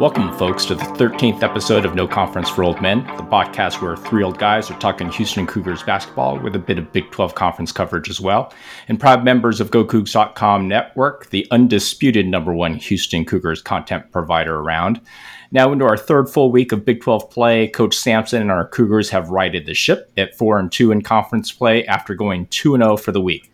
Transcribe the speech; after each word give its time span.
Welcome, 0.00 0.36
folks, 0.36 0.64
to 0.64 0.74
the 0.74 0.82
13th 0.82 1.42
episode 1.42 1.84
of 1.84 1.94
No 1.94 2.08
Conference 2.08 2.48
for 2.48 2.64
Old 2.64 2.80
Men, 2.80 3.06
the 3.16 3.22
podcast 3.22 3.80
where 3.80 3.94
three 3.94 4.24
old 4.24 4.38
guys 4.38 4.68
are 4.70 4.78
talking 4.80 5.12
Houston 5.12 5.46
Cougars 5.46 5.82
basketball 5.82 6.40
with 6.40 6.56
a 6.56 6.58
bit 6.58 6.78
of 6.78 6.90
Big 6.92 7.10
12 7.12 7.34
conference 7.34 7.70
coverage 7.70 8.08
as 8.08 8.20
well. 8.20 8.52
And 8.88 8.98
proud 8.98 9.22
members 9.22 9.60
of 9.60 9.70
GoCoogs.com 9.70 10.66
network, 10.66 11.30
the 11.30 11.46
undisputed 11.52 12.26
number 12.26 12.52
one 12.52 12.74
Houston 12.74 13.24
Cougars 13.24 13.62
content 13.62 14.10
provider 14.10 14.58
around. 14.58 15.00
Now, 15.52 15.70
into 15.70 15.84
our 15.84 15.98
third 15.98 16.28
full 16.28 16.50
week 16.50 16.72
of 16.72 16.84
Big 16.84 17.00
12 17.00 17.30
play, 17.30 17.68
Coach 17.68 17.94
Sampson 17.94 18.42
and 18.42 18.50
our 18.50 18.66
Cougars 18.66 19.10
have 19.10 19.28
righted 19.28 19.66
the 19.66 19.74
ship 19.74 20.10
at 20.16 20.36
4 20.36 20.58
and 20.58 20.72
2 20.72 20.90
in 20.90 21.02
conference 21.02 21.52
play 21.52 21.84
after 21.86 22.14
going 22.14 22.46
2 22.46 22.76
0 22.76 22.96
for 22.96 23.12
the 23.12 23.20
week 23.20 23.51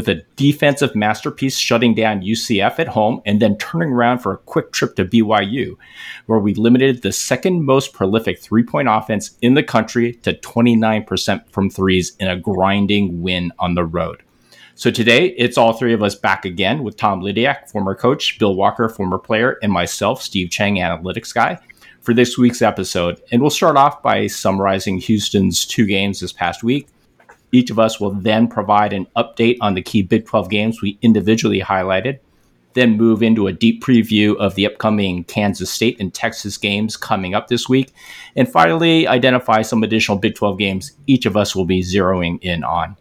with 0.00 0.08
a 0.08 0.22
defensive 0.36 0.96
masterpiece 0.96 1.58
shutting 1.58 1.94
down 1.94 2.22
UCF 2.22 2.78
at 2.78 2.88
home 2.88 3.20
and 3.26 3.38
then 3.38 3.58
turning 3.58 3.92
around 3.92 4.20
for 4.20 4.32
a 4.32 4.38
quick 4.38 4.72
trip 4.72 4.96
to 4.96 5.04
BYU, 5.04 5.76
where 6.24 6.38
we 6.38 6.54
limited 6.54 7.02
the 7.02 7.12
second 7.12 7.66
most 7.66 7.92
prolific 7.92 8.40
three 8.40 8.62
point 8.62 8.88
offense 8.88 9.36
in 9.42 9.52
the 9.52 9.62
country 9.62 10.14
to 10.22 10.32
29% 10.32 11.46
from 11.50 11.68
threes 11.68 12.16
in 12.18 12.28
a 12.28 12.36
grinding 12.38 13.20
win 13.20 13.52
on 13.58 13.74
the 13.74 13.84
road. 13.84 14.22
So 14.74 14.90
today, 14.90 15.34
it's 15.36 15.58
all 15.58 15.74
three 15.74 15.92
of 15.92 16.02
us 16.02 16.14
back 16.14 16.46
again 16.46 16.82
with 16.82 16.96
Tom 16.96 17.20
Lydiak, 17.20 17.68
former 17.68 17.94
coach, 17.94 18.38
Bill 18.38 18.54
Walker, 18.54 18.88
former 18.88 19.18
player, 19.18 19.58
and 19.62 19.70
myself, 19.70 20.22
Steve 20.22 20.48
Chang, 20.48 20.76
analytics 20.76 21.34
guy, 21.34 21.58
for 22.00 22.14
this 22.14 22.38
week's 22.38 22.62
episode. 22.62 23.20
And 23.30 23.42
we'll 23.42 23.50
start 23.50 23.76
off 23.76 24.02
by 24.02 24.28
summarizing 24.28 24.96
Houston's 24.96 25.66
two 25.66 25.84
games 25.84 26.20
this 26.20 26.32
past 26.32 26.62
week 26.62 26.88
each 27.52 27.70
of 27.70 27.78
us 27.78 28.00
will 28.00 28.12
then 28.12 28.48
provide 28.48 28.92
an 28.92 29.06
update 29.16 29.56
on 29.60 29.74
the 29.74 29.82
key 29.82 30.02
Big 30.02 30.26
12 30.26 30.48
games 30.48 30.82
we 30.82 30.98
individually 31.02 31.60
highlighted, 31.60 32.18
then 32.74 32.96
move 32.96 33.22
into 33.22 33.46
a 33.46 33.52
deep 33.52 33.82
preview 33.82 34.36
of 34.36 34.54
the 34.54 34.66
upcoming 34.66 35.24
Kansas 35.24 35.70
State 35.70 35.98
and 36.00 36.14
Texas 36.14 36.56
games 36.56 36.96
coming 36.96 37.34
up 37.34 37.48
this 37.48 37.68
week, 37.68 37.92
and 38.36 38.48
finally 38.48 39.06
identify 39.06 39.62
some 39.62 39.82
additional 39.82 40.18
Big 40.18 40.34
12 40.34 40.58
games 40.58 40.92
each 41.06 41.26
of 41.26 41.36
us 41.36 41.56
will 41.56 41.64
be 41.64 41.82
zeroing 41.82 42.38
in 42.42 42.62
on. 42.62 42.96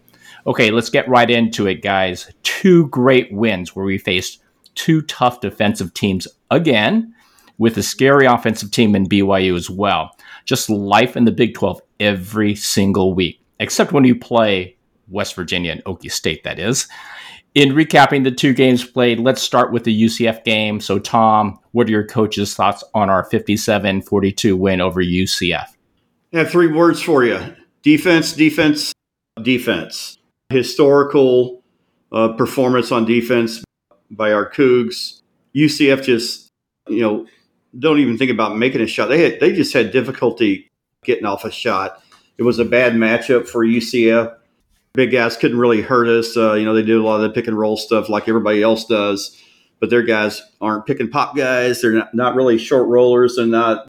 Okay, 0.48 0.72
let's 0.72 0.90
get 0.90 1.08
right 1.08 1.30
into 1.30 1.68
it, 1.68 1.82
guys. 1.82 2.32
Two 2.44 2.88
great 2.88 3.32
wins 3.32 3.76
where 3.76 3.86
we 3.86 3.98
faced 3.98 4.42
two 4.74 5.02
tough 5.04 5.42
defensive 5.42 5.94
teams 5.94 6.28
again, 6.50 7.14
with 7.60 7.78
a 7.78 7.84
scary 7.84 8.26
offensive 8.26 8.72
team 8.72 8.96
in 8.96 9.06
BYU 9.06 9.56
as 9.56 9.70
well. 9.70 10.16
Just 10.46 10.70
life 10.70 11.16
in 11.18 11.26
the 11.26 11.32
Big 11.32 11.54
12 11.54 11.82
every 12.00 12.56
single 12.56 13.14
week 13.14 13.39
except 13.60 13.92
when 13.92 14.04
you 14.04 14.16
play 14.16 14.78
West 15.08 15.36
Virginia 15.36 15.72
and 15.72 15.84
Okie 15.86 16.12
State, 16.12 16.44
that 16.44 16.60
is. 16.60 16.88
In 17.56 17.70
recapping 17.70 18.24
the 18.24 18.32
two 18.32 18.54
games 18.54 18.86
played, 18.86 19.20
let's 19.20 19.42
start 19.42 19.72
with 19.72 19.84
the 19.84 20.04
UCF 20.04 20.44
game. 20.44 20.80
So, 20.80 21.00
Tom, 21.00 21.60
what 21.72 21.88
are 21.88 21.92
your 21.92 22.06
coach's 22.06 22.54
thoughts 22.54 22.84
on 22.94 23.10
our 23.10 23.24
57 23.24 24.04
42 24.04 24.56
win 24.56 24.82
over 24.82 25.04
UCF? 25.04 25.68
I 26.34 26.38
have 26.38 26.52
three 26.52 26.72
words 26.72 27.02
for 27.02 27.24
you 27.24 27.40
defense, 27.82 28.34
defense, 28.34 28.94
defense. 29.42 30.18
Historical 30.52 31.64
uh, 32.12 32.30
performance 32.34 32.92
on 32.92 33.06
defense 33.06 33.64
by 34.12 34.32
our 34.32 34.50
Cougs. 34.50 35.22
UCF 35.56 36.04
just, 36.04 36.50
you 36.88 37.02
know, 37.02 37.26
don't 37.78 38.00
even 38.00 38.18
think 38.18 38.32
about 38.32 38.58
making 38.58 38.82
a 38.82 38.88
shot. 38.88 39.08
They 39.08 39.22
had, 39.22 39.40
they 39.40 39.54
just 39.54 39.74
had 39.74 39.92
difficulty 39.92 40.68
getting 41.04 41.26
off 41.26 41.46
a 41.46 41.52
shot 41.52 42.02
it 42.40 42.44
was 42.44 42.58
a 42.58 42.66
bad 42.66 42.94
matchup 42.94 43.50
for 43.50 43.66
UCF. 43.66 44.34
Big 44.94 45.12
guys 45.12 45.36
couldn't 45.36 45.60
really 45.60 45.82
hurt 45.82 46.08
us. 46.08 46.38
Uh, 46.38 46.54
you 46.54 46.64
know, 46.64 46.74
they 46.74 46.82
do 46.82 47.04
a 47.04 47.06
lot 47.06 47.18
of 47.18 47.22
the 47.22 47.30
pick 47.30 47.48
and 47.48 47.60
roll 47.60 47.76
stuff 47.76 48.08
like 48.08 48.30
everybody 48.30 48.64
else 48.64 48.86
does, 48.86 49.38
but 49.82 49.90
their 49.90 50.04
guys 50.04 50.42
aren't 50.62 50.86
pick 50.86 51.02
and 51.02 51.12
pop 51.12 51.36
guys. 51.36 51.82
They're 51.82 51.92
not, 51.92 52.14
not 52.14 52.36
really 52.36 52.58
short 52.58 52.88
rollers. 52.88 53.36
They're 53.36 53.46
not 53.46 53.88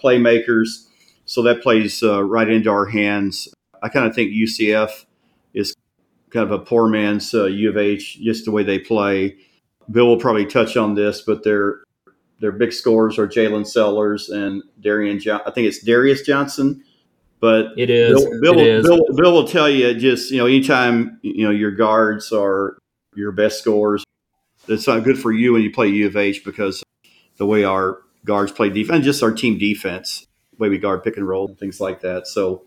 playmakers. 0.00 0.86
So 1.24 1.42
that 1.44 1.62
plays 1.62 2.02
uh, 2.02 2.22
right 2.22 2.48
into 2.48 2.70
our 2.70 2.84
hands. 2.84 3.48
I 3.82 3.88
kind 3.88 4.06
of 4.06 4.14
think 4.14 4.30
UCF 4.30 5.06
is 5.54 5.74
kind 6.28 6.44
of 6.44 6.52
a 6.52 6.62
poor 6.62 6.88
man's 6.88 7.32
uh, 7.32 7.46
U 7.46 7.70
of 7.70 7.78
H, 7.78 8.20
just 8.20 8.44
the 8.44 8.50
way 8.50 8.62
they 8.62 8.78
play. 8.78 9.36
Bill 9.90 10.06
will 10.06 10.20
probably 10.20 10.44
touch 10.44 10.76
on 10.76 10.94
this, 10.96 11.22
but 11.22 11.44
their 11.44 11.78
their 12.40 12.52
big 12.52 12.74
scores 12.74 13.18
are 13.18 13.26
Jaylin 13.26 13.66
Sellers 13.66 14.28
and 14.28 14.62
Darian. 14.80 15.18
Jo- 15.18 15.40
I 15.46 15.50
think 15.50 15.66
it's 15.66 15.82
Darius 15.82 16.20
Johnson 16.20 16.84
but 17.40 17.72
it 17.76 17.90
is. 17.90 18.24
Bill, 18.24 18.40
Bill, 18.40 18.58
it 18.58 18.66
is. 18.66 18.86
Bill, 18.86 19.00
Bill, 19.14 19.32
will 19.32 19.48
tell 19.48 19.68
you 19.68 19.94
just 19.94 20.30
you 20.30 20.38
know 20.38 20.46
anytime 20.46 21.18
you 21.22 21.44
know 21.44 21.50
your 21.50 21.70
guards 21.70 22.32
are 22.32 22.78
your 23.14 23.32
best 23.32 23.58
scorers, 23.58 24.04
it's 24.68 24.86
not 24.86 25.04
good 25.04 25.18
for 25.18 25.32
you 25.32 25.52
when 25.52 25.62
you 25.62 25.72
play 25.72 25.88
U 25.88 26.06
of 26.06 26.16
H 26.16 26.44
because 26.44 26.82
the 27.36 27.46
way 27.46 27.64
our 27.64 28.02
guards 28.24 28.52
play 28.52 28.68
defense, 28.68 29.04
just 29.04 29.22
our 29.22 29.32
team 29.32 29.58
defense, 29.58 30.26
the 30.52 30.56
way 30.62 30.68
we 30.68 30.78
guard 30.78 31.02
pick 31.02 31.16
and 31.16 31.26
roll, 31.26 31.48
and 31.48 31.58
things 31.58 31.80
like 31.80 32.00
that. 32.00 32.26
So 32.26 32.64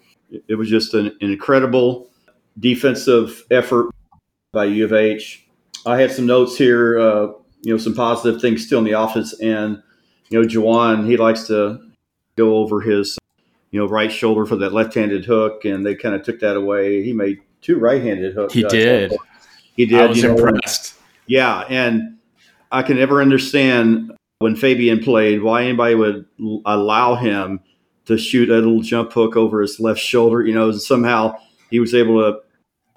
it 0.48 0.56
was 0.56 0.70
just 0.70 0.94
an, 0.94 1.08
an 1.22 1.32
incredible 1.32 2.10
defensive 2.60 3.46
effort 3.52 3.90
by 4.52 4.66
U 4.66 4.86
of 4.86 4.94
H. 4.94 5.46
I 5.86 6.00
had 6.00 6.12
some 6.12 6.26
notes 6.26 6.58
here, 6.58 7.00
uh, 7.00 7.28
you 7.62 7.74
know, 7.74 7.78
some 7.78 7.96
positive 7.96 8.42
things 8.42 8.66
still 8.66 8.80
in 8.80 8.86
the 8.86 8.94
office, 8.94 9.40
and 9.40 9.82
you 10.30 10.42
know, 10.42 10.48
J'Wan 10.48 11.06
he 11.06 11.18
likes 11.18 11.48
to 11.48 11.80
go 12.36 12.58
over 12.58 12.82
his 12.82 13.19
you 13.72 13.80
know, 13.80 13.88
right 13.88 14.12
shoulder 14.12 14.46
for 14.46 14.56
that 14.58 14.74
left-handed 14.74 15.26
hook, 15.26 15.66
and 15.66 15.86
they 15.86 15.96
kind 15.96 16.16
of 16.16 16.24
took 16.24 16.40
that 16.40 16.56
away. 16.56 17.04
He 17.04 17.14
made 17.14 17.40
two 17.62 17.78
right-handed 17.78 18.34
hooks. 18.34 18.54
He 18.54 18.66
uh, 18.66 18.70
did. 18.70 19.14
He 19.76 19.86
did. 19.86 20.00
I 20.00 20.06
was 20.08 20.18
you 20.18 20.24
know, 20.24 20.38
impressed. 20.38 20.96
Yeah, 21.28 21.60
and 21.70 22.18
I 22.72 22.82
can 22.82 22.98
never 22.98 23.22
understand 23.22 24.12
when 24.40 24.56
Fabian 24.56 25.00
played 25.04 25.44
why 25.44 25.64
anybody 25.64 25.96
would 25.96 26.26
allow 26.66 27.16
him 27.16 27.60
to 28.06 28.18
shoot 28.18 28.50
a 28.50 28.56
little 28.56 28.82
jump 28.82 29.14
hook 29.14 29.36
over 29.36 29.62
his 29.62 29.80
left 29.80 30.00
shoulder. 30.00 30.42
You 30.42 30.54
know, 30.54 30.72
somehow 30.72 31.36
he 31.70 31.80
was 31.80 31.94
able 31.94 32.20
to 32.22 32.40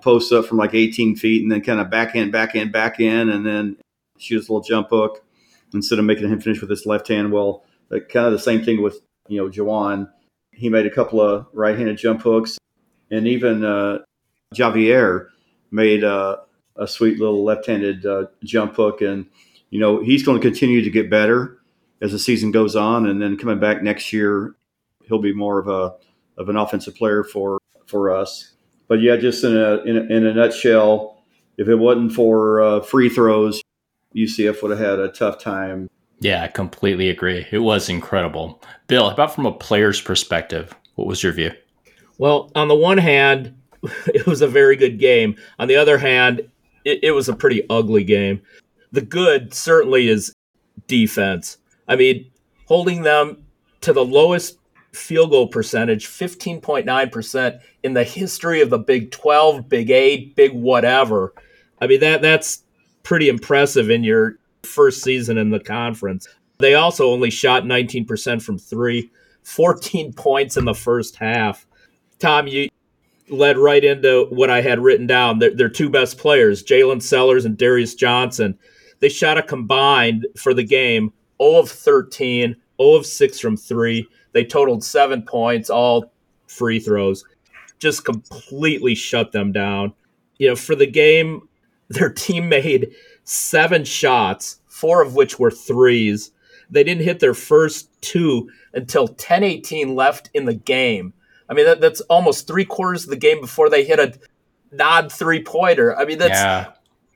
post 0.00 0.32
up 0.32 0.46
from 0.46 0.58
like 0.58 0.74
18 0.74 1.16
feet 1.16 1.42
and 1.42 1.52
then 1.52 1.60
kind 1.60 1.80
of 1.80 1.90
back 1.90 2.16
in, 2.16 2.30
back 2.30 2.54
in, 2.54 2.70
back 2.72 2.98
in, 2.98 3.28
and 3.28 3.44
then 3.46 3.76
shoot 4.18 4.36
his 4.36 4.48
little 4.48 4.62
jump 4.62 4.88
hook 4.90 5.24
instead 5.74 5.98
of 5.98 6.04
making 6.04 6.28
him 6.28 6.40
finish 6.40 6.60
with 6.60 6.70
his 6.70 6.86
left 6.86 7.08
hand. 7.08 7.32
Well, 7.32 7.64
kind 7.90 8.26
of 8.26 8.32
the 8.32 8.38
same 8.38 8.64
thing 8.64 8.82
with 8.82 9.00
you 9.28 9.38
know 9.38 9.50
J'Wan 9.50 10.08
he 10.52 10.68
made 10.68 10.86
a 10.86 10.90
couple 10.90 11.20
of 11.20 11.46
right-handed 11.52 11.96
jump 11.96 12.22
hooks, 12.22 12.58
and 13.10 13.26
even 13.26 13.64
uh, 13.64 13.98
Ja'Vier 14.54 15.28
made 15.70 16.04
a, 16.04 16.40
a 16.76 16.86
sweet 16.86 17.18
little 17.18 17.44
left-handed 17.44 18.06
uh, 18.06 18.26
jump 18.44 18.76
hook. 18.76 19.00
And 19.00 19.26
you 19.70 19.80
know 19.80 20.02
he's 20.02 20.22
going 20.22 20.40
to 20.40 20.46
continue 20.46 20.82
to 20.82 20.90
get 20.90 21.10
better 21.10 21.58
as 22.00 22.12
the 22.12 22.18
season 22.18 22.50
goes 22.50 22.76
on, 22.76 23.06
and 23.06 23.22
then 23.22 23.36
coming 23.36 23.60
back 23.60 23.82
next 23.82 24.12
year, 24.12 24.54
he'll 25.04 25.20
be 25.20 25.32
more 25.32 25.58
of 25.58 25.68
a 25.68 25.94
of 26.40 26.48
an 26.48 26.56
offensive 26.56 26.94
player 26.94 27.24
for 27.24 27.58
for 27.86 28.10
us. 28.10 28.52
But 28.88 29.00
yeah, 29.00 29.16
just 29.16 29.44
in 29.44 29.56
a 29.56 29.76
in 29.82 29.96
a, 29.96 30.00
in 30.00 30.26
a 30.26 30.34
nutshell, 30.34 31.22
if 31.56 31.68
it 31.68 31.76
wasn't 31.76 32.12
for 32.12 32.60
uh, 32.60 32.80
free 32.80 33.08
throws, 33.08 33.62
UCF 34.14 34.62
would 34.62 34.72
have 34.72 34.80
had 34.80 34.98
a 34.98 35.08
tough 35.08 35.38
time 35.38 35.88
yeah, 36.22 36.44
I 36.44 36.48
completely 36.48 37.10
agree. 37.10 37.46
It 37.50 37.58
was 37.58 37.88
incredible. 37.88 38.62
Bill, 38.86 39.10
about 39.10 39.34
from 39.34 39.44
a 39.44 39.52
player's 39.52 40.00
perspective, 40.00 40.72
what 40.94 41.08
was 41.08 41.22
your 41.22 41.32
view? 41.32 41.50
Well, 42.18 42.52
on 42.54 42.68
the 42.68 42.76
one 42.76 42.98
hand, 42.98 43.54
it 44.06 44.24
was 44.26 44.40
a 44.40 44.46
very 44.46 44.76
good 44.76 45.00
game. 45.00 45.36
On 45.58 45.66
the 45.66 45.76
other 45.76 45.98
hand, 45.98 46.48
it, 46.84 47.00
it 47.02 47.10
was 47.10 47.28
a 47.28 47.34
pretty 47.34 47.68
ugly 47.68 48.04
game. 48.04 48.40
The 48.92 49.00
good 49.00 49.52
certainly 49.52 50.08
is 50.08 50.32
defense. 50.86 51.58
I 51.88 51.96
mean, 51.96 52.30
holding 52.66 53.02
them 53.02 53.44
to 53.80 53.92
the 53.92 54.04
lowest 54.04 54.58
field 54.92 55.30
goal 55.30 55.48
percentage, 55.48 56.06
15.9% 56.06 57.60
in 57.82 57.94
the 57.94 58.04
history 58.04 58.60
of 58.60 58.70
the 58.70 58.78
Big 58.78 59.10
12, 59.10 59.68
Big 59.68 59.90
8, 59.90 60.36
Big 60.36 60.52
whatever. 60.52 61.34
I 61.80 61.88
mean, 61.88 61.98
that 62.00 62.22
that's 62.22 62.62
pretty 63.02 63.28
impressive 63.28 63.90
in 63.90 64.04
your 64.04 64.38
first 64.64 65.02
season 65.02 65.38
in 65.38 65.50
the 65.50 65.60
conference. 65.60 66.28
They 66.58 66.74
also 66.74 67.10
only 67.10 67.30
shot 67.30 67.64
19% 67.64 68.42
from 68.42 68.58
three, 68.58 69.10
14 69.42 70.12
points 70.16 70.56
in 70.56 70.64
the 70.64 70.74
first 70.74 71.16
half. 71.16 71.66
Tom, 72.18 72.46
you 72.46 72.68
led 73.28 73.58
right 73.58 73.82
into 73.82 74.26
what 74.30 74.50
I 74.50 74.60
had 74.60 74.78
written 74.78 75.06
down. 75.06 75.38
Their, 75.38 75.54
their 75.54 75.68
two 75.68 75.90
best 75.90 76.18
players, 76.18 76.62
Jaylin 76.62 77.02
Sellers 77.02 77.44
and 77.44 77.56
Darius 77.56 77.94
Johnson, 77.94 78.58
they 79.00 79.08
shot 79.08 79.38
a 79.38 79.42
combined 79.42 80.26
for 80.36 80.54
the 80.54 80.62
game 80.62 81.12
0 81.42 81.58
of 81.58 81.70
13, 81.70 82.54
0 82.80 82.94
of 82.94 83.06
6 83.06 83.40
from 83.40 83.56
three. 83.56 84.06
They 84.32 84.44
totaled 84.44 84.84
seven 84.84 85.22
points, 85.22 85.70
all 85.70 86.12
free 86.46 86.78
throws. 86.78 87.24
Just 87.78 88.04
completely 88.04 88.94
shut 88.94 89.32
them 89.32 89.50
down. 89.50 89.92
You 90.38 90.50
know, 90.50 90.56
for 90.56 90.76
the 90.76 90.86
game, 90.86 91.48
their 91.88 92.10
team 92.10 92.48
made 92.48 92.92
seven 93.24 93.84
shots, 93.84 94.60
four 94.66 95.02
of 95.02 95.14
which 95.14 95.38
were 95.38 95.50
threes. 95.50 96.30
They 96.70 96.84
didn't 96.84 97.04
hit 97.04 97.20
their 97.20 97.34
first 97.34 97.90
two 98.00 98.50
until 98.72 99.08
10-18 99.08 99.94
left 99.94 100.30
in 100.32 100.46
the 100.46 100.54
game. 100.54 101.12
I 101.48 101.54
mean, 101.54 101.66
that, 101.66 101.80
that's 101.80 102.00
almost 102.02 102.46
three 102.46 102.64
quarters 102.64 103.04
of 103.04 103.10
the 103.10 103.16
game 103.16 103.40
before 103.40 103.68
they 103.68 103.84
hit 103.84 103.98
a 103.98 104.14
nod 104.72 105.12
three 105.12 105.42
pointer. 105.42 105.96
I 105.96 106.04
mean, 106.04 106.18
that's 106.18 106.40
yeah. 106.40 106.72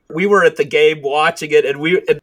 we 0.09 0.27
were 0.27 0.43
at 0.43 0.57
the 0.57 0.65
game 0.65 1.01
watching 1.01 1.51
it, 1.51 1.65
and 1.65 1.79
we 1.79 2.01
and 2.07 2.19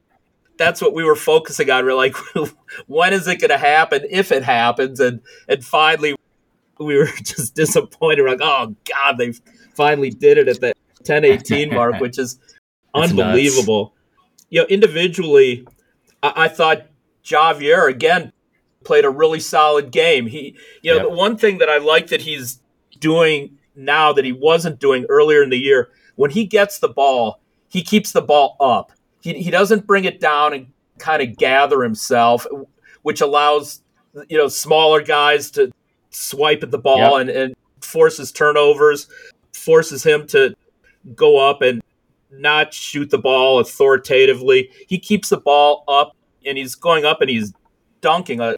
that's 0.57 0.81
what 0.81 0.95
we 0.95 1.03
were 1.03 1.17
focusing 1.17 1.71
on. 1.71 1.85
We're 1.85 1.95
like, 1.95 2.15
when 2.87 3.13
is 3.13 3.27
it 3.27 3.41
going 3.41 3.51
to 3.51 3.59
happen? 3.59 4.03
If 4.09 4.31
it 4.31 4.45
happens, 4.45 5.01
and 5.01 5.21
and 5.49 5.65
finally, 5.65 6.15
we 6.79 6.97
were 6.97 7.07
just 7.25 7.55
disappointed. 7.55 8.23
We're 8.23 8.31
like, 8.31 8.41
oh 8.43 8.75
god, 8.89 9.19
they 9.19 9.33
finally 9.75 10.11
did 10.11 10.39
it 10.39 10.49
at 10.49 10.61
the 10.61 10.75
10-18 11.03 11.73
mark, 11.75 11.97
which 12.01 12.19
is 12.19 12.39
unbelievable. 12.95 13.85
Nuts. 13.85 14.47
You 14.51 14.61
know, 14.61 14.67
individually, 14.67 15.67
I, 16.23 16.33
I, 16.37 16.49
thought 16.49 16.87
Ja'Vier 17.25 17.89
again 17.91 18.33
played 18.85 19.05
a 19.05 19.11
really 19.11 19.41
solid 19.41 19.91
game. 19.91 20.27
He, 20.27 20.57
you 20.83 20.93
know, 20.93 20.99
yep. 20.99 21.09
the 21.09 21.15
one 21.15 21.37
thing 21.37 21.59
that 21.59 21.69
I 21.69 21.79
like 21.79 22.09
that 22.09 22.23
he's 22.23 22.61
doing 23.01 23.59
now 23.75 24.13
that 24.13 24.25
he 24.25 24.33
wasn't 24.33 24.79
doing 24.79 25.07
earlier 25.09 25.43
in 25.43 25.51
the 25.51 25.59
year, 25.59 25.91
when 26.17 26.31
he 26.31 26.45
gets 26.45 26.79
the 26.79 26.89
ball, 26.89 27.41
he 27.69 27.83
keeps 27.83 28.13
the 28.13 28.23
ball 28.23 28.57
up. 28.61 28.93
He, 29.21 29.35
he 29.35 29.51
doesn't 29.51 29.87
bring 29.87 30.05
it 30.05 30.21
down 30.21 30.53
and 30.53 30.67
kind 30.99 31.23
of 31.23 31.37
gather 31.37 31.83
himself, 31.83 32.47
which 33.03 33.21
allows 33.21 33.83
you 34.29 34.39
know 34.39 34.49
smaller 34.49 35.03
guys 35.03 35.51
to 35.53 35.73
swipe 36.11 36.63
at 36.63 36.71
the 36.71 36.79
ball 36.79 37.19
yep. 37.19 37.29
and, 37.29 37.31
and 37.31 37.55
forces 37.81 38.31
turnovers, 38.31 39.09
forces 39.53 40.05
him 40.05 40.27
to 40.29 40.55
go 41.15 41.39
up 41.39 41.63
and 41.63 41.83
not 42.39 42.75
shoot 42.75 43.11
the 43.11 43.19
ball 43.19 43.59
authoritatively. 43.59 44.71
He 44.87 44.99
keeps 44.99 45.29
the 45.29 45.39
ball 45.39 45.85
up 45.89 46.17
and 46.45 46.59
he's 46.59 46.75
going 46.75 47.05
up 47.05 47.21
and 47.21 47.31
he's 47.31 47.53
dunking 48.01 48.41
a 48.41 48.57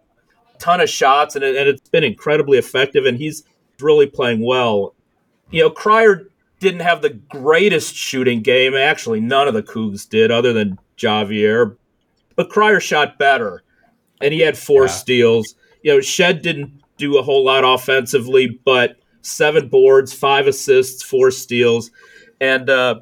ton 0.59 0.81
of 0.81 0.89
shots 0.89 1.37
and, 1.37 1.45
it, 1.45 1.57
and 1.57 1.69
it's 1.69 1.89
been 1.89 2.05
incredibly 2.05 2.59
effective 2.59 3.05
and 3.05 3.17
he's 3.17 3.45
really 3.81 4.07
playing 4.07 4.45
well. 4.45 4.95
You 5.51 5.63
know, 5.63 5.71
Cryer 5.71 6.29
didn't 6.61 6.81
have 6.81 7.03
the 7.03 7.11
greatest 7.11 7.95
shooting 7.95 8.43
game. 8.43 8.75
Actually, 8.75 9.21
none 9.21 9.47
of 9.49 9.55
the 9.55 9.63
Cougs 9.63 10.09
did 10.09 10.31
other 10.31 10.53
than 10.53 10.79
Ja'Vier. 10.97 11.77
But 12.35 12.51
Cryer 12.51 12.81
shot 12.81 13.19
better 13.19 13.63
and 14.21 14.33
he 14.33 14.41
had 14.41 14.57
four 14.57 14.85
yeah. 14.85 14.91
steals. 14.91 15.55
You 15.83 15.95
know, 15.95 16.01
Shead 16.01 16.43
didn't 16.43 16.83
do 16.97 17.19
a 17.19 17.23
whole 17.23 17.45
lot 17.45 17.65
offensively, 17.65 18.59
but 18.65 18.97
seven 19.23 19.69
boards, 19.69 20.13
five 20.13 20.47
assists, 20.47 21.03
four 21.03 21.31
steals. 21.31 21.91
And 22.41 22.69
uh, 22.69 23.01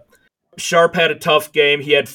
Sharp 0.56 0.94
had 0.94 1.10
a 1.10 1.16
tough 1.16 1.52
game. 1.52 1.80
He 1.80 1.92
had 1.92 2.10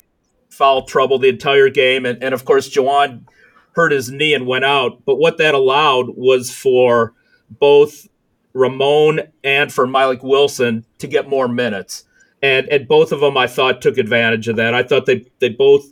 foul 0.50 0.84
trouble 0.84 1.20
the 1.20 1.30
entire 1.30 1.70
game. 1.70 2.06
And, 2.06 2.22
and 2.24 2.34
of 2.34 2.46
course, 2.46 2.70
J'Wan 2.70 3.26
hurt 3.74 3.92
his 3.92 4.12
knee 4.12 4.34
and 4.34 4.48
went 4.48 4.66
out. 4.66 5.06
But 5.06 5.18
what 5.18 5.38
that 5.38 5.54
allowed 5.54 6.10
was 6.10 6.54
for 6.54 7.14
both 7.50 8.08
Ramon 8.54 9.22
and 9.44 9.72
for 9.72 9.88
Mylik 9.88 10.24
Wilson 10.24 10.86
to 10.98 11.08
get 11.08 11.30
more 11.30 11.48
minutes. 11.48 12.06
And, 12.42 12.68
and 12.70 12.88
both 12.88 13.12
of 13.12 13.20
them, 13.20 13.38
I 13.38 13.48
thought, 13.48 13.82
took 13.82 13.98
advantage 13.98 14.48
of 14.48 14.56
that. 14.58 14.74
I 14.74 14.84
thought 14.84 15.06
they, 15.06 15.26
they 15.40 15.50
both 15.50 15.86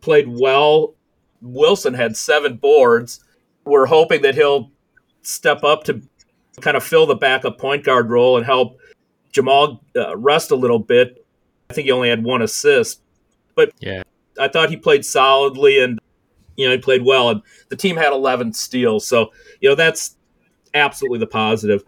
played 0.00 0.28
well. 0.28 0.94
Wilson 1.40 1.94
had 1.94 2.16
seven 2.16 2.56
boards. 2.56 3.20
We're 3.64 3.86
hoping 3.86 4.22
that 4.22 4.34
he'll 4.34 4.70
step 5.22 5.62
up 5.64 5.84
to 5.84 6.02
kind 6.60 6.76
of 6.76 6.82
fill 6.82 7.06
the 7.06 7.14
backup 7.14 7.58
point 7.58 7.84
guard 7.84 8.10
role 8.10 8.36
and 8.36 8.44
help 8.44 8.78
Jamal 9.30 9.82
uh, 9.96 10.16
rest 10.16 10.50
a 10.50 10.56
little 10.56 10.78
bit. 10.78 11.21
I 11.72 11.74
think 11.74 11.86
he 11.86 11.92
only 11.92 12.10
had 12.10 12.22
one 12.22 12.42
assist, 12.42 13.00
but 13.54 13.72
yeah, 13.80 14.02
I 14.38 14.48
thought 14.48 14.68
he 14.68 14.76
played 14.76 15.06
solidly 15.06 15.82
and 15.82 15.98
you 16.56 16.66
know 16.66 16.72
he 16.72 16.78
played 16.78 17.02
well. 17.02 17.30
And 17.30 17.42
the 17.70 17.76
team 17.76 17.96
had 17.96 18.12
11 18.12 18.52
steals, 18.52 19.06
so 19.06 19.32
you 19.60 19.70
know 19.70 19.74
that's 19.74 20.16
absolutely 20.74 21.18
the 21.18 21.26
positive. 21.26 21.82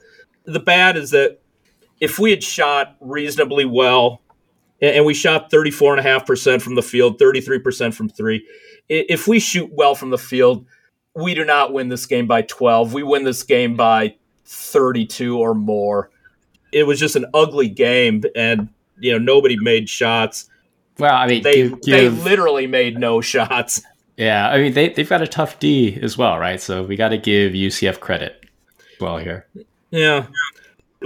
The 0.45 0.61
bad 0.61 0.97
is 0.97 1.11
that 1.11 1.41
if 2.01 2.19
we 2.19 2.31
had 2.31 2.43
shot 2.43 2.97
reasonably 3.01 3.67
well, 3.67 4.23
and 4.81 5.05
we 5.05 5.13
shot 5.13 5.51
34.5% 5.51 6.63
from 6.63 6.75
the 6.75 6.83
field, 6.83 7.19
33% 7.19 7.95
from 7.95 8.09
three, 8.09 8.47
if 8.89 9.27
we 9.29 9.39
shoot 9.39 9.71
well 9.73 9.95
from 9.95 10.11
the 10.11 10.19
field, 10.19 10.67
we 11.15 11.35
do 11.35 11.45
not 11.45 11.73
win 11.73 11.89
this 11.89 12.07
game 12.07 12.27
by 12.27 12.43
12. 12.43 12.93
We 12.93 13.03
win 13.03 13.25
this 13.25 13.43
game 13.43 13.77
by 13.77 14.17
32 14.47 15.39
or 15.39 15.55
more. 15.55 16.11
It 16.73 16.87
was 16.87 16.99
just 16.99 17.17
an 17.17 17.27
ugly 17.33 17.69
game, 17.69 18.25
and 18.35 18.69
you 18.99 19.13
know 19.13 19.19
nobody 19.19 19.57
made 19.59 19.89
shots. 19.89 20.49
Well, 20.99 21.15
I 21.15 21.27
mean, 21.27 21.43
they 21.43 21.69
give, 21.69 21.83
they 21.83 22.09
literally 22.09 22.67
made 22.67 22.99
no 22.99 23.21
shots. 23.21 23.83
Yeah, 24.17 24.49
I 24.49 24.59
mean 24.59 24.75
they 24.75 24.91
they've 24.91 25.09
got 25.09 25.23
a 25.23 25.27
tough 25.27 25.59
D 25.59 25.99
as 26.01 26.17
well, 26.17 26.39
right? 26.39 26.61
So 26.61 26.85
we 26.85 26.97
got 26.97 27.09
to 27.09 27.19
give 27.19 27.53
UCF 27.53 28.01
credit 28.01 28.45
well 29.01 29.19
here. 29.19 29.47
Yeah, 29.91 30.27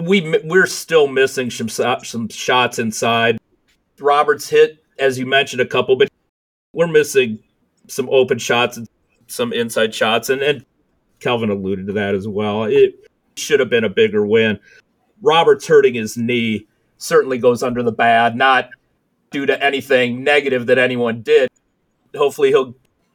we 0.00 0.38
we're 0.44 0.66
still 0.66 1.08
missing 1.08 1.50
some 1.50 1.68
some 1.68 2.28
shots 2.28 2.78
inside. 2.78 3.38
Roberts 3.98 4.48
hit, 4.48 4.84
as 4.98 5.18
you 5.18 5.26
mentioned, 5.26 5.60
a 5.60 5.66
couple, 5.66 5.96
but 5.96 6.08
we're 6.72 6.86
missing 6.86 7.38
some 7.88 8.08
open 8.10 8.38
shots 8.38 8.76
and 8.76 8.88
some 9.26 9.52
inside 9.52 9.94
shots, 9.94 10.28
and 10.28 10.42
and 10.42 10.64
Kelvin 11.20 11.50
alluded 11.50 11.86
to 11.86 11.92
that 11.94 12.14
as 12.14 12.28
well. 12.28 12.64
It 12.64 13.08
should 13.36 13.60
have 13.60 13.70
been 13.70 13.84
a 13.84 13.88
bigger 13.88 14.26
win. 14.26 14.58
Roberts 15.22 15.66
hurting 15.66 15.94
his 15.94 16.16
knee 16.16 16.66
certainly 16.98 17.38
goes 17.38 17.62
under 17.62 17.82
the 17.82 17.92
bad, 17.92 18.36
not 18.36 18.70
due 19.30 19.46
to 19.46 19.62
anything 19.62 20.22
negative 20.22 20.66
that 20.66 20.78
anyone 20.78 21.22
did. 21.22 21.48
Hopefully, 22.16 22.48
he'll 22.48 22.74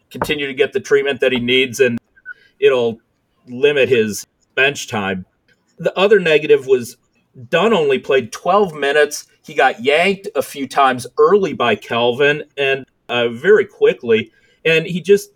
continue 0.10 0.48
to 0.48 0.54
get 0.54 0.74
the 0.74 0.80
treatment 0.80 1.20
that 1.20 1.32
he 1.32 1.40
needs 1.40 1.80
and 1.80 2.00
it'll 2.60 3.00
limit 3.48 3.90
his 3.90 4.26
bench 4.56 4.88
time. 4.88 5.26
The 5.80 5.98
other 5.98 6.20
negative 6.20 6.68
was 6.68 6.98
Dunn 7.50 7.74
only 7.74 8.00
played 8.00 8.32
12 8.32 8.74
minutes. 8.76 9.26
He 9.44 9.56
got 9.56 9.84
yanked 9.84 10.28
a 10.36 10.42
few 10.42 10.68
times 10.68 11.08
early 11.18 11.54
by 11.54 11.76
Kelvin 11.76 12.44
and 12.58 12.86
uh, 13.10 13.30
very 13.30 13.66
quickly. 13.66 14.32
And 14.64 14.86
he 14.86 15.02
just 15.02 15.32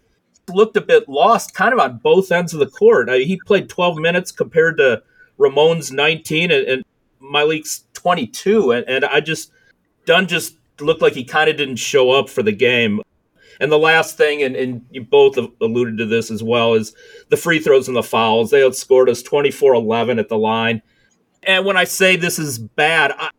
looked 0.54 0.78
a 0.78 0.82
bit 0.82 1.10
lost 1.10 1.54
kind 1.54 1.74
of 1.74 1.80
on 1.80 1.98
both 1.98 2.32
ends 2.32 2.54
of 2.54 2.60
the 2.60 2.68
court. 2.68 3.10
I, 3.10 3.20
he 3.20 3.40
played 3.46 3.68
12 3.68 3.98
minutes 3.98 4.32
compared 4.32 4.78
to 4.78 5.02
Ramon's 5.38 5.92
19 5.92 6.52
and, 6.52 6.68
and 6.68 6.84
Mylik's 7.22 7.80
22. 8.08 8.72
And, 8.72 8.88
and 8.88 9.04
I 9.04 9.20
just, 9.20 9.52
Dunn 10.06 10.28
just 10.28 10.56
looked 10.80 11.02
like 11.02 11.12
he 11.12 11.26
kind 11.26 11.50
of 11.50 11.58
didn't 11.58 11.76
show 11.76 12.12
up 12.12 12.30
for 12.30 12.42
the 12.42 12.54
game. 12.54 13.02
And 13.60 13.70
the 13.70 13.78
last 13.78 14.16
thing, 14.16 14.42
and, 14.44 14.56
and 14.56 14.86
you 14.92 15.04
both 15.04 15.38
alluded 15.60 15.98
to 15.98 16.06
this 16.06 16.32
as 16.32 16.42
well, 16.42 16.74
is 16.76 16.96
the 17.28 17.36
free 17.36 17.60
throws 17.60 17.90
and 17.90 17.98
the 17.98 18.04
fouls. 18.04 18.50
They 18.50 18.62
outscored 18.62 19.10
us 19.10 19.22
24 19.22 19.74
11 19.74 20.20
at 20.20 20.30
the 20.30 20.38
line. 20.38 20.82
And 21.44 21.66
when 21.66 21.76
I 21.76 21.84
say 21.84 22.16
this 22.16 22.40
is 22.40 22.60
bad, 22.60 23.14
I, 23.18 23.30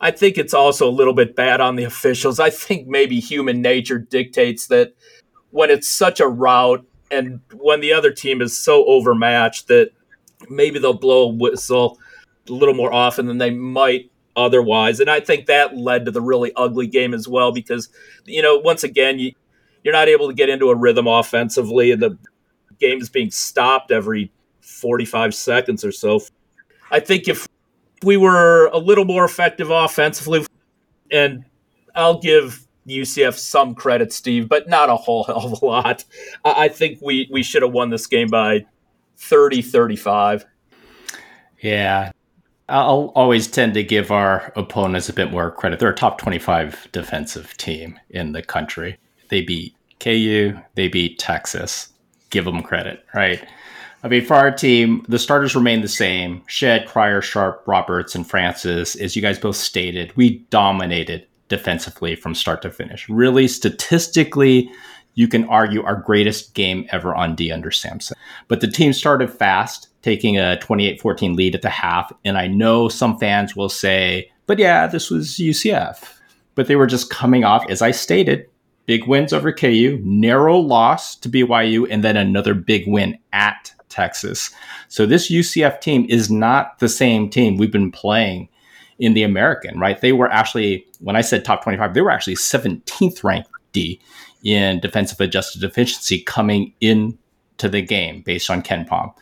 I 0.00 0.12
think 0.12 0.38
it's 0.38 0.54
also 0.54 0.88
a 0.88 0.92
little 0.92 1.14
bit 1.14 1.34
bad 1.34 1.60
on 1.60 1.74
the 1.74 1.84
officials. 1.84 2.38
I 2.38 2.50
think 2.50 2.86
maybe 2.86 3.18
human 3.18 3.60
nature 3.60 3.98
dictates 3.98 4.68
that 4.68 4.94
when 5.50 5.68
it's 5.68 5.88
such 5.88 6.20
a 6.20 6.28
rout 6.28 6.86
and 7.10 7.40
when 7.54 7.80
the 7.80 7.92
other 7.92 8.12
team 8.12 8.40
is 8.40 8.56
so 8.56 8.84
overmatched 8.84 9.66
that 9.66 9.90
maybe 10.48 10.78
they'll 10.78 10.92
blow 10.94 11.24
a 11.24 11.34
whistle 11.34 11.98
a 12.48 12.52
little 12.52 12.74
more 12.74 12.92
often 12.92 13.26
than 13.26 13.38
they 13.38 13.50
might 13.50 14.10
otherwise. 14.36 15.00
And 15.00 15.10
I 15.10 15.20
think 15.20 15.46
that 15.46 15.76
led 15.76 16.04
to 16.04 16.10
the 16.10 16.20
really 16.20 16.52
ugly 16.56 16.86
game 16.86 17.14
as 17.14 17.26
well 17.26 17.52
because, 17.52 17.88
you 18.24 18.42
know, 18.42 18.58
once 18.58 18.84
again, 18.84 19.18
you, 19.18 19.32
you're 19.82 19.94
not 19.94 20.08
able 20.08 20.28
to 20.28 20.34
get 20.34 20.48
into 20.48 20.68
a 20.70 20.76
rhythm 20.76 21.06
offensively 21.06 21.90
and 21.90 22.02
the 22.02 22.18
game 22.78 23.00
is 23.00 23.08
being 23.08 23.30
stopped 23.30 23.90
every 23.90 24.30
45 24.60 25.34
seconds 25.34 25.84
or 25.84 25.92
so. 25.92 26.20
I 26.90 27.00
think 27.00 27.28
if 27.28 27.48
we 28.02 28.16
were 28.16 28.66
a 28.66 28.78
little 28.78 29.04
more 29.04 29.24
effective 29.24 29.70
offensively, 29.70 30.46
and 31.10 31.44
I'll 31.94 32.20
give 32.20 32.66
UCF 32.86 33.34
some 33.34 33.74
credit, 33.74 34.12
Steve, 34.12 34.48
but 34.48 34.68
not 34.68 34.88
a 34.88 34.96
whole 34.96 35.24
hell 35.24 35.46
of 35.46 35.62
a 35.62 35.64
lot. 35.64 36.04
I 36.44 36.68
think 36.68 37.00
we, 37.00 37.28
we 37.32 37.42
should 37.42 37.62
have 37.62 37.72
won 37.72 37.90
this 37.90 38.06
game 38.06 38.28
by 38.28 38.66
30 39.16 39.62
35. 39.62 40.44
Yeah. 41.60 42.12
I'll 42.68 43.12
always 43.14 43.46
tend 43.46 43.74
to 43.74 43.84
give 43.84 44.10
our 44.10 44.52
opponents 44.56 45.08
a 45.08 45.12
bit 45.12 45.30
more 45.30 45.50
credit. 45.50 45.78
They're 45.78 45.90
a 45.90 45.94
top 45.94 46.18
25 46.18 46.88
defensive 46.92 47.56
team 47.56 47.98
in 48.10 48.32
the 48.32 48.42
country. 48.42 48.98
They 49.28 49.42
beat 49.42 49.74
KU, 50.00 50.58
they 50.74 50.88
beat 50.88 51.18
Texas. 51.18 51.88
Give 52.30 52.44
them 52.44 52.62
credit, 52.62 53.04
right? 53.14 53.42
I 54.02 54.08
mean, 54.08 54.24
for 54.24 54.34
our 54.34 54.50
team, 54.50 55.04
the 55.08 55.18
starters 55.18 55.54
remain 55.54 55.80
the 55.80 55.88
same. 55.88 56.42
Shead, 56.46 56.86
Cryer, 56.86 57.22
Sharp, 57.22 57.62
Roberts, 57.66 58.14
and 58.14 58.28
Francis. 58.28 58.94
As 58.96 59.16
you 59.16 59.22
guys 59.22 59.38
both 59.38 59.56
stated, 59.56 60.14
we 60.16 60.38
dominated 60.50 61.26
defensively 61.48 62.16
from 62.16 62.34
start 62.34 62.62
to 62.62 62.70
finish. 62.70 63.08
Really, 63.08 63.48
statistically, 63.48 64.70
you 65.14 65.28
can 65.28 65.44
argue 65.48 65.82
our 65.82 65.96
greatest 65.96 66.54
game 66.54 66.86
ever 66.90 67.14
on 67.14 67.34
D 67.34 67.50
under 67.50 67.70
Sampson. 67.70 68.16
But 68.48 68.60
the 68.60 68.70
team 68.70 68.92
started 68.92 69.32
fast, 69.32 69.88
taking 70.06 70.38
a 70.38 70.56
28 70.60 71.00
14 71.00 71.34
lead 71.34 71.56
at 71.56 71.62
the 71.62 71.68
half. 71.68 72.12
And 72.24 72.38
I 72.38 72.46
know 72.46 72.88
some 72.88 73.18
fans 73.18 73.56
will 73.56 73.68
say, 73.68 74.30
but 74.46 74.56
yeah, 74.56 74.86
this 74.86 75.10
was 75.10 75.30
UCF. 75.30 76.04
But 76.54 76.68
they 76.68 76.76
were 76.76 76.86
just 76.86 77.10
coming 77.10 77.42
off, 77.42 77.68
as 77.68 77.82
I 77.82 77.90
stated, 77.90 78.46
big 78.86 79.08
wins 79.08 79.32
over 79.32 79.52
KU, 79.52 80.00
narrow 80.04 80.58
loss 80.58 81.16
to 81.16 81.28
BYU, 81.28 81.88
and 81.90 82.04
then 82.04 82.16
another 82.16 82.54
big 82.54 82.84
win 82.86 83.18
at 83.32 83.74
Texas. 83.88 84.50
So 84.86 85.06
this 85.06 85.28
UCF 85.28 85.80
team 85.80 86.06
is 86.08 86.30
not 86.30 86.78
the 86.78 86.88
same 86.88 87.28
team 87.28 87.56
we've 87.56 87.72
been 87.72 87.90
playing 87.90 88.48
in 89.00 89.14
the 89.14 89.24
American, 89.24 89.76
right? 89.78 90.00
They 90.00 90.12
were 90.12 90.30
actually, 90.30 90.86
when 91.00 91.16
I 91.16 91.20
said 91.20 91.44
top 91.44 91.64
25, 91.64 91.94
they 91.94 92.00
were 92.00 92.12
actually 92.12 92.36
17th 92.36 93.24
ranked 93.24 93.50
D 93.72 94.00
in 94.44 94.78
defensive 94.78 95.20
adjusted 95.20 95.64
efficiency 95.64 96.20
coming 96.20 96.72
into 96.80 97.68
the 97.68 97.82
game 97.82 98.22
based 98.22 98.48
on 98.48 98.62
KenPom. 98.62 99.12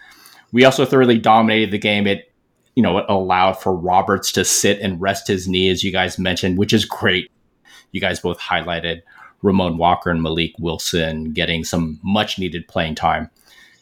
We 0.54 0.64
also 0.64 0.84
thoroughly 0.84 1.18
dominated 1.18 1.72
the 1.72 1.78
game. 1.78 2.06
It, 2.06 2.32
you 2.76 2.82
know, 2.84 2.98
it 2.98 3.06
allowed 3.08 3.54
for 3.54 3.74
Roberts 3.74 4.30
to 4.32 4.44
sit 4.44 4.78
and 4.78 5.00
rest 5.00 5.26
his 5.26 5.48
knee, 5.48 5.68
as 5.68 5.82
you 5.82 5.90
guys 5.90 6.16
mentioned, 6.16 6.58
which 6.58 6.72
is 6.72 6.84
great. 6.84 7.28
You 7.90 8.00
guys 8.00 8.20
both 8.20 8.38
highlighted 8.38 9.02
Ramon 9.42 9.78
Walker 9.78 10.10
and 10.10 10.20
Mylik 10.20 10.52
Wilson 10.60 11.32
getting 11.32 11.64
some 11.64 11.98
much 12.04 12.38
needed 12.38 12.68
playing 12.68 12.94
time. 12.94 13.30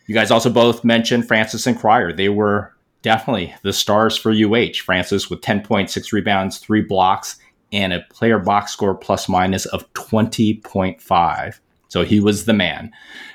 You 0.07 0.15
guys 0.15 0.31
also 0.31 0.49
both 0.49 0.83
mentioned 0.83 1.29
Francis 1.29 1.67
and 1.67 1.79
Cryer. 1.79 2.11
They 2.11 2.31
were 2.31 2.75
definitely 3.03 3.55
the 3.63 3.75
stars 3.75 4.17
for 4.17 4.33
UH. 4.33 4.77
Francis 4.83 5.29
with 5.29 5.43
10.6 5.43 6.11
rebounds, 6.11 6.57
three 6.57 6.81
blocks, 6.81 7.37
and 7.71 7.93
a 7.93 8.01
player 8.09 8.39
box 8.39 8.73
score 8.73 8.95
plus 8.95 9.29
minus 9.29 9.67
of 9.67 9.93
20.5. 9.93 11.59
So 11.89 12.03
he 12.03 12.19
was 12.19 12.47
the 12.47 12.55
man. 12.55 12.93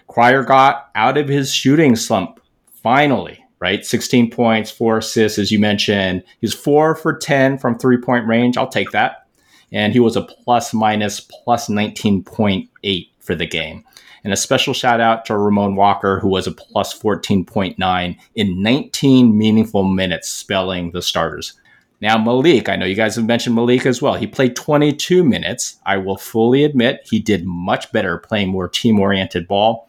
Cryer 0.08 0.42
got 0.42 0.90
out 0.96 1.20
of 1.20 1.28
his 1.28 1.54
shooting 1.54 1.96
slump 1.96 2.40
finally, 2.82 3.44
right? 3.60 3.86
16 3.86 4.32
points, 4.32 4.72
four 4.72 4.98
assists, 4.98 5.40
as 5.40 5.52
you 5.52 5.60
mentioned. 5.60 6.24
He's 6.42 6.54
four 6.54 6.96
for 6.96 7.16
10 7.16 7.58
from 7.58 7.78
three 7.78 7.98
point 7.98 8.28
range. 8.28 8.58
I'll 8.58 8.68
take 8.68 8.92
that 8.92 9.28
and 9.72 9.94
he 9.94 10.00
was 10.00 10.16
a 10.16 10.22
plus 10.22 10.74
minus 10.74 11.20
plus 11.20 11.70
19.8 11.70 13.10
for 13.20 13.36
the 13.36 13.46
game. 13.46 13.84
And 14.24 14.34
a 14.34 14.38
special 14.38 14.74
shout 14.74 15.00
out 15.00 15.26
to 15.26 15.38
Ramon 15.38 15.76
Walker, 15.76 16.20
who 16.20 16.28
was 16.28 16.48
a 16.48 16.52
plus 16.52 16.98
14.9 16.98 18.18
in 18.36 18.62
19 18.62 19.38
meaningful 19.38 19.84
minutes, 19.84 20.30
spelling 20.30 20.92
the 20.92 21.02
starters. 21.02 21.54
Now, 22.02 22.18
Mylik, 22.18 22.70
I 22.70 22.76
know 22.76 22.86
you 22.86 22.96
guys 22.96 23.16
have 23.16 23.26
mentioned 23.26 23.58
Mylik 23.58 23.86
as 23.86 24.02
well. 24.02 24.16
He 24.16 24.28
played 24.28 24.56
22 24.56 25.24
minutes. 25.24 25.78
I 25.86 25.98
will 25.98 26.18
fully 26.18 26.64
admit 26.64 27.08
he 27.10 27.20
did 27.20 27.46
much 27.46 27.92
better 27.92 28.18
playing 28.18 28.50
more 28.50 28.68
team 28.68 29.00
oriented 29.00 29.48
ball. 29.48 29.87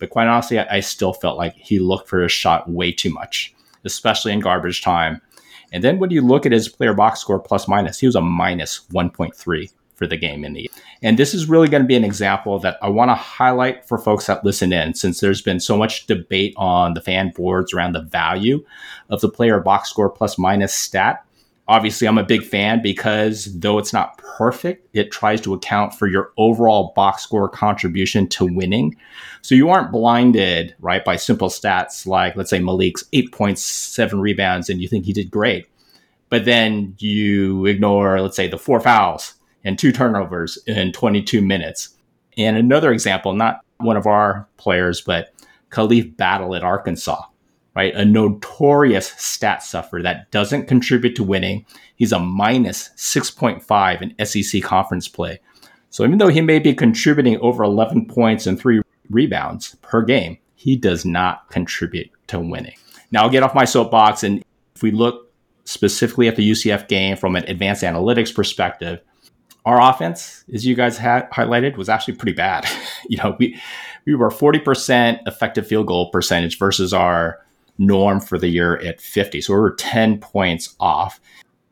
But 0.00 0.10
quite 0.10 0.26
honestly, 0.26 0.58
I, 0.58 0.80
still 0.80 1.12
felt 1.12 1.38
like 1.38 1.54
he 1.54 1.78
looked 1.78 2.08
for 2.08 2.22
his 2.22 2.32
shot 2.32 2.68
way 2.68 2.90
too 2.90 3.10
much, 3.10 3.54
especially 3.84 4.32
in 4.32 4.40
garbage 4.40 4.82
time. 4.82 5.20
And 5.72 5.84
then 5.84 6.00
when 6.00 6.10
you 6.10 6.22
look 6.22 6.46
at 6.46 6.52
his 6.52 6.68
player 6.68 6.94
box 6.94 7.20
score 7.20 7.38
plus 7.38 7.68
minus, 7.68 8.00
he 8.00 8.06
was 8.06 8.16
a 8.16 8.20
minus 8.20 8.80
1.3 8.92 9.70
for 9.94 10.06
the 10.06 10.16
game 10.16 10.44
in 10.46 10.54
the 10.54 10.70
and 11.02 11.18
this 11.18 11.34
is 11.34 11.46
really 11.46 11.68
going 11.68 11.82
to 11.82 11.86
be 11.86 11.94
an 11.94 12.04
example 12.04 12.58
that 12.60 12.78
I 12.80 12.88
want 12.88 13.10
to 13.10 13.14
highlight 13.14 13.86
for 13.86 13.98
folks 13.98 14.26
that 14.26 14.42
listen 14.42 14.72
in 14.72 14.94
since 14.94 15.20
there's 15.20 15.42
been 15.42 15.60
so 15.60 15.76
much 15.76 16.06
debate 16.06 16.54
on 16.56 16.94
the 16.94 17.02
fan 17.02 17.32
boards 17.36 17.74
around 17.74 17.92
the 17.92 18.00
value 18.00 18.64
of 19.10 19.20
the 19.20 19.28
player 19.28 19.60
box 19.60 19.90
score 19.90 20.08
plus 20.08 20.38
minus 20.38 20.74
stat 20.74 21.22
obviously 21.70 22.08
I'm 22.08 22.18
a 22.18 22.24
big 22.24 22.42
fan 22.42 22.82
because 22.82 23.56
though 23.60 23.78
it's 23.78 23.92
not 23.92 24.18
perfect, 24.18 24.88
it 24.92 25.12
tries 25.12 25.40
to 25.42 25.54
account 25.54 25.94
for 25.94 26.08
your 26.08 26.32
overall 26.36 26.92
box 26.96 27.22
score 27.22 27.48
contribution 27.48 28.26
to 28.30 28.44
winning. 28.44 28.96
So 29.42 29.54
you 29.54 29.70
aren't 29.70 29.92
blinded, 29.92 30.74
right, 30.80 31.04
by 31.04 31.14
simple 31.14 31.48
stats 31.48 32.06
like 32.06 32.34
let's 32.34 32.50
say 32.50 32.58
Mylik's 32.58 33.04
8.7 33.12 34.20
rebounds 34.20 34.68
and 34.68 34.82
you 34.82 34.88
think 34.88 35.04
he 35.04 35.12
did 35.12 35.30
great. 35.30 35.66
But 36.28 36.44
then 36.44 36.96
you 36.98 37.66
ignore, 37.66 38.20
let's 38.20 38.36
say, 38.36 38.48
the 38.48 38.58
four 38.58 38.80
fouls 38.80 39.34
and 39.62 39.78
two 39.78 39.92
turnovers 39.92 40.58
in 40.66 40.90
22 40.90 41.40
minutes. 41.40 41.96
And 42.36 42.56
another 42.56 42.90
example, 42.90 43.32
not 43.32 43.60
one 43.78 43.96
of 43.96 44.06
our 44.08 44.48
players, 44.56 45.00
but 45.00 45.32
Khalif 45.70 46.16
Battle 46.16 46.56
at 46.56 46.64
Arkansas 46.64 47.22
right? 47.74 47.94
A 47.94 48.04
notorious 48.04 49.08
stat 49.18 49.62
sufferer 49.62 50.02
that 50.02 50.30
doesn't 50.30 50.66
contribute 50.66 51.14
to 51.16 51.24
winning. 51.24 51.64
He's 51.96 52.12
a 52.12 52.18
minus 52.18 52.90
6.5 52.96 54.02
in 54.02 54.26
SEC 54.26 54.62
conference 54.62 55.08
play. 55.08 55.40
So 55.90 56.04
even 56.04 56.18
though 56.18 56.28
he 56.28 56.40
may 56.40 56.58
be 56.58 56.74
contributing 56.74 57.38
over 57.40 57.62
11 57.62 58.06
points 58.06 58.46
and 58.46 58.58
three 58.58 58.80
rebounds 59.08 59.76
per 59.82 60.02
game, 60.02 60.38
he 60.54 60.76
does 60.76 61.04
not 61.04 61.48
contribute 61.50 62.10
to 62.28 62.38
winning. 62.38 62.74
Now 63.10 63.22
I'll 63.22 63.30
get 63.30 63.42
off 63.42 63.54
my 63.54 63.64
soapbox. 63.64 64.22
And 64.22 64.42
if 64.74 64.82
we 64.82 64.90
look 64.90 65.32
specifically 65.64 66.28
at 66.28 66.36
the 66.36 66.48
UCF 66.48 66.88
game 66.88 67.16
from 67.16 67.36
an 67.36 67.44
advanced 67.48 67.82
analytics 67.82 68.34
perspective, 68.34 69.00
our 69.64 69.80
offense, 69.80 70.44
as 70.52 70.64
you 70.64 70.74
guys 70.74 70.96
had 70.96 71.30
highlighted, 71.30 71.76
was 71.76 71.88
actually 71.88 72.14
pretty 72.14 72.32
bad. 72.32 72.66
you 73.08 73.18
know, 73.18 73.36
we 73.38 73.60
we 74.06 74.14
were 74.14 74.30
40% 74.30 75.20
effective 75.26 75.66
field 75.66 75.86
goal 75.86 76.10
percentage 76.10 76.58
versus 76.58 76.94
our 76.94 77.44
norm 77.80 78.20
for 78.20 78.38
the 78.38 78.48
year 78.48 78.76
at 78.78 79.00
50. 79.00 79.40
So 79.40 79.54
we 79.54 79.60
were 79.60 79.74
10 79.74 80.20
points 80.20 80.76
off. 80.78 81.20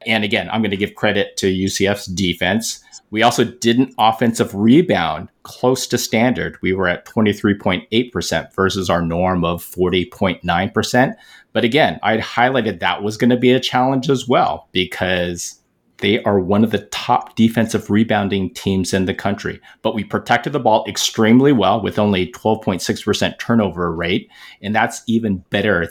And 0.07 0.25
again, 0.25 0.49
I'm 0.51 0.63
going 0.63 0.71
to 0.71 0.77
give 0.77 0.95
credit 0.95 1.37
to 1.37 1.47
UCF's 1.47 2.07
defense. 2.07 2.83
We 3.11 3.23
also 3.23 3.45
didn't 3.45 3.95
offensive 3.99 4.55
rebound 4.55 5.29
close 5.43 5.87
to 5.89 5.99
standard. 5.99 6.59
We 6.63 6.73
were 6.73 6.89
at 6.89 7.07
23.8% 7.07 8.55
versus 8.55 8.91
our 8.91 9.03
norm 9.03 9.45
of 9.45 9.65
40.9%. 9.65 11.15
But 11.53 11.65
again, 11.65 11.99
I'd 12.03 12.21
highlighted 12.21 12.81
that 12.81 13.03
was 13.03 13.17
going 13.17 13.31
to 13.31 13.37
be 13.37 13.53
a 13.53 13.61
challenge 13.61 14.11
as 14.11 14.29
well 14.29 14.69
because 14.73 15.59
they 15.99 16.23
are 16.23 16.39
one 16.39 16.63
of 16.63 16.71
the 16.71 16.87
top 16.87 17.35
defensive 17.35 17.91
rebounding 17.91 18.53
teams 18.55 18.95
in 18.95 19.07
the 19.07 19.15
country. 19.15 19.61
But 19.83 19.95
we 19.95 20.05
protected 20.05 20.53
the 20.53 20.61
ball 20.61 20.85
extremely 20.89 21.53
well 21.53 21.83
with 21.83 21.99
only 21.99 22.31
12.6% 22.33 23.39
turnover 23.39 23.93
rate. 23.93 24.31
And 24.63 24.75
that's 24.75 25.03
even 25.07 25.39
better 25.51 25.91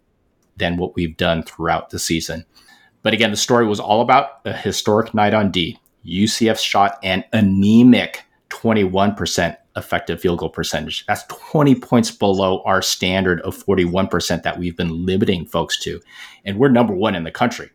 than 0.58 0.78
what 0.78 0.96
we've 0.96 1.18
done 1.18 1.44
throughout 1.44 1.90
the 1.90 2.00
season. 2.00 2.46
But 3.04 3.14
again, 3.14 3.32
the 3.32 3.38
story 3.38 3.66
was 3.66 3.80
all 3.80 4.02
about 4.02 4.42
a 4.46 4.54
historic 4.54 5.14
night 5.14 5.34
on 5.34 5.52
D. 5.52 5.80
UCF 6.06 6.60
shot 6.60 7.00
an 7.04 7.24
anemic 7.34 8.24
21% 8.50 9.58
effective 9.76 10.20
field 10.20 10.40
goal 10.40 10.50
percentage. 10.50 11.06
That's 11.06 11.24
20 11.24 11.76
points 11.76 12.12
below 12.12 12.64
our 12.66 12.82
standard 12.82 13.42
of 13.42 13.56
41% 13.56 14.44
that 14.44 14.58
we've 14.58 14.76
been 14.76 15.06
limiting 15.06 15.46
folks 15.46 15.80
to. 15.84 16.02
And 16.46 16.58
we're 16.58 16.70
number 16.70 16.94
one 16.94 17.16
in 17.16 17.24
the 17.24 17.32
country 17.32 17.70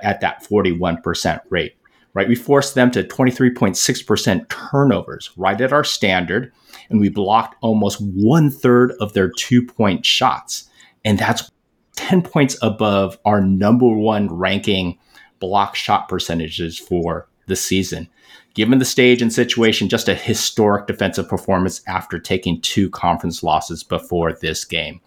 at 0.00 0.20
that 0.20 0.44
41% 0.44 1.40
rate, 1.48 1.76
right? 2.14 2.28
We 2.28 2.34
forced 2.34 2.74
them 2.74 2.90
to 2.92 3.02
23.6% 3.02 4.48
turnovers, 4.48 5.30
right 5.36 5.60
at 5.60 5.72
our 5.72 5.84
standard. 5.84 6.52
And 6.90 7.00
we 7.00 7.08
blocked 7.08 7.56
almost 7.60 8.00
one 8.00 8.50
third 8.50 8.92
of 9.00 9.12
their 9.12 9.30
two 9.30 9.64
point 9.64 10.04
shots. 10.04 10.68
And 11.04 11.18
that's 11.18 11.50
10 11.96 12.22
points 12.22 12.56
above 12.62 13.18
our 13.24 13.40
number 13.40 13.88
one 13.88 14.32
ranking 14.32 14.98
block 15.40 15.74
shot 15.74 16.08
percentages 16.08 16.78
for 16.78 17.28
the 17.46 17.56
season. 17.56 18.08
Given 18.54 18.78
the 18.78 18.84
stage 18.86 19.20
and 19.20 19.32
situation, 19.32 19.88
just 19.88 20.08
a 20.08 20.14
historic 20.14 20.86
defensive 20.86 21.28
performance 21.28 21.82
after 21.86 22.18
taking 22.18 22.60
two 22.62 22.88
conference 22.88 23.42
losses 23.42 23.82
before 23.82 24.32
this 24.32 24.64
game. 24.64 25.00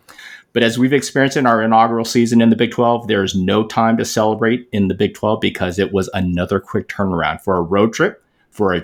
But 0.54 0.64
as 0.64 0.78
we've 0.78 0.94
experienced 0.94 1.38
in 1.38 1.46
our 1.46 1.62
inaugural 1.62 2.06
season 2.06 2.42
in 2.42 2.50
the 2.50 2.56
Big 2.56 2.72
12, 2.72 3.08
there 3.08 3.24
is 3.24 3.36
no 3.36 3.66
time 3.66 3.98
to 3.98 4.06
celebrate 4.06 4.68
in 4.72 4.88
the 4.88 4.96
Big 4.96 5.14
12 5.14 5.42
because 5.42 5.80
it 5.80 5.92
was 5.92 6.10
another 6.14 6.60
quick 6.60 6.88
turnaround 6.88 7.42
for 7.42 7.56
a 7.56 7.62
road 7.62 7.94
trip 7.94 8.24
for 8.50 8.74
a 8.74 8.84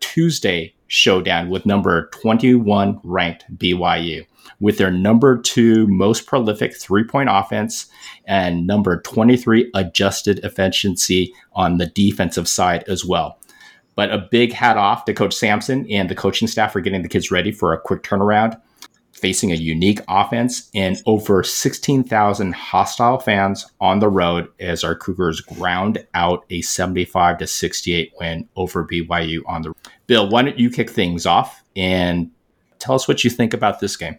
Tuesday 0.00 0.74
showdown 0.88 1.48
with 1.48 1.64
number 1.64 2.08
21 2.08 3.00
ranked 3.04 3.44
BYU 3.56 4.26
with 4.60 4.78
their 4.78 4.90
number 4.90 5.40
two 5.40 5.86
most 5.86 6.26
prolific 6.26 6.76
three 6.76 7.04
point 7.04 7.28
offense 7.30 7.86
and 8.26 8.66
number 8.66 9.00
23 9.02 9.70
adjusted 9.74 10.40
efficiency 10.40 11.32
on 11.52 11.78
the 11.78 11.86
defensive 11.86 12.48
side 12.48 12.84
as 12.88 13.04
well. 13.04 13.38
But 13.94 14.12
a 14.12 14.28
big 14.30 14.52
hat 14.52 14.76
off 14.76 15.04
to 15.06 15.14
Coach 15.14 15.34
Sampson 15.34 15.86
and 15.90 16.08
the 16.08 16.14
coaching 16.14 16.48
staff 16.48 16.72
for 16.72 16.80
getting 16.80 17.02
the 17.02 17.08
kids 17.08 17.30
ready 17.30 17.50
for 17.50 17.72
a 17.72 17.80
quick 17.80 18.02
turnaround, 18.02 18.60
facing 19.18 19.52
a 19.52 19.56
unique 19.56 20.00
offense 20.08 20.70
and 20.74 20.96
over 21.06 21.42
16,000 21.42 22.54
hostile 22.54 23.18
fans 23.18 23.66
on 23.80 23.98
the 23.98 24.08
road 24.08 24.48
as 24.60 24.84
our 24.84 24.94
Cougars 24.94 25.40
ground 25.40 26.06
out 26.14 26.44
a 26.50 26.62
75 26.62 27.38
to 27.38 27.46
68 27.46 28.12
win 28.18 28.48
over 28.56 28.84
BYU 28.84 29.40
on 29.46 29.62
the. 29.62 29.74
Bill, 30.06 30.28
why 30.28 30.42
don't 30.42 30.58
you 30.58 30.70
kick 30.70 30.90
things 30.90 31.26
off 31.26 31.62
and 31.76 32.30
tell 32.78 32.94
us 32.94 33.06
what 33.06 33.24
you 33.24 33.30
think 33.30 33.52
about 33.52 33.80
this 33.80 33.96
game? 33.96 34.18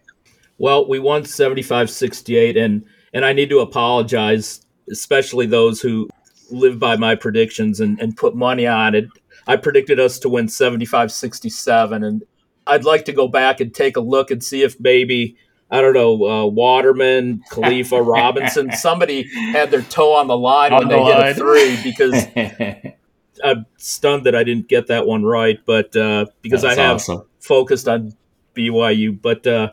Well, 0.57 0.87
we 0.87 0.99
won 0.99 1.23
75-68 1.23 2.57
and 2.57 2.85
and 3.11 3.25
I 3.25 3.33
need 3.33 3.49
to 3.49 3.59
apologize, 3.59 4.63
especially 4.91 5.47
those 5.47 5.81
who 5.81 6.09
live 6.51 6.77
by 6.77 6.95
my 6.95 7.15
predictions 7.15 7.79
and, 7.79 7.99
and 7.99 8.15
put 8.15 8.35
money 8.35 8.67
on 8.67 8.93
it. 8.93 9.07
I 9.47 9.55
predicted 9.55 9.99
us 9.99 10.19
to 10.19 10.29
win 10.29 10.45
75-67 10.45 12.05
and 12.05 12.23
I'd 12.69 12.85
like 12.85 13.05
to 13.05 13.13
go 13.13 13.27
back 13.27 13.59
and 13.59 13.73
take 13.73 13.97
a 13.97 14.01
look 14.01 14.31
and 14.31 14.43
see 14.43 14.63
if 14.63 14.79
maybe 14.79 15.37
I 15.71 15.81
don't 15.81 15.93
know, 15.93 16.25
uh, 16.25 16.45
Waterman, 16.47 17.43
Khalifa, 17.51 18.01
Robinson, 18.01 18.71
somebody 18.71 19.29
had 19.51 19.69
their 19.69 19.83
toe 19.83 20.13
on 20.13 20.27
the 20.27 20.37
line 20.37 20.73
on 20.73 20.79
when 20.79 20.87
the 20.87 20.95
they 20.95 21.01
line. 21.01 21.25
hit 21.25 21.31
a 21.31 21.39
three 21.39 21.79
because 21.83 22.25
I'm 23.43 23.65
stunned 23.77 24.25
that 24.25 24.35
I 24.35 24.43
didn't 24.43 24.67
get 24.67 24.87
that 24.87 25.05
one 25.05 25.23
right, 25.23 25.59
but 25.65 25.95
uh, 25.95 26.25
because 26.41 26.63
That's 26.63 26.77
I 26.77 26.81
have 26.81 26.95
awesome. 26.95 27.23
focused 27.39 27.87
on 27.87 28.13
BYU. 28.55 29.19
But 29.21 29.45
uh, 29.45 29.71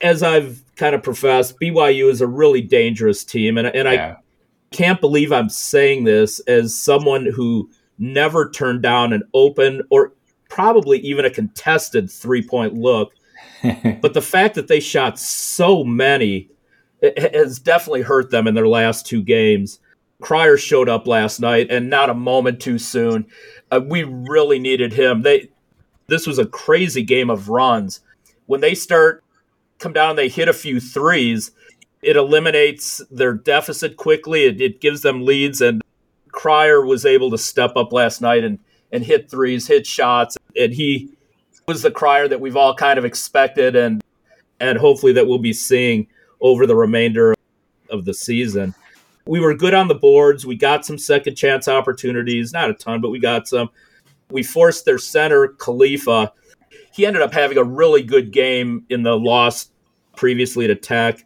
as 0.00 0.22
I've 0.22 0.62
kind 0.76 0.94
of 0.94 1.02
professed, 1.02 1.58
BYU 1.60 2.10
is 2.10 2.20
a 2.20 2.26
really 2.26 2.60
dangerous 2.60 3.24
team, 3.24 3.56
and 3.58 3.66
and 3.66 3.88
yeah. 3.88 4.16
I 4.18 4.74
can't 4.74 5.00
believe 5.00 5.32
I'm 5.32 5.48
saying 5.48 6.04
this 6.04 6.40
as 6.40 6.76
someone 6.76 7.26
who 7.26 7.70
never 7.98 8.50
turned 8.50 8.82
down 8.82 9.12
an 9.12 9.22
open 9.34 9.82
or 9.90 10.12
probably 10.52 10.98
even 10.98 11.24
a 11.24 11.30
contested 11.30 12.10
three 12.10 12.46
point 12.46 12.74
look. 12.74 13.14
but 14.02 14.12
the 14.12 14.20
fact 14.20 14.54
that 14.54 14.68
they 14.68 14.80
shot 14.80 15.18
so 15.18 15.82
many 15.82 16.50
has 17.16 17.58
definitely 17.58 18.02
hurt 18.02 18.30
them 18.30 18.46
in 18.46 18.54
their 18.54 18.68
last 18.68 19.06
two 19.06 19.22
games. 19.22 19.80
Cryer 20.20 20.58
showed 20.58 20.88
up 20.88 21.06
last 21.06 21.40
night, 21.40 21.68
and 21.70 21.88
not 21.88 22.10
a 22.10 22.14
moment 22.14 22.60
too 22.60 22.78
soon. 22.78 23.26
Uh, 23.70 23.80
we 23.84 24.04
really 24.04 24.58
needed 24.58 24.92
him. 24.92 25.22
They 25.22 25.48
this 26.08 26.26
was 26.26 26.38
a 26.38 26.46
crazy 26.46 27.02
game 27.02 27.30
of 27.30 27.48
runs. 27.48 28.00
When 28.46 28.60
they 28.60 28.74
start 28.74 29.24
come 29.78 29.94
down, 29.94 30.16
they 30.16 30.28
hit 30.28 30.48
a 30.48 30.52
few 30.52 30.80
threes. 30.80 31.50
It 32.02 32.16
eliminates 32.16 33.00
their 33.10 33.32
deficit 33.32 33.96
quickly. 33.96 34.44
It, 34.44 34.60
it 34.60 34.80
gives 34.80 35.00
them 35.00 35.24
leads, 35.24 35.62
and 35.62 35.82
Cryer 36.30 36.84
was 36.84 37.06
able 37.06 37.30
to 37.30 37.38
step 37.38 37.74
up 37.74 37.92
last 37.92 38.20
night 38.20 38.44
and 38.44 38.58
and 38.92 39.04
hit 39.04 39.30
threes, 39.30 39.66
hit 39.66 39.86
shots, 39.86 40.36
and 40.56 40.72
he 40.72 41.10
was 41.66 41.82
the 41.82 41.90
Cryer 41.90 42.28
that 42.28 42.40
we've 42.40 42.56
all 42.56 42.74
kind 42.74 42.98
of 42.98 43.04
expected, 43.04 43.74
and 43.74 44.02
and 44.60 44.78
hopefully 44.78 45.12
that 45.12 45.26
we'll 45.26 45.38
be 45.38 45.52
seeing 45.52 46.06
over 46.40 46.66
the 46.66 46.76
remainder 46.76 47.34
of 47.90 48.04
the 48.04 48.14
season. 48.14 48.74
We 49.26 49.40
were 49.40 49.54
good 49.54 49.74
on 49.74 49.88
the 49.88 49.94
boards. 49.94 50.44
We 50.44 50.56
got 50.56 50.84
some 50.84 50.98
second 50.98 51.36
chance 51.36 51.68
opportunities, 51.68 52.52
not 52.52 52.70
a 52.70 52.74
ton, 52.74 53.00
but 53.00 53.10
we 53.10 53.18
got 53.18 53.48
some. 53.48 53.70
We 54.30 54.42
forced 54.42 54.84
their 54.84 54.98
center, 54.98 55.48
Khalifa. 55.48 56.32
He 56.92 57.06
ended 57.06 57.22
up 57.22 57.32
having 57.32 57.58
a 57.58 57.64
really 57.64 58.02
good 58.02 58.32
game 58.32 58.84
in 58.88 59.02
the 59.02 59.16
loss 59.16 59.70
previously 60.16 60.66
to 60.66 60.74
Tech. 60.74 61.24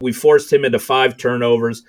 We 0.00 0.12
forced 0.12 0.52
him 0.52 0.64
into 0.64 0.78
five 0.78 1.16
turnovers. 1.16 1.82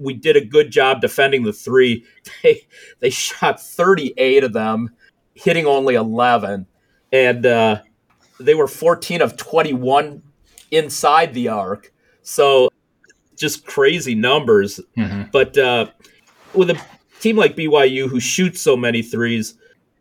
We 0.00 0.14
did 0.14 0.36
a 0.36 0.44
good 0.44 0.70
job 0.70 1.00
defending 1.00 1.44
the 1.44 1.52
three. 1.52 2.04
They 2.42 2.66
they 3.00 3.10
shot 3.10 3.60
38 3.60 4.44
of 4.44 4.52
them, 4.52 4.90
hitting 5.34 5.66
only 5.66 5.94
11, 5.94 6.66
and 7.12 7.46
uh, 7.46 7.82
they 8.38 8.54
were 8.54 8.66
14 8.66 9.20
of 9.20 9.36
21 9.36 10.22
inside 10.70 11.34
the 11.34 11.48
arc. 11.48 11.92
So 12.22 12.70
just 13.36 13.66
crazy 13.66 14.14
numbers. 14.14 14.80
Mm-hmm. 14.96 15.24
But 15.32 15.56
uh, 15.58 15.86
with 16.54 16.70
a 16.70 16.80
team 17.20 17.36
like 17.36 17.56
BYU 17.56 18.08
who 18.08 18.20
shoots 18.20 18.60
so 18.60 18.76
many 18.76 19.02
threes, 19.02 19.54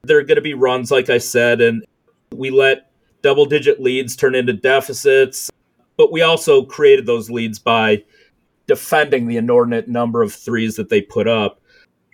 there 0.03 0.17
are 0.17 0.23
going 0.23 0.35
to 0.35 0.41
be 0.41 0.53
runs, 0.53 0.91
like 0.91 1.09
I 1.09 1.17
said, 1.17 1.61
and 1.61 1.85
we 2.33 2.49
let 2.49 2.91
double 3.21 3.45
digit 3.45 3.81
leads 3.81 4.15
turn 4.15 4.35
into 4.35 4.53
deficits. 4.53 5.51
But 5.97 6.11
we 6.11 6.21
also 6.21 6.63
created 6.63 7.05
those 7.05 7.29
leads 7.29 7.59
by 7.59 8.03
defending 8.69 9.25
the 9.25 9.35
inordinate 9.35 9.87
number 9.87 10.21
of 10.21 10.31
threes 10.31 10.75
that 10.75 10.89
they 10.89 11.01
put 11.01 11.27
up. 11.27 11.59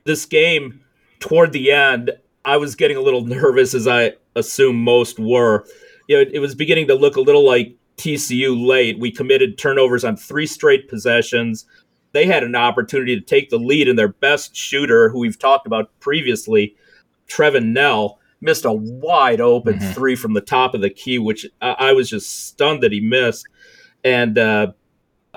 This 0.06 0.26
game, 0.26 0.80
toward 1.20 1.52
the 1.52 1.70
end, 1.70 2.12
I 2.46 2.56
was 2.56 2.76
getting 2.76 2.96
a 2.96 3.02
little 3.02 3.22
nervous, 3.26 3.76
as 3.76 3.88
I 3.88 4.14
assume 4.36 4.82
most 4.82 5.20
were. 5.20 5.66
You 6.08 6.16
know, 6.24 6.32
it 6.34 6.40
was 6.40 6.56
beginning 6.56 6.88
to 6.88 6.96
look 6.96 7.18
a 7.18 7.22
little 7.22 7.46
like 7.46 7.76
TCU 7.98 8.66
late. 8.66 8.98
We 8.98 9.12
committed 9.12 9.58
turnovers 9.58 10.06
on 10.06 10.16
three 10.16 10.48
straight 10.48 10.88
possessions. 10.88 11.66
They 12.14 12.26
had 12.26 12.44
an 12.44 12.56
opportunity 12.56 13.20
to 13.20 13.26
take 13.26 13.50
the 13.50 13.60
lead, 13.60 13.90
and 13.90 14.00
their 14.00 14.08
best 14.08 14.56
shooter, 14.56 15.10
who 15.10 15.20
we've 15.20 15.38
talked 15.38 15.68
about 15.68 15.92
previously, 16.00 16.74
Trevin 17.28 17.74
Knell, 17.74 18.20
missed 18.40 18.64
a 18.64 18.72
wide 18.72 19.42
open 19.42 19.74
mm-hmm. 19.74 19.92
three 19.92 20.16
from 20.16 20.34
the 20.34 20.42
top 20.42 20.74
of 20.74 20.80
the 20.80 20.90
key, 20.90 21.20
which 21.20 21.46
I, 21.62 21.72
I 21.72 21.92
was 21.92 22.10
just 22.10 22.48
stunned 22.48 22.82
that 22.84 22.94
he 22.94 23.02
missed. 23.02 23.46
And 24.06 24.38
uh, 24.38 24.72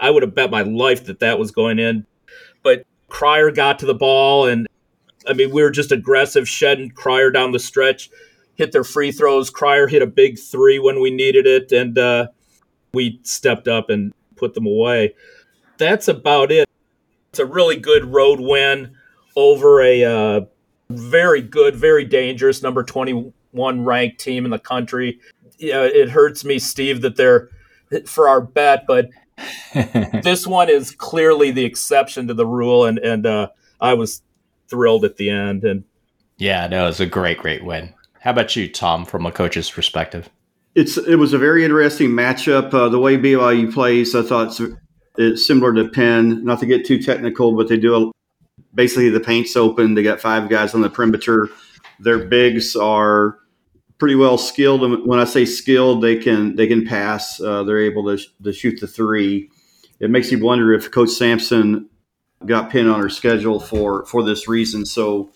I 0.01 0.11
would 0.11 0.23
have 0.23 0.35
bet 0.35 0.51
my 0.51 0.63
life 0.63 1.05
that 1.07 1.21
that 1.21 1.39
was 1.39 1.51
going 1.51 1.79
in. 1.79 2.07
But 2.63 2.85
Cryer 3.09 3.51
got 3.51 3.79
to 3.81 3.87
the 3.87 3.95
ball, 3.95 4.47
and 4.47 4.67
I 5.27 5.33
mean, 5.33 5.51
we 5.51 5.63
were 5.63 5.71
just 5.71 5.93
aggressive, 5.93 6.49
shedding 6.49 6.91
Cryer 6.91 7.31
down 7.31 7.53
the 7.53 7.59
stretch, 7.59 8.11
hit 8.55 8.73
their 8.73 8.85
free 8.85 9.13
throws. 9.13 9.51
Cryer 9.51 9.87
hit 9.87 10.03
a 10.03 10.07
big 10.07 10.39
three 10.39 10.79
when 10.79 11.01
we 11.01 11.11
needed 11.11 11.47
it, 11.47 11.73
and 11.73 11.97
uh, 11.99 12.29
we 12.93 13.21
stepped 13.23 13.69
up 13.69 13.91
and 13.91 14.13
put 14.37 14.55
them 14.55 14.67
away. 14.67 15.15
That's 15.79 16.09
about 16.09 16.51
it. 16.51 16.69
It's 17.31 17.39
a 17.39 17.47
really 17.47 17.77
good 17.77 18.05
road 18.05 18.41
win 18.41 18.97
over 19.37 19.81
a 19.81 20.05
uh, 20.05 20.41
very 20.91 21.43
good, 21.43 21.77
very 21.77 22.05
dangerous 22.05 22.63
number 22.63 22.83
21 22.83 23.85
ranked 23.85 24.19
team 24.19 24.45
in 24.45 24.51
the 24.51 24.59
country. 24.59 25.21
Yeah, 25.59 25.83
it 25.83 26.11
hurts 26.11 26.45
me, 26.45 26.59
Steve, 26.59 27.03
that 27.03 27.17
they're 27.17 27.49
for 28.07 28.29
our 28.29 28.41
bet, 28.41 28.87
but 28.87 29.09
this 29.75 30.47
one 30.47 30.69
is 30.69 30.91
clearly 30.91 31.51
the 31.51 31.65
exception 31.65 32.29
to 32.29 32.35
the 32.35 32.47
rule, 32.47 32.85
and 32.85 32.99
and 32.99 33.27
uh, 33.27 33.49
I 33.81 33.95
was 33.95 34.23
thrilled 34.69 35.05
at 35.05 35.17
the 35.17 35.31
end. 35.31 35.65
And 35.65 35.85
yeah, 36.37 36.67
no, 36.67 36.85
it 36.85 36.89
was 36.89 37.01
a 37.01 37.07
great, 37.07 37.39
great 37.39 37.65
win. 37.65 37.95
How 38.21 38.33
about 38.33 38.55
you, 38.57 38.69
Tom, 38.69 39.05
from 39.05 39.27
a 39.27 39.33
coach's 39.33 39.71
perspective? 39.71 40.29
It's 40.75 40.97
it 40.97 41.17
was 41.17 41.33
a 41.33 41.39
very 41.39 41.65
interesting 41.65 42.11
matchup. 42.11 42.73
Uh, 42.73 42.89
the 42.89 42.99
way 42.99 43.17
BYU 43.17 43.73
plays, 43.73 44.15
I 44.15 44.23
thought 44.23 44.49
it's, 44.49 44.61
it's, 45.17 45.47
similar 45.47 45.73
to 45.75 45.89
Penn. 45.89 46.45
Not 46.45 46.61
to 46.61 46.67
get 46.67 46.87
too 46.87 47.03
technical, 47.03 47.57
but 47.57 47.69
they 47.69 47.77
do 47.77 47.95
a, 47.95 48.13
basically 48.75 49.09
the 49.09 49.21
paint's 49.21 49.57
open. 49.57 49.95
They 49.95 50.03
got 50.03 50.21
five 50.21 50.49
guys 50.49 50.75
on 50.75 50.83
the 50.83 50.91
perimeter. 50.91 51.49
Their 52.01 52.27
bigs 52.27 52.77
are 52.77 53.39
pretty 53.99 54.15
well 54.15 54.39
skilled. 54.39 54.83
And 54.85 55.07
when 55.07 55.19
I 55.19 55.25
say 55.25 55.45
skilled, 55.45 56.03
they 56.03 56.17
can 56.17 56.57
they 56.57 56.67
can 56.67 56.87
pass. 56.87 57.41
Uh, 57.41 57.63
they're 57.65 57.81
able 57.81 58.05
to, 58.05 58.23
to 58.45 58.53
shoot 58.53 58.81
the 58.81 58.87
three. 58.87 59.51
It 60.01 60.11
makes 60.11 60.31
you 60.31 60.43
wonder 60.43 60.73
if 60.73 60.91
Coach 60.91 61.11
Sampson 61.11 61.89
got 62.47 62.71
pinned 62.71 62.89
on 62.89 63.01
her 63.01 63.11
schedule 63.11 63.61
for 63.61 64.05
for 64.07 64.23
this 64.23 64.49
reason. 64.49 64.87
So, 64.87 65.31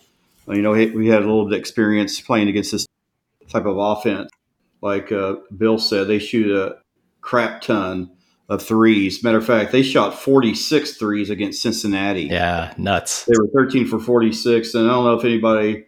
you 0.48 0.62
know, 0.62 0.72
we 0.72 1.08
had 1.08 1.22
a 1.22 1.26
little 1.26 1.44
bit 1.44 1.54
of 1.54 1.60
experience 1.60 2.20
playing 2.20 2.48
against 2.48 2.72
this 2.72 2.86
type 3.48 3.66
of 3.66 3.76
offense 3.76 4.30
like 4.82 5.12
uh, 5.12 5.36
Bill 5.56 5.78
said, 5.78 6.08
they 6.08 6.18
shoot 6.18 6.50
a 6.54 6.76
crap 7.22 7.62
ton 7.62 8.10
of 8.48 8.62
threes. 8.62 9.22
Matter 9.22 9.38
of 9.38 9.46
fact, 9.46 9.72
they 9.72 9.82
shot 9.82 10.18
46 10.18 10.96
threes 10.98 11.30
against 11.30 11.62
Cincinnati. 11.62 12.24
Yeah, 12.24 12.74
nuts. 12.76 13.24
They 13.24 13.34
were 13.38 13.48
13 13.54 13.86
for 13.86 13.98
46. 13.98 14.74
And 14.74 14.90
I 14.90 14.92
don't 14.92 15.04
know 15.04 15.14
if 15.14 15.24
anybody 15.24 15.86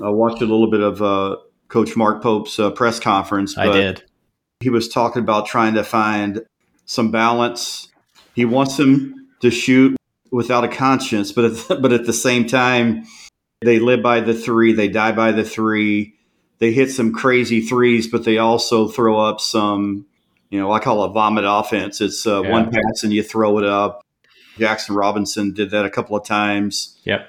uh, 0.00 0.12
watched 0.12 0.42
a 0.42 0.46
little 0.46 0.70
bit 0.70 0.82
of 0.82 1.02
uh, 1.02 1.36
Coach 1.68 1.96
Mark 1.96 2.22
Pope's 2.22 2.58
uh, 2.58 2.70
press 2.70 3.00
conference. 3.00 3.56
I 3.56 3.72
did. 3.72 4.02
He 4.60 4.70
was 4.70 4.88
talking 4.88 5.22
about 5.22 5.46
trying 5.46 5.74
to 5.74 5.84
find 5.84 6.42
some 6.86 7.10
balance. 7.10 7.88
He 8.34 8.44
wants 8.44 8.76
them 8.76 9.28
to 9.40 9.50
shoot 9.50 9.96
without 10.30 10.64
a 10.64 10.68
conscience, 10.68 11.32
but 11.32 11.44
at, 11.44 11.68
but 11.82 11.92
at 11.92 12.06
the 12.06 12.12
same 12.12 12.46
time, 12.46 13.04
they 13.62 13.78
live 13.78 14.02
by 14.02 14.20
the 14.20 14.34
three, 14.34 14.72
they 14.72 14.88
die 14.88 15.12
by 15.12 15.32
the 15.32 15.44
three 15.44 16.14
they 16.58 16.72
hit 16.72 16.90
some 16.90 17.12
crazy 17.12 17.60
threes, 17.60 18.08
but 18.08 18.24
they 18.24 18.38
also 18.38 18.88
throw 18.88 19.18
up 19.18 19.40
some, 19.40 20.06
you 20.50 20.58
know, 20.58 20.72
I 20.72 20.78
call 20.78 21.04
it 21.04 21.08
vomit 21.10 21.44
offense. 21.46 22.00
It's 22.00 22.26
uh, 22.26 22.42
yeah. 22.42 22.50
one 22.50 22.70
pass 22.70 23.02
and 23.02 23.12
you 23.12 23.22
throw 23.22 23.58
it 23.58 23.64
up. 23.64 24.02
Jaxson 24.56 24.96
Robinson 24.96 25.52
did 25.52 25.70
that 25.70 25.84
a 25.84 25.90
couple 25.90 26.16
of 26.16 26.24
times. 26.24 26.98
Yep. 27.04 27.28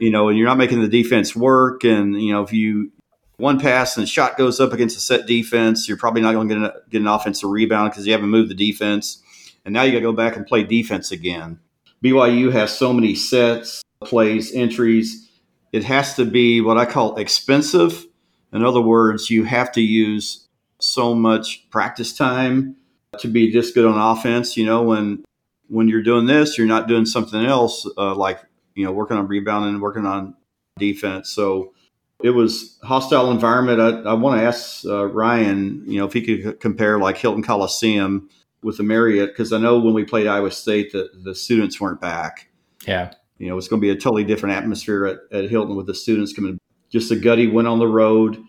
You 0.00 0.10
know, 0.10 0.28
and 0.28 0.36
you're 0.36 0.48
not 0.48 0.58
making 0.58 0.80
the 0.80 0.88
defense 0.88 1.34
work. 1.34 1.84
And, 1.84 2.20
you 2.20 2.32
know, 2.32 2.42
if 2.42 2.52
you 2.52 2.92
one 3.36 3.60
pass 3.60 3.96
and 3.96 4.02
the 4.02 4.08
shot 4.08 4.38
goes 4.38 4.60
up 4.60 4.72
against 4.72 4.96
a 4.96 5.00
set 5.00 5.26
defense, 5.26 5.88
you're 5.88 5.96
probably 5.96 6.22
not 6.22 6.32
going 6.32 6.48
to 6.48 6.74
get 6.90 7.00
an, 7.00 7.06
offensive 7.06 7.50
rebound 7.50 7.90
because 7.90 8.06
you 8.06 8.12
haven't 8.12 8.30
moved 8.30 8.50
the 8.50 8.54
defense. 8.54 9.22
And 9.64 9.74
now 9.74 9.82
you 9.82 9.92
got 9.92 9.98
to 9.98 10.02
go 10.02 10.12
back 10.12 10.36
and 10.36 10.46
play 10.46 10.62
defense 10.62 11.10
again. 11.10 11.58
BYU 12.02 12.52
has 12.52 12.76
so 12.76 12.92
many 12.92 13.14
sets, 13.14 13.82
plays, 14.02 14.54
entries. 14.54 15.28
It 15.72 15.84
has 15.84 16.14
to 16.14 16.24
be 16.24 16.60
what 16.60 16.78
I 16.78 16.86
call 16.86 17.16
expensive 17.16 18.06
in 18.52 18.64
other 18.64 18.80
words, 18.80 19.28
you 19.30 19.44
have 19.44 19.70
to 19.72 19.82
use 19.82 20.46
so 20.78 21.14
much 21.14 21.68
practice 21.70 22.16
time 22.16 22.76
to 23.18 23.28
be 23.28 23.50
this 23.52 23.70
good 23.70 23.84
on 23.84 23.98
offense. 23.98 24.56
You 24.56 24.64
know, 24.64 24.82
when 24.82 25.24
when 25.68 25.88
you're 25.88 26.02
doing 26.02 26.26
this, 26.26 26.56
you're 26.56 26.66
not 26.66 26.88
doing 26.88 27.06
something 27.06 27.44
else 27.44 27.86
uh, 27.98 28.14
like 28.14 28.40
you 28.74 28.84
know 28.84 28.92
working 28.92 29.16
on 29.16 29.26
rebounding 29.26 29.80
working 29.80 30.06
on 30.06 30.34
defense. 30.78 31.30
So 31.30 31.74
it 32.22 32.30
was 32.30 32.78
hostile 32.82 33.30
environment. 33.30 33.80
I, 33.80 34.10
I 34.10 34.14
want 34.14 34.40
to 34.40 34.46
ask 34.46 34.84
uh, 34.84 35.06
Ryan, 35.06 35.82
you 35.86 35.98
know, 35.98 36.06
if 36.06 36.12
he 36.12 36.22
could 36.22 36.60
compare 36.60 36.98
like 36.98 37.18
Hilton 37.18 37.42
Coliseum 37.42 38.28
with 38.62 38.78
the 38.78 38.82
Marriott 38.82 39.30
because 39.30 39.52
I 39.52 39.58
know 39.58 39.78
when 39.78 39.94
we 39.94 40.04
played 40.04 40.26
Iowa 40.26 40.50
State, 40.50 40.92
the 40.92 41.10
the 41.22 41.34
students 41.34 41.80
weren't 41.80 42.00
back. 42.00 42.48
Yeah, 42.86 43.12
you 43.38 43.48
know, 43.48 43.58
it's 43.58 43.68
going 43.68 43.80
to 43.80 43.86
be 43.86 43.90
a 43.90 43.96
totally 43.96 44.24
different 44.24 44.56
atmosphere 44.56 45.06
at, 45.06 45.18
at 45.32 45.50
Hilton 45.50 45.76
with 45.76 45.86
the 45.86 45.94
students 45.94 46.32
coming 46.32 46.58
just 46.90 47.10
a 47.10 47.16
gutty 47.16 47.46
went 47.46 47.68
on 47.68 47.78
the 47.78 47.86
road. 47.86 48.42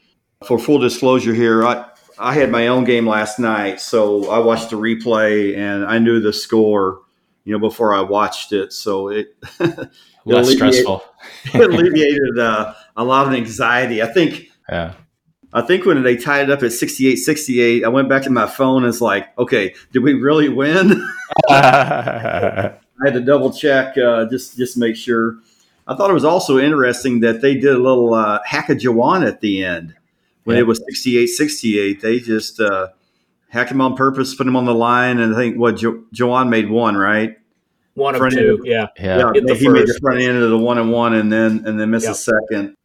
For 0.45 0.59
full 0.59 0.77
disclosure 0.77 1.33
here, 1.33 1.65
I, 1.65 1.85
I 2.19 2.33
had 2.33 2.51
my 2.51 2.67
own 2.67 2.83
game 2.83 3.07
last 3.07 3.39
night, 3.39 3.81
so 3.81 4.29
I 4.29 4.39
watched 4.39 4.69
the 4.69 4.75
replay 4.75 5.57
and 5.57 5.83
I 5.85 5.97
knew 5.97 6.19
the 6.19 6.31
score, 6.31 7.01
you 7.43 7.53
know, 7.53 7.59
before 7.59 7.95
I 7.95 8.01
watched 8.01 8.53
it. 8.53 8.71
So 8.71 9.09
it, 9.09 9.35
it 9.59 9.89
less 10.25 10.51
stressful. 10.51 11.03
it 11.45 11.61
alleviated 11.61 12.37
uh, 12.39 12.73
a 12.97 13.03
lot 13.05 13.27
of 13.27 13.33
anxiety. 13.33 14.01
I 14.01 14.07
think. 14.07 14.47
Yeah. 14.69 14.93
I 15.53 15.61
think 15.61 15.85
when 15.85 16.03
they 16.03 16.17
tied 16.17 16.49
it 16.49 16.51
up 16.51 16.61
at 16.61 16.73
68 16.73 17.15
68, 17.15 17.85
I 17.85 17.87
went 17.87 18.09
back 18.09 18.23
to 18.23 18.29
my 18.29 18.47
phone 18.47 18.83
and 18.83 18.89
it's 18.93 18.99
like, 18.99 19.29
okay, 19.39 19.73
did 19.93 20.03
we 20.03 20.13
really 20.13 20.49
win? 20.49 21.07
I 21.49 22.73
had 23.05 23.13
to 23.13 23.21
double 23.21 23.51
check 23.53 23.97
uh, 23.97 24.25
just 24.25 24.57
just 24.57 24.77
make 24.77 24.95
sure. 24.95 25.37
I 25.87 25.95
thought 25.95 26.09
it 26.09 26.13
was 26.13 26.25
also 26.25 26.59
interesting 26.59 27.21
that 27.21 27.41
they 27.41 27.53
did 27.53 27.73
a 27.73 27.77
little 27.77 28.13
uh, 28.13 28.39
Hackajawan 28.43 29.25
at 29.25 29.39
the 29.39 29.63
end, 29.63 29.95
when 30.43 30.57
Yeah. 30.57 30.63
it 30.63 30.67
was 30.67 30.81
68-68. 30.93 32.01
They 32.01 32.19
just 32.19 32.59
uh, 32.59 32.89
hacked 33.47 33.71
him 33.71 33.79
on 33.79 33.95
purpose, 33.95 34.35
put 34.35 34.45
him 34.47 34.57
on 34.57 34.65
the 34.65 34.75
line, 34.75 35.19
and 35.19 35.33
I 35.33 35.37
think 35.37 35.57
what 35.57 35.77
jo- 35.77 36.03
Joanne 36.11 36.49
made 36.49 36.69
one 36.69 36.97
right. 36.97 37.37
One 37.93 38.15
of 38.15 38.31
two, 38.31 38.57
end. 38.57 38.65
yeah. 38.65 38.87
Yeah. 38.99 39.31
In 39.33 39.45
the 39.45 39.55
he 39.55 39.69
made 39.69 39.83
the 39.83 39.87
first. 39.87 40.01
front 40.01 40.19
end 40.21 40.37
of 40.43 40.49
the 40.49 40.57
one 40.57 40.77
and 40.77 40.91
one, 40.91 41.13
and 41.13 41.31
then 41.31 41.63
and 41.65 41.79
then 41.79 41.89
missed 41.89 42.05
Yeah. 42.05 42.11
a 42.11 42.15
second. 42.15 42.75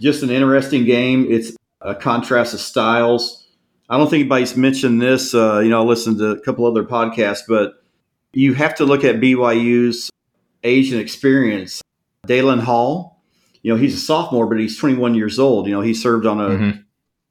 Just 0.00 0.22
an 0.22 0.30
interesting 0.30 0.84
game. 0.84 1.26
It's 1.30 1.52
a 1.80 1.94
contrast 1.94 2.54
of 2.54 2.60
styles. 2.60 3.46
I 3.88 3.96
don't 3.96 4.08
think 4.10 4.20
anybody's 4.20 4.56
mentioned 4.56 5.00
this. 5.00 5.34
Uh, 5.34 5.60
you 5.60 5.70
know, 5.70 5.82
I 5.82 5.84
listened 5.84 6.18
to 6.18 6.30
a 6.30 6.40
couple 6.40 6.66
other 6.66 6.84
podcasts, 6.84 7.42
but 7.48 7.74
you 8.32 8.54
have 8.54 8.74
to 8.76 8.84
look 8.84 9.04
at 9.04 9.16
BYU's 9.16 10.10
age 10.64 10.90
and 10.90 11.00
experience. 11.00 11.80
Dallin 12.26 12.60
Hall, 12.60 13.22
you 13.62 13.72
know, 13.72 13.78
he's 13.78 13.94
a 13.94 14.00
sophomore, 14.00 14.46
but 14.46 14.58
he's 14.58 14.76
21 14.78 15.14
years 15.14 15.38
old. 15.38 15.66
You 15.66 15.72
know, 15.72 15.80
he 15.80 15.94
served 15.94 16.26
on 16.26 16.40
a, 16.40 16.48
Mhm. 16.48 16.84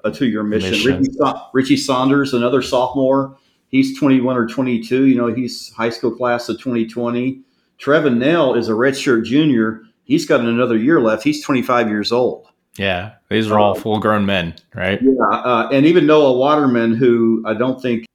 a 0.06 0.12
two 0.12 0.28
year 0.28 0.43
mission. 0.43 0.71
Mission. 0.71 0.99
Richie, 1.01 1.39
Richie 1.54 1.78
Saunders, 1.78 2.34
another 2.34 2.62
sophomore, 2.62 3.38
he's 3.67 3.97
21 3.99 4.38
or 4.38 4.47
22. 4.47 5.04
You 5.06 5.15
know, 5.15 5.28
he's 5.28 5.71
high 5.73 5.89
school 5.89 6.12
class 6.12 6.47
of 6.47 6.58
2020. 6.60 7.41
Trevin 7.80 8.17
Knell 8.17 8.54
is 8.56 8.69
a 8.69 8.73
redshirt 8.73 9.25
junior. 9.25 9.82
He's 10.06 10.25
got 10.25 10.39
another 10.39 10.78
year 10.78 11.01
left. 11.01 11.23
He's 11.23 11.43
25 11.43 11.89
years 11.89 12.12
old. 12.13 12.47
Yeah. 12.77 13.13
These 13.29 13.49
are 13.49 13.59
all 13.59 13.75
full 13.75 13.99
grown 13.99 14.25
men, 14.25 14.55
right? 14.73 15.01
Yeah, 15.01 15.13
uh, 15.29 15.69
and 15.71 15.85
even 15.85 16.05
Noah 16.05 16.38
Waterman, 16.38 16.93
who 16.93 17.43
I 17.45 17.53
don't 17.53 17.81
think 17.81 18.05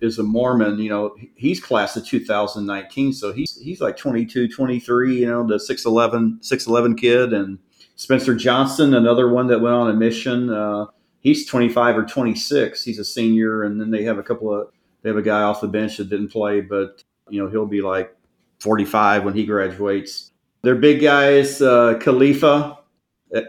is 0.00 0.18
a 0.18 0.22
Mormon, 0.22 0.78
you 0.78 0.88
know, 0.88 1.14
he's 1.34 1.60
class 1.60 1.96
of 1.96 2.06
2019, 2.06 3.12
so 3.12 3.32
he's 3.32 3.58
he's 3.60 3.80
like 3.80 3.96
22, 3.96 4.48
23, 4.48 5.18
you 5.18 5.26
know, 5.26 5.46
the 5.46 5.56
6'11", 5.56 6.40
6'11 6.40 6.98
kid, 6.98 7.32
and 7.32 7.58
Spencer 7.96 8.34
Johnson, 8.34 8.94
another 8.94 9.28
one 9.28 9.46
that 9.48 9.60
went 9.60 9.74
on 9.74 9.90
a 9.90 9.92
mission. 9.92 10.50
Uh, 10.50 10.86
he's 11.20 11.46
25 11.46 11.98
or 11.98 12.04
26. 12.04 12.82
He's 12.82 12.98
a 12.98 13.04
senior, 13.04 13.62
and 13.64 13.80
then 13.80 13.90
they 13.90 14.02
have 14.04 14.18
a 14.18 14.22
couple 14.22 14.52
of 14.54 14.68
they 15.02 15.08
have 15.08 15.18
a 15.18 15.22
guy 15.22 15.42
off 15.42 15.60
the 15.60 15.68
bench 15.68 15.98
that 15.98 16.08
didn't 16.08 16.28
play, 16.28 16.60
but 16.60 17.04
you 17.28 17.42
know 17.42 17.48
he'll 17.48 17.66
be 17.66 17.82
like 17.82 18.14
45 18.60 19.24
when 19.24 19.34
he 19.34 19.44
graduates. 19.44 20.32
They're 20.62 20.74
big 20.74 21.00
guys. 21.00 21.62
Uh, 21.62 21.98
Khalifa, 22.00 22.78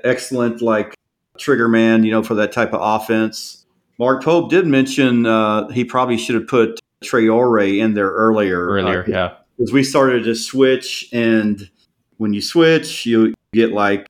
excellent 0.04 0.62
like 0.62 0.96
trigger 1.38 1.67
man, 1.67 2.04
you 2.04 2.12
know, 2.12 2.24
for 2.24 2.36
that 2.36 2.52
type 2.52 2.74
of 2.74 2.80
offense. 2.82 3.65
Mark 3.98 4.24
Pope 4.24 4.50
did 4.50 4.65
mention 4.65 5.26
uh, 5.26 5.67
he 5.70 5.84
probably 5.84 6.17
should 6.17 6.36
have 6.36 6.48
put 6.48 6.80
Traore 7.04 7.80
in 7.80 7.94
there 7.94 8.10
earlier. 8.10 8.65
Earlier, 8.67 9.04
uh, 9.04 9.08
yeah. 9.08 9.34
because 9.58 9.72
we 9.72 9.84
started 9.84 10.24
to 10.24 10.36
switch, 10.36 11.10
and 11.13 11.70
when 12.17 12.34
you 12.34 12.41
switch, 12.41 13.06
you 13.06 13.34
get 13.54 13.72
like 13.72 14.08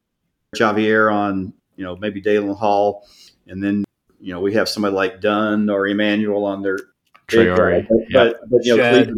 Ja'Vier 0.56 1.14
on, 1.14 1.54
you 1.76 1.84
know, 1.84 1.96
maybe 1.96 2.22
Dallin 2.22 2.58
Hall, 2.58 3.08
and 3.48 3.64
then 3.64 3.84
you 4.20 4.34
know 4.34 4.40
we 4.40 4.54
have 4.54 4.70
somebody 4.70 4.96
like 4.96 5.20
Dunn 5.22 5.70
or 5.70 5.88
Emanuel 5.88 6.46
on 6.46 6.62
their 6.62 6.78
big 7.28 7.48
Traore. 7.48 7.88
But, 7.88 7.98
Yeah. 8.10 8.24
but, 8.24 8.50
but 8.50 8.66
you 8.66 8.78
know, 8.78 8.84
Shead. 8.84 9.14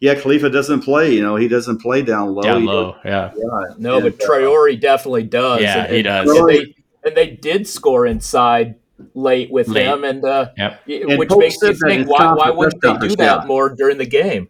Khalifa, 0.00 0.18
yeah, 0.18 0.22
Khalifa 0.22 0.50
doesn't 0.50 0.82
play. 0.82 1.14
You 1.14 1.22
know, 1.22 1.36
he 1.36 1.48
doesn't 1.48 1.80
play 1.80 2.02
down 2.02 2.34
low. 2.34 2.42
Down 2.42 2.64
low. 2.64 2.96
Yeah. 3.04 3.32
yeah, 3.36 3.74
No, 3.78 3.96
and, 3.98 4.16
but 4.18 4.28
uh, 4.30 4.76
definitely 4.76 5.24
does. 5.24 5.62
Yeah, 5.62 5.84
and, 5.84 5.96
he 5.96 6.02
does. 6.02 6.30
And 6.30 6.48
they, 6.48 6.74
and 7.04 7.16
they 7.16 7.30
did 7.30 7.66
score 7.66 8.06
inside 8.06 8.76
late 9.14 9.50
with 9.50 9.68
Late. 9.68 9.86
him, 9.86 10.04
and 10.04 10.24
uh, 10.24 10.50
Yep. 10.56 10.80
y- 10.86 11.02
And 11.08 11.18
which 11.18 11.28
Pope 11.28 11.40
makes 11.40 11.54
you 11.54 11.60
said 11.68 11.76
that 11.80 11.90
in 11.90 12.04
think 12.06 12.10
why, 12.10 12.32
why 12.32 12.50
wouldn't 12.50 12.80
they 12.82 13.08
do 13.08 13.16
that 13.16 13.40
yeah. 13.42 13.46
more 13.46 13.74
during 13.74 13.98
the 13.98 14.06
game? 14.06 14.48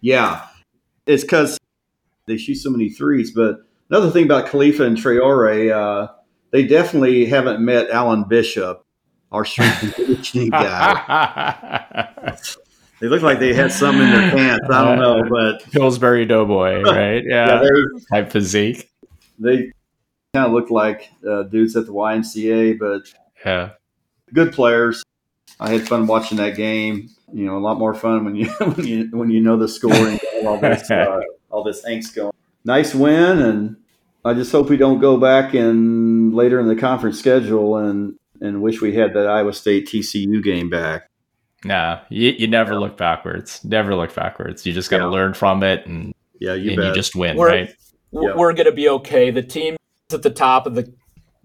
Yeah, 0.00 0.46
it's 1.06 1.22
because 1.22 1.58
they 2.26 2.36
shoot 2.36 2.56
so 2.56 2.70
many 2.70 2.90
threes. 2.90 3.32
But 3.32 3.60
another 3.90 4.10
thing 4.10 4.24
about 4.24 4.46
Khalifa 4.48 4.84
and 4.84 4.96
Traore, 4.96 5.70
uh, 5.72 6.12
they 6.50 6.66
definitely 6.66 7.26
haven't 7.26 7.60
met 7.60 7.90
Alan 7.90 8.24
Bishop, 8.28 8.84
our 9.32 9.44
strength 9.44 9.82
and 9.82 9.94
conditioning 9.94 10.50
guy. 10.50 12.08
They 13.04 13.10
look 13.10 13.20
like 13.20 13.38
they 13.38 13.52
had 13.52 13.70
some 13.70 14.00
in 14.00 14.10
their 14.10 14.30
pants. 14.30 14.66
I 14.70 14.82
don't 14.82 14.98
know, 14.98 15.28
but 15.28 15.62
Pillsbury 15.72 16.24
Doughboy, 16.24 16.80
right? 16.84 17.22
yeah, 17.22 17.48
Yeah. 17.50 17.58
they 17.62 17.68
Type 18.10 18.32
physique. 18.32 18.90
they 19.38 19.72
kind 20.32 20.46
of 20.46 20.52
look 20.52 20.70
like 20.70 21.10
uh, 21.28 21.42
dudes 21.42 21.76
at 21.76 21.84
the 21.84 21.92
YMCA, 21.92 22.78
but 22.78 23.02
Yeah. 23.44 23.72
good 24.32 24.54
players. 24.54 25.02
I 25.60 25.68
had 25.70 25.86
fun 25.86 26.06
watching 26.06 26.38
that 26.38 26.56
game. 26.56 27.10
You 27.30 27.44
know, 27.44 27.58
a 27.58 27.60
lot 27.60 27.78
more 27.78 27.92
fun 27.92 28.24
when 28.24 28.36
you 28.36 28.46
when 28.58 28.86
you 28.86 29.08
when 29.12 29.30
you 29.30 29.42
know 29.42 29.58
the 29.58 29.68
score 29.68 29.92
and 29.92 30.18
all 30.46 30.56
this 30.58 30.90
uh, 30.90 31.20
all 31.50 31.62
this 31.62 31.84
angst 31.84 32.14
going. 32.14 32.32
Nice 32.64 32.94
win, 32.94 33.38
and 33.42 33.76
I 34.24 34.32
just 34.32 34.50
hope 34.50 34.70
we 34.70 34.78
don't 34.78 34.98
go 34.98 35.18
back 35.18 35.52
and 35.52 36.32
later 36.34 36.58
in 36.58 36.68
the 36.68 36.76
conference 36.76 37.18
schedule 37.18 37.76
and 37.76 38.14
and 38.40 38.62
wish 38.62 38.80
we 38.80 38.94
had 38.94 39.12
that 39.12 39.26
Iowa 39.26 39.52
State 39.52 39.88
TCU 39.88 40.42
game 40.42 40.70
back. 40.70 41.10
Nah, 41.64 42.00
you, 42.10 42.30
you 42.30 42.46
never 42.46 42.78
look 42.78 42.96
backwards. 42.96 43.64
Never 43.64 43.94
look 43.94 44.14
backwards. 44.14 44.66
You 44.66 44.72
just 44.72 44.90
got 44.90 44.98
to 44.98 45.04
Yeah. 45.04 45.08
learn 45.10 45.34
from 45.34 45.62
it 45.62 45.86
and, 45.86 46.14
Yeah, 46.40 46.54
you 46.54 46.72
and 46.72 46.82
you 46.82 46.94
just 46.94 47.14
win, 47.16 47.36
We're- 47.36 47.50
right? 47.52 47.74
W- 48.12 48.30
Yeah. 48.30 48.36
We're 48.36 48.52
going 48.52 48.66
to 48.66 48.72
be 48.72 48.88
okay. 48.90 49.30
The 49.30 49.42
team 49.42 49.76
at 50.12 50.22
the 50.22 50.30
top 50.30 50.66
of 50.66 50.74
the 50.74 50.92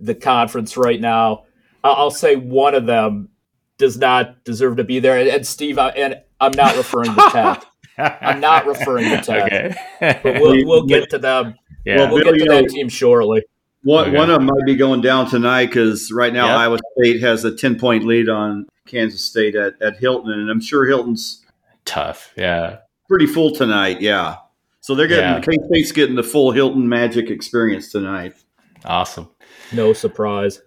the 0.02 0.16
conference 0.16 0.78
right 0.78 1.00
now. 1.02 1.44
I- 1.84 1.90
I'll 1.92 2.12
say 2.12 2.36
one 2.38 2.74
of 2.76 2.86
them 2.86 3.30
does 3.78 3.98
not 3.98 4.44
deserve 4.46 4.78
to 4.78 4.84
be 4.84 5.00
there. 5.00 5.18
And, 5.18 5.28
and 5.30 5.46
Steve, 5.48 5.78
I, 5.78 5.90
and 5.90 6.22
I'm 6.40 6.52
not 6.56 6.76
referring 6.78 7.14
to 7.16 7.30
Tech. 7.32 7.66
I'm 8.22 8.40
not 8.40 8.66
referring 8.66 9.10
to 9.10 9.18
Tech. 9.22 9.44
Okay. 9.52 9.76
But 10.24 10.42
we'll, 10.42 10.66
we'll 10.66 10.86
get 10.86 11.10
to 11.12 11.18
them. 11.18 11.56
yeah. 11.86 11.98
Well, 11.98 12.14
We'll 12.14 12.24
get 12.24 12.40
to 12.40 12.46
that 12.50 12.70
team 12.70 12.88
shortly. 12.90 13.44
One, 13.84 14.10
Okay. 14.10 14.18
one 14.18 14.30
of 14.30 14.36
them 14.40 14.46
might 14.46 14.66
be 14.66 14.76
going 14.76 15.02
down 15.02 15.30
tonight 15.30 15.68
because 15.68 16.12
right 16.12 16.34
now 16.34 16.48
Yep. 16.48 16.58
Iowa 16.58 16.78
State 17.00 17.22
has 17.22 17.46
a 17.46 17.56
10 17.56 17.80
point 17.80 18.06
lead 18.06 18.28
on 18.30 18.66
Kansas 18.86 19.22
State 19.22 19.56
at, 19.56 19.82
at 19.82 19.98
Hilton. 19.98 20.32
And 20.32 20.50
I'm 20.50 20.60
sure 20.62 20.86
Hilton's 20.86 21.46
Tough. 21.86 22.34
Yeah. 22.38 22.78
pretty 23.08 23.26
full 23.26 23.52
tonight. 23.56 24.02
Yeah. 24.02 24.36
So 24.82 24.96
they're 24.96 25.08
getting, 25.08 25.24
Yeah. 25.24 25.40
K 25.40 25.52
State's 25.68 25.92
getting 25.92 26.16
the 26.16 26.24
full 26.24 26.52
Hilton 26.52 26.88
Magic 26.90 27.30
experience 27.30 27.92
tonight. 27.92 28.34
Awesome. 28.86 29.30
No 29.72 29.94
surprise. 29.94 30.62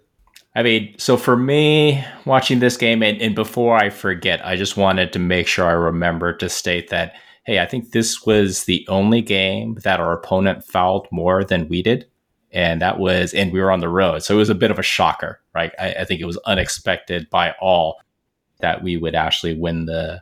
I 0.55 0.61
mean, 0.61 0.93
so 0.99 1.17
for 1.17 1.35
me, 1.35 2.03
watching 2.25 2.59
this 2.59 2.77
game, 2.77 3.01
and, 3.01 3.19
and 3.21 3.33
before 3.33 3.75
I 3.75 3.89
forget, 3.89 4.45
I 4.45 4.55
just 4.55 4.77
wanted 4.77 5.11
to 5.13 5.19
make 5.19 5.47
sure 5.47 5.65
I 5.65 5.71
remember 5.71 6.31
to 6.33 6.47
state 6.47 6.89
that, 6.89 7.15
hey, 7.45 7.59
I 7.59 7.65
think 7.65 7.91
this 7.91 8.23
was 8.25 8.65
the 8.65 8.85
only 8.87 9.21
game 9.21 9.77
that 9.83 9.99
our 9.99 10.13
opponent 10.13 10.63
fouled 10.63 11.07
more 11.11 11.43
than 11.43 11.67
we 11.69 11.81
did. 11.81 12.05
And 12.53 12.81
that 12.81 12.99
was, 12.99 13.33
and 13.33 13.51
we 13.51 13.59
were 13.59 13.71
on 13.71 13.79
the 13.79 13.89
road. 13.89 14.23
So 14.23 14.35
it 14.35 14.37
was 14.37 14.49
a 14.49 14.55
bit 14.55 14.71
of 14.71 14.79
a 14.79 14.83
shocker, 14.83 15.41
right? 15.55 15.73
I, 15.79 15.93
I 15.93 16.05
think 16.05 16.21
it 16.21 16.25
was 16.25 16.37
unexpected 16.45 17.29
by 17.29 17.55
all 17.59 17.99
that 18.59 18.83
we 18.83 18.95
would 18.95 19.15
actually 19.15 19.55
win 19.55 19.85
the 19.85 20.21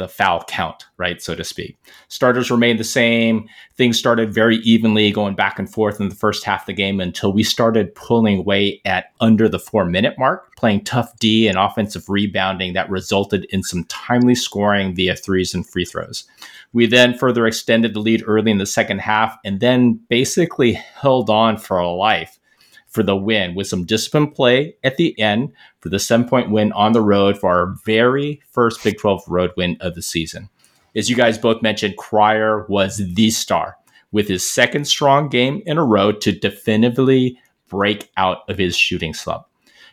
the 0.00 0.08
foul 0.08 0.42
count, 0.48 0.86
right, 0.96 1.20
so 1.20 1.34
to 1.34 1.44
speak. 1.44 1.76
Starters 2.08 2.50
remained 2.50 2.80
the 2.80 2.84
same. 2.84 3.46
Things 3.76 3.98
started 3.98 4.32
very 4.32 4.56
evenly 4.58 5.12
going 5.12 5.34
back 5.34 5.58
and 5.58 5.70
forth 5.70 6.00
in 6.00 6.08
the 6.08 6.14
first 6.14 6.42
half 6.42 6.62
of 6.62 6.66
the 6.66 6.72
game 6.72 7.00
until 7.00 7.34
we 7.34 7.42
started 7.42 7.94
pulling 7.94 8.38
away 8.38 8.80
at 8.86 9.12
under 9.20 9.46
the 9.46 9.58
four 9.58 9.84
minute 9.84 10.14
mark, 10.18 10.56
playing 10.56 10.84
tough 10.84 11.16
D 11.18 11.48
and 11.48 11.58
offensive 11.58 12.08
rebounding 12.08 12.72
that 12.72 12.88
resulted 12.88 13.44
in 13.50 13.62
some 13.62 13.84
timely 13.84 14.34
scoring 14.34 14.94
via 14.94 15.14
threes 15.14 15.54
and 15.54 15.68
free 15.68 15.84
throws. 15.84 16.24
We 16.72 16.86
then 16.86 17.18
further 17.18 17.46
extended 17.46 17.92
the 17.92 18.00
lead 18.00 18.24
early 18.26 18.50
in 18.50 18.58
the 18.58 18.64
second 18.64 19.00
half 19.00 19.36
and 19.44 19.60
then 19.60 20.00
basically 20.08 20.72
held 20.72 21.28
on 21.28 21.58
for 21.58 21.78
a 21.78 21.90
life 21.90 22.39
for 22.90 23.02
the 23.02 23.16
win 23.16 23.54
with 23.54 23.68
some 23.68 23.86
disciplined 23.86 24.34
play 24.34 24.74
at 24.84 24.96
the 24.96 25.18
end 25.18 25.52
for 25.80 25.88
the 25.88 25.98
seven 25.98 26.28
point 26.28 26.50
win 26.50 26.72
on 26.72 26.92
the 26.92 27.00
road 27.00 27.38
for 27.38 27.48
our 27.48 27.74
very 27.84 28.42
first 28.50 28.82
Big 28.84 28.98
12 28.98 29.22
road 29.28 29.52
win 29.56 29.76
of 29.80 29.94
the 29.94 30.02
season. 30.02 30.48
As 30.94 31.08
you 31.08 31.16
guys 31.16 31.38
both 31.38 31.62
mentioned, 31.62 31.96
Cryer 31.96 32.66
was 32.68 33.00
the 33.14 33.30
star 33.30 33.76
with 34.12 34.28
his 34.28 34.48
second 34.48 34.86
strong 34.86 35.28
game 35.28 35.62
in 35.66 35.78
a 35.78 35.84
row 35.84 36.10
to 36.10 36.32
definitively 36.32 37.38
break 37.68 38.10
out 38.16 38.38
of 38.48 38.58
his 38.58 38.76
shooting 38.76 39.14
slump. 39.14 39.46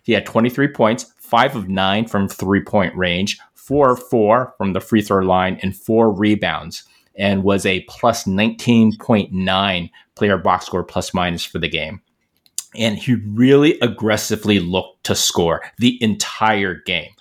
He 0.04 0.14
had 0.14 0.26
23 0.26 0.70
points, 0.70 1.14
five 1.18 1.56
of 1.56 1.70
nine 1.70 2.08
from 2.08 2.28
three 2.28 2.64
point 2.64 2.96
range, 2.96 3.38
four 3.54 3.92
of 3.92 4.02
four 4.10 4.56
from 4.58 4.74
the 4.74 4.80
free 4.80 5.04
throw 5.04 5.24
line, 5.24 5.60
and 5.62 5.76
four 5.76 6.12
rebounds, 6.12 6.84
and 7.16 7.44
was 7.44 7.66
a 7.66 7.86
plus 7.88 8.24
19.9 8.24 9.92
player 10.16 10.38
box 10.40 10.66
score 10.66 10.84
plus 10.84 11.14
minus 11.14 11.44
for 11.44 11.60
the 11.60 11.70
game 11.70 12.02
and 12.76 12.98
he 12.98 13.16
really 13.16 13.80
aggressively 13.80 14.60
looked 14.60 15.04
to 15.06 15.16
score 15.16 15.62
the 15.78 16.02
entire 16.02 16.76
game. 16.76 17.12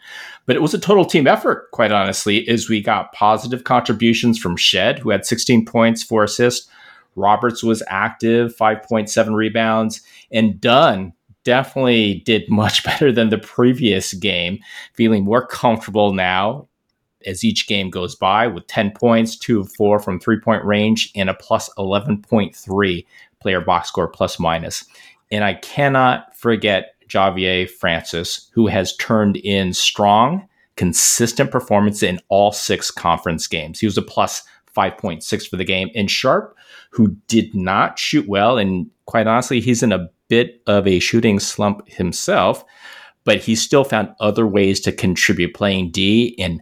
But 0.46 0.56
it 0.56 0.62
was 0.62 0.74
a 0.74 0.78
total 0.78 1.04
team 1.04 1.26
effort, 1.26 1.70
quite 1.72 1.92
honestly, 1.92 2.48
as 2.48 2.68
we 2.68 2.80
got 2.80 3.12
positive 3.12 3.64
contributions 3.64 4.38
from 4.38 4.56
Shead, 4.56 4.98
who 4.98 5.10
had 5.10 5.26
16 5.26 5.64
points, 5.66 6.02
four 6.02 6.24
assists. 6.24 6.68
Roberts 7.16 7.62
was 7.62 7.82
active, 7.88 8.54
5.7 8.56 9.34
rebounds, 9.34 10.02
and 10.30 10.60
Dunn 10.60 11.12
definitely 11.44 12.22
did 12.24 12.44
much 12.48 12.84
better 12.84 13.10
than 13.10 13.30
the 13.30 13.38
previous 13.38 14.12
game, 14.14 14.58
feeling 14.92 15.24
more 15.24 15.46
comfortable 15.46 16.12
now 16.12 16.68
as 17.26 17.42
each 17.42 17.66
game 17.66 17.90
goes 17.90 18.14
by 18.14 18.46
with 18.46 18.66
10 18.68 18.92
points, 18.92 19.36
two 19.36 19.60
of 19.60 19.72
four 19.72 19.98
from 19.98 20.20
three 20.20 20.38
point 20.38 20.64
range, 20.64 21.10
and 21.16 21.28
a 21.28 21.34
plus 21.34 21.68
11.3 21.76 23.06
player 23.40 23.60
box 23.60 23.88
score 23.88 24.08
plus 24.08 24.38
minus. 24.38 24.84
And 25.30 25.44
I 25.44 25.54
cannot 25.54 26.36
forget 26.36 26.94
Ja'Vier 27.08 27.68
Francis, 27.68 28.50
who 28.52 28.66
has 28.66 28.96
turned 28.96 29.36
in 29.38 29.72
strong, 29.72 30.48
consistent 30.76 31.50
performance 31.50 32.02
in 32.02 32.20
all 32.28 32.52
six 32.52 32.90
conference 32.90 33.46
games. 33.46 33.80
He 33.80 33.86
was 33.86 33.98
a 33.98 34.02
plus 34.02 34.42
5.6 34.76 35.48
for 35.48 35.56
the 35.56 35.64
game. 35.64 35.90
And 35.94 36.10
Sharp, 36.10 36.56
who 36.90 37.16
did 37.28 37.54
not 37.54 37.98
shoot 37.98 38.28
well, 38.28 38.58
and 38.58 38.90
quite 39.06 39.26
honestly, 39.26 39.60
he's 39.60 39.82
in 39.82 39.92
a 39.92 40.08
bit 40.28 40.60
of 40.66 40.86
a 40.86 40.98
shooting 40.98 41.40
slump 41.40 41.88
himself, 41.88 42.64
but 43.24 43.38
he 43.38 43.54
still 43.54 43.84
found 43.84 44.14
other 44.20 44.46
ways 44.46 44.80
to 44.80 44.92
contribute 44.92 45.54
playing 45.54 45.90
D 45.90 46.34
and, 46.38 46.60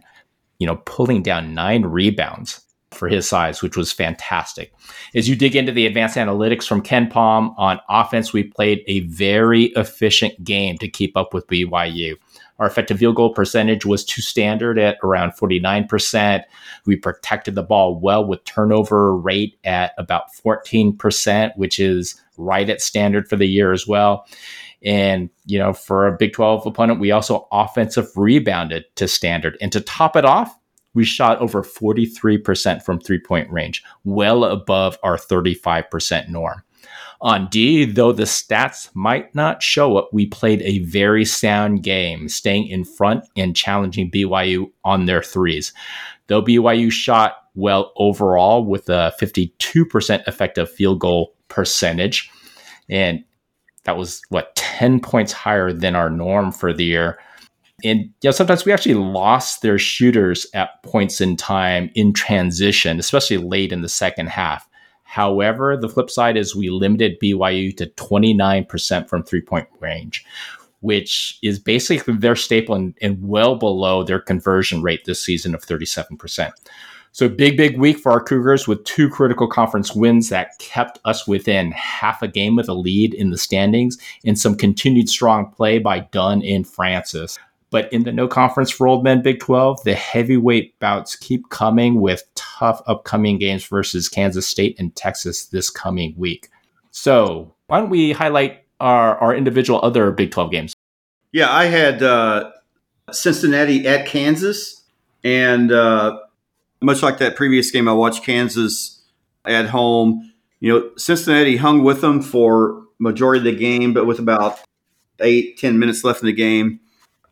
you 0.59 0.67
know, 0.67 0.77
pulling 0.85 1.21
down 1.21 1.53
nine 1.53 1.83
rebounds 1.83 2.64
for 2.95 3.07
his 3.07 3.27
size, 3.27 3.61
which 3.61 3.77
was 3.77 3.91
fantastic. 3.91 4.73
As 5.13 5.29
you 5.29 5.35
dig 5.35 5.55
into 5.55 5.71
the 5.71 5.85
advanced 5.85 6.17
analytics 6.17 6.67
from 6.67 6.81
KenPom 6.81 7.53
on 7.57 7.79
offense, 7.89 8.33
we 8.33 8.43
played 8.43 8.83
a 8.87 9.01
very 9.01 9.65
efficient 9.75 10.43
game 10.43 10.77
to 10.79 10.87
keep 10.87 11.15
up 11.15 11.33
with 11.33 11.47
BYU. 11.47 12.15
Our 12.59 12.67
effective 12.67 12.99
field 12.99 13.17
goal 13.17 13.33
percentage 13.33 13.85
was 13.85 14.05
too 14.05 14.21
standard 14.21 14.79
at 14.79 14.97
around 15.03 15.31
49%. 15.31 16.43
We 16.85 16.95
protected 16.95 17.55
the 17.55 17.63
ball 17.63 17.99
well 17.99 18.25
with 18.25 18.43
turnover 18.45 19.15
rate 19.15 19.57
at 19.65 19.93
about 19.97 20.33
14%, 20.33 21.51
which 21.57 21.79
is 21.79 22.21
right 22.37 22.69
at 22.69 22.81
standard 22.81 23.27
for 23.27 23.35
the 23.35 23.47
year 23.47 23.73
as 23.73 23.85
well. 23.85 24.25
And, 24.83 25.29
you 25.45 25.57
know, 25.57 25.73
for 25.73 26.07
a 26.07 26.15
Big 26.15 26.33
12 26.33 26.65
opponent, 26.65 26.99
we 26.99 27.11
also 27.11 27.47
offensive 27.51 28.09
rebounded 28.15 28.85
to 28.95 29.07
standard. 29.07 29.57
And 29.59 29.71
to 29.71 29.81
top 29.81 30.15
it 30.15 30.25
off, 30.25 30.55
we 30.95 31.03
shot 31.03 31.37
over 31.39 31.61
43% 31.61 32.81
from 32.81 32.99
three 32.99 33.19
point 33.19 33.49
range, 33.51 33.83
well 34.03 34.43
above 34.43 34.97
our 35.03 35.17
35% 35.17 36.29
norm. 36.29 36.63
On 37.21 37.47
D, 37.47 37.85
though 37.85 38.11
the 38.11 38.23
stats 38.23 38.89
might 38.93 39.33
not 39.33 39.63
show 39.63 39.97
it, 39.97 40.05
we 40.11 40.25
played 40.25 40.61
a 40.61 40.79
very 40.79 41.25
sound 41.25 41.83
game, 41.83 42.27
staying 42.29 42.67
in 42.67 42.83
front 42.83 43.23
and 43.37 43.55
challenging 43.55 44.11
BYU 44.11 44.71
on 44.83 45.05
their 45.05 45.23
threes. 45.23 45.73
Though 46.27 46.41
BYU 46.41 46.91
shot 46.91 47.37
well 47.55 47.93
overall 47.95 48.65
with 48.65 48.89
a 48.89 49.13
52% 49.19 50.27
effective 50.27 50.69
field 50.69 50.99
goal 50.99 51.33
percentage, 51.47 52.29
and 52.89 53.23
that 53.85 53.97
was 53.97 54.21
what 54.29 54.55
10 54.55 54.99
points 54.99 55.31
higher 55.31 55.71
than 55.71 55.95
our 55.95 56.09
norm 56.09 56.51
for 56.51 56.73
the 56.73 56.85
year. 56.85 57.17
And 57.83 57.99
you 57.99 58.11
know, 58.23 58.31
sometimes 58.31 58.65
we 58.65 58.71
actually 58.71 58.95
lost 58.95 59.61
their 59.61 59.77
shooters 59.77 60.47
at 60.53 60.81
points 60.83 61.19
in 61.19 61.35
time 61.35 61.91
in 61.95 62.13
transition, 62.13 62.99
especially 62.99 63.37
late 63.37 63.71
in 63.71 63.81
the 63.81 63.89
second 63.89 64.27
half. 64.27 64.67
However, 65.03 65.77
the 65.77 65.89
flip 65.89 66.09
side 66.09 66.37
is 66.37 66.55
we 66.55 66.69
limited 66.69 67.19
BYU 67.21 67.75
to 67.77 67.87
29% 67.87 69.09
from 69.09 69.23
three 69.23 69.41
point 69.41 69.67
range, 69.79 70.25
which 70.79 71.37
is 71.43 71.59
basically 71.59 72.15
their 72.15 72.35
staple 72.35 72.75
and, 72.75 72.93
and, 73.01 73.21
well 73.21 73.55
below 73.55 74.03
their 74.03 74.19
conversion 74.19 74.81
rate 74.81 75.05
this 75.05 75.23
season 75.23 75.53
of 75.53 75.61
37%. 75.61 76.51
So, 77.11 77.29
big, 77.29 77.55
big 77.55 77.77
week 77.77 77.97
for 77.97 78.11
our 78.11 78.21
Cougars 78.21 78.67
with 78.67 78.83
two 78.83 79.09
critical 79.09 79.47
conference 79.47 79.95
wins 79.95 80.27
that 80.29 80.57
kept 80.59 80.99
us 81.05 81.25
within 81.25 81.71
half 81.71 82.21
a 82.21 82.27
game 82.27 82.57
with 82.57 82.67
a 82.67 82.73
lead 82.73 83.13
in 83.13 83.29
the 83.29 83.37
standings 83.37 83.97
and 84.25 84.37
some 84.37 84.55
continued 84.55 85.07
strong 85.07 85.49
play 85.49 85.79
by 85.79 85.99
Dunn 86.11 86.43
and 86.43 86.67
Francis. 86.67 87.37
But 87.75 87.91
in 87.91 88.03
the 88.03 88.13
no 88.13 88.25
conference 88.25 88.71
for 88.71 88.87
old 88.87 89.03
men 89.03 89.21
Big 89.21 89.41
12, 89.41 89.83
the 89.83 89.95
heavyweight 89.95 90.79
bouts 90.79 91.17
keep 91.17 91.49
coming 91.49 91.99
with 91.99 92.23
tough 92.33 92.81
upcoming 92.87 93.37
games 93.37 93.65
versus 93.65 94.07
Kansas 94.07 94.47
State 94.47 94.77
and 94.79 94.95
Texas 94.95 95.47
this 95.47 95.69
coming 95.69 96.13
week. 96.15 96.47
So 96.91 97.53
why 97.67 97.81
don't 97.81 97.89
we 97.89 98.13
highlight 98.13 98.63
our, 98.79 99.17
our 99.17 99.35
individual 99.35 99.81
other 99.83 100.09
Big 100.13 100.31
12 100.31 100.51
games? 100.51 100.73
Yeah, 101.33 101.51
I 101.51 101.65
had 101.65 102.01
uh, 102.01 102.49
Cincinnati 103.11 103.85
at 103.85 104.07
Kansas. 104.07 104.81
And 105.25 105.69
uh, 105.73 106.17
much 106.81 107.03
like 107.03 107.17
that 107.17 107.35
previous 107.35 107.71
game, 107.71 107.89
I 107.89 107.91
watched 107.91 108.23
Kansas 108.23 109.03
at 109.43 109.65
home. 109.65 110.31
You 110.61 110.71
know, 110.71 110.91
Cincinnati 110.95 111.57
hung 111.57 111.83
with 111.83 111.99
them 111.99 112.21
for 112.21 112.83
majority 112.99 113.39
of 113.39 113.53
the 113.53 113.59
game, 113.61 113.93
but 113.93 114.05
with 114.05 114.19
about 114.19 114.61
eight, 115.19 115.57
ten 115.57 115.77
minutes 115.77 116.05
left 116.05 116.21
in 116.21 116.27
the 116.27 116.31
game, 116.31 116.79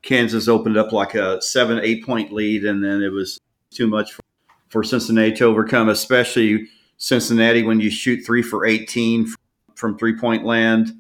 Kansas 0.04 0.48
opened 0.48 0.78
up 0.78 0.92
like 0.92 1.16
a 1.16 1.42
seven, 1.42 1.80
eight 1.82 2.06
point 2.06 2.32
lead, 2.32 2.66
and 2.66 2.84
then 2.84 3.02
it 3.02 3.12
was 3.12 3.40
too 3.72 3.88
much 3.88 4.14
for, 4.14 4.22
for 4.70 4.84
Cincinnati 4.84 5.34
to 5.34 5.46
overcome, 5.46 5.90
especially 5.90 6.68
Cincinnati 6.98 7.64
when 7.64 7.80
you 7.80 7.90
shoot 7.90 8.24
three 8.26 8.42
for 8.42 8.66
18 8.66 9.34
from 9.76 9.98
three 9.98 10.18
point 10.18 10.46
land. 10.46 10.92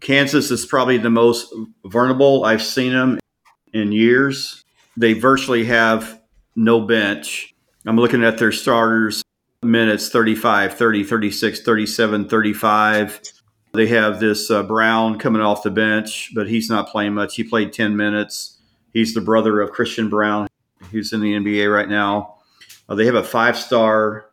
Kansas 0.00 0.50
is 0.50 0.66
probably 0.66 0.98
the 0.98 1.10
most 1.10 1.54
vulnerable 1.84 2.44
I've 2.44 2.62
seen 2.62 2.92
them 2.92 3.18
in 3.72 3.92
years. 3.92 4.64
They 4.96 5.12
virtually 5.12 5.64
have 5.66 6.20
no 6.54 6.80
bench. 6.80 7.54
I'm 7.86 7.96
looking 7.96 8.24
at 8.24 8.38
their 8.38 8.52
starters 8.52 9.22
minutes 9.62 10.08
35, 10.08 10.74
30, 10.74 11.04
36, 11.04 11.60
37, 11.62 12.28
35. 12.28 13.20
They 13.76 13.86
have 13.88 14.18
this 14.18 14.50
uh, 14.50 14.62
Braun 14.62 15.18
coming 15.18 15.42
off 15.42 15.62
the 15.62 15.70
bench, 15.70 16.32
but 16.34 16.48
he's 16.48 16.70
not 16.70 16.88
playing 16.88 17.14
much. 17.14 17.36
He 17.36 17.44
played 17.44 17.72
10 17.72 17.96
minutes. 17.96 18.58
He's 18.92 19.14
the 19.14 19.20
brother 19.20 19.60
of 19.60 19.70
Christian 19.70 20.08
Braun, 20.08 20.48
who's 20.90 21.12
in 21.12 21.20
the 21.20 21.34
NBA 21.34 21.72
right 21.72 21.88
now. 21.88 22.38
Uh, 22.88 22.94
they 22.94 23.04
have 23.04 23.14
a 23.14 23.22
five 23.22 23.58
star, 23.58 24.30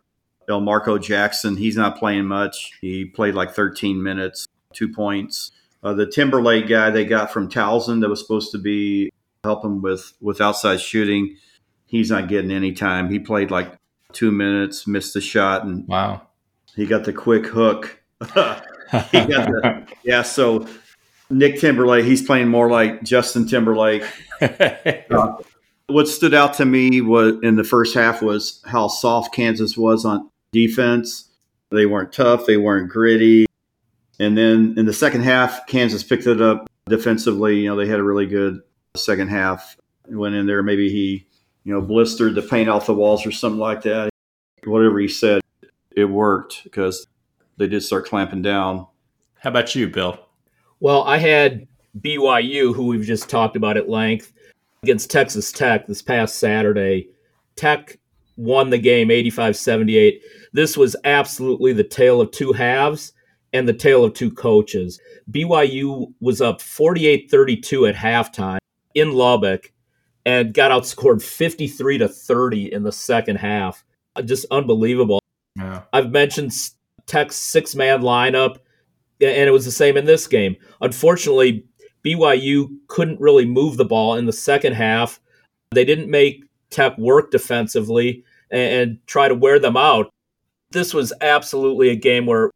Elmarko 0.48 1.02
Jackson. 1.02 1.58
He's 1.58 1.76
not 1.76 1.98
playing 1.98 2.26
much. 2.26 2.72
He 2.80 3.06
played 3.06 3.36
like 3.36 3.52
13 3.52 4.02
minutes, 4.02 4.48
two 4.74 4.88
points. 4.88 5.52
Uh, 5.84 5.94
the 5.94 6.08
Timberlake 6.08 6.68
guy 6.68 6.90
they 6.90 7.04
got 7.04 7.32
from 7.32 7.50
Towson 7.50 8.00
that 8.02 8.10
was 8.10 8.22
supposed 8.22 8.52
to 8.54 8.58
be 8.58 9.12
helping 9.44 9.82
with, 9.82 10.14
with 10.22 10.40
outside 10.40 10.80
shooting, 10.80 11.36
he's 11.86 12.10
not 12.10 12.30
getting 12.30 12.52
any 12.52 12.72
time. 12.72 13.10
He 13.10 13.20
played 13.20 13.52
like 13.52 13.78
two 14.14 14.32
minutes, 14.32 14.88
missed 14.88 15.14
the 15.14 15.22
shot, 15.22 15.66
and 15.66 15.86
wow, 15.88 16.22
he 16.76 16.86
got 16.86 17.04
the 17.04 17.14
quick 17.14 17.48
hook. 17.48 18.02
the, 18.94 19.88
yeah, 20.04 20.22
so 20.22 20.68
Nick 21.30 21.60
Timberlake, 21.60 22.06
he's 22.06 22.22
playing 22.22 22.48
more 22.48 22.70
like 22.70 23.04
Justin 23.04 23.48
Timberlake. 23.48 24.04
uh, 24.42 25.38
what 25.88 26.08
stood 26.08 26.34
out 26.34 26.54
to 26.56 26.66
me 26.66 27.02
was 27.02 27.36
in 27.44 27.56
the 27.56 27.64
first 27.64 27.96
half 27.96 28.22
was 28.22 28.62
how 28.66 28.88
soft 28.88 29.34
Kansas 29.34 29.76
was 29.78 30.06
on 30.06 30.30
defense. 30.52 31.30
They 31.72 31.86
weren't 31.86 32.14
tough, 32.14 32.46
they 32.46 32.58
weren't 32.58 32.90
gritty. 32.90 33.46
And 34.20 34.38
then 34.38 34.76
in 34.78 34.86
the 34.86 34.94
second 34.94 35.22
half, 35.22 35.66
Kansas 35.66 36.04
picked 36.04 36.28
it 36.28 36.42
up 36.42 36.70
defensively. 36.88 37.60
You 37.60 37.70
know, 37.70 37.76
they 37.76 37.88
had 37.88 38.00
a 38.00 38.04
really 38.04 38.28
good 38.28 38.62
second 38.96 39.30
half. 39.30 39.76
Went 40.08 40.36
in 40.36 40.46
there, 40.46 40.62
maybe 40.62 40.90
he, 40.90 41.26
you 41.64 41.74
know, 41.74 41.82
blistered 41.82 42.36
the 42.36 42.42
paint 42.42 42.70
off 42.70 42.86
the 42.86 42.94
walls 42.94 43.26
or 43.26 43.32
something 43.32 43.60
like 43.60 43.82
that. 43.84 44.10
Whatever 44.66 45.00
he 45.00 45.08
said, 45.08 45.42
it 45.96 46.06
worked 46.06 46.64
because 46.64 47.08
they 47.58 47.68
did 47.68 47.82
start 47.82 48.06
clamping 48.06 48.42
down. 48.42 48.88
How 49.40 49.50
about 49.50 49.76
you, 49.76 49.88
Bill? 49.90 50.20
Well, 50.80 51.04
I 51.04 51.18
had 51.18 51.68
BYU, 52.00 52.74
who 52.74 52.88
we've 52.88 53.06
just 53.06 53.30
talked 53.30 53.56
about 53.56 53.78
at 53.78 53.90
length, 53.90 54.34
against 54.84 55.12
Texas 55.12 55.52
Tech 55.52 55.88
this 55.88 56.02
past 56.02 56.40
Saturday. 56.40 57.10
Tech 57.56 57.98
won 58.38 58.70
the 58.70 58.78
game 58.78 59.12
85 59.12 59.56
78. 59.56 60.22
This 60.54 60.76
was 60.78 60.96
absolutely 61.04 61.74
the 61.74 61.84
tale 61.84 62.20
of 62.20 62.32
two 62.32 62.52
halves 62.52 63.14
and 63.54 63.68
the 63.68 63.74
tale 63.74 64.04
of 64.04 64.14
two 64.14 64.32
coaches. 64.32 65.00
BYU 65.32 66.14
was 66.20 66.42
up 66.42 66.62
48 66.62 67.30
32 67.30 67.88
at 67.88 67.96
halftime 67.96 68.58
in 68.96 69.14
Lubbock 69.14 69.72
and 70.26 70.54
got 70.54 70.72
outscored 70.72 71.22
53 71.22 72.00
to 72.00 72.08
30 72.08 72.74
in 72.74 72.84
the 72.84 72.92
second 72.92 73.38
half. 73.38 73.84
Just 74.26 74.46
unbelievable. 74.52 75.20
Yeah. 75.56 75.82
I've 75.92 76.12
mentioned 76.12 76.52
Tech's 77.06 77.36
six 77.36 77.76
man 77.76 78.02
lineup, 78.02 78.58
and 79.22 79.48
it 79.48 79.52
was 79.52 79.66
the 79.66 79.72
same 79.72 79.98
in 79.98 80.06
this 80.06 80.28
game. 80.28 80.56
Unfortunately, 80.82 81.66
BYU 82.04 82.70
couldn't 82.88 83.20
really 83.20 83.46
move 83.46 83.78
the 83.78 83.86
ball 83.86 84.16
in 84.16 84.26
the 84.26 84.34
second 84.34 84.74
half. 84.74 85.20
They 85.72 85.86
didn't 85.86 86.10
make 86.10 86.44
Tech 86.70 86.98
work 86.98 87.32
defensively 87.32 88.24
and, 88.52 88.74
and 88.74 89.08
try 89.08 89.28
to 89.28 89.36
wear 89.36 89.60
them 89.60 89.78
out. 89.78 90.10
This 90.72 90.94
was 90.94 91.14
absolutely 91.22 91.90
a 91.90 91.96
game 91.96 92.26
where 92.26 92.52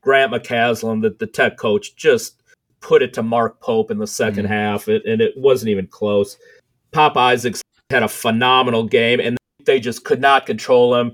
Grant 0.00 0.32
McCasland, 0.32 1.02
the, 1.02 1.10
the 1.18 1.26
Tech 1.26 1.56
coach, 1.56 1.94
just 1.96 2.42
put 2.80 3.02
it 3.02 3.12
to 3.14 3.22
Mark 3.22 3.60
Pope 3.60 3.90
in 3.90 3.98
the 3.98 4.04
2nd 4.04 4.34
mm-hmm. 4.34 4.46
half, 4.46 4.88
it, 4.88 5.04
and 5.04 5.20
it 5.20 5.34
wasn't 5.36 5.68
even 5.68 5.86
close. 5.86 6.38
Pop 6.92 7.16
Isaacs 7.16 7.62
had 7.90 8.02
a 8.02 8.08
phenomenal 8.08 8.84
game, 8.84 9.20
and 9.20 9.36
they 9.64 9.80
just 9.80 10.04
could 10.04 10.20
not 10.20 10.46
control 10.46 10.94
him. 10.94 11.12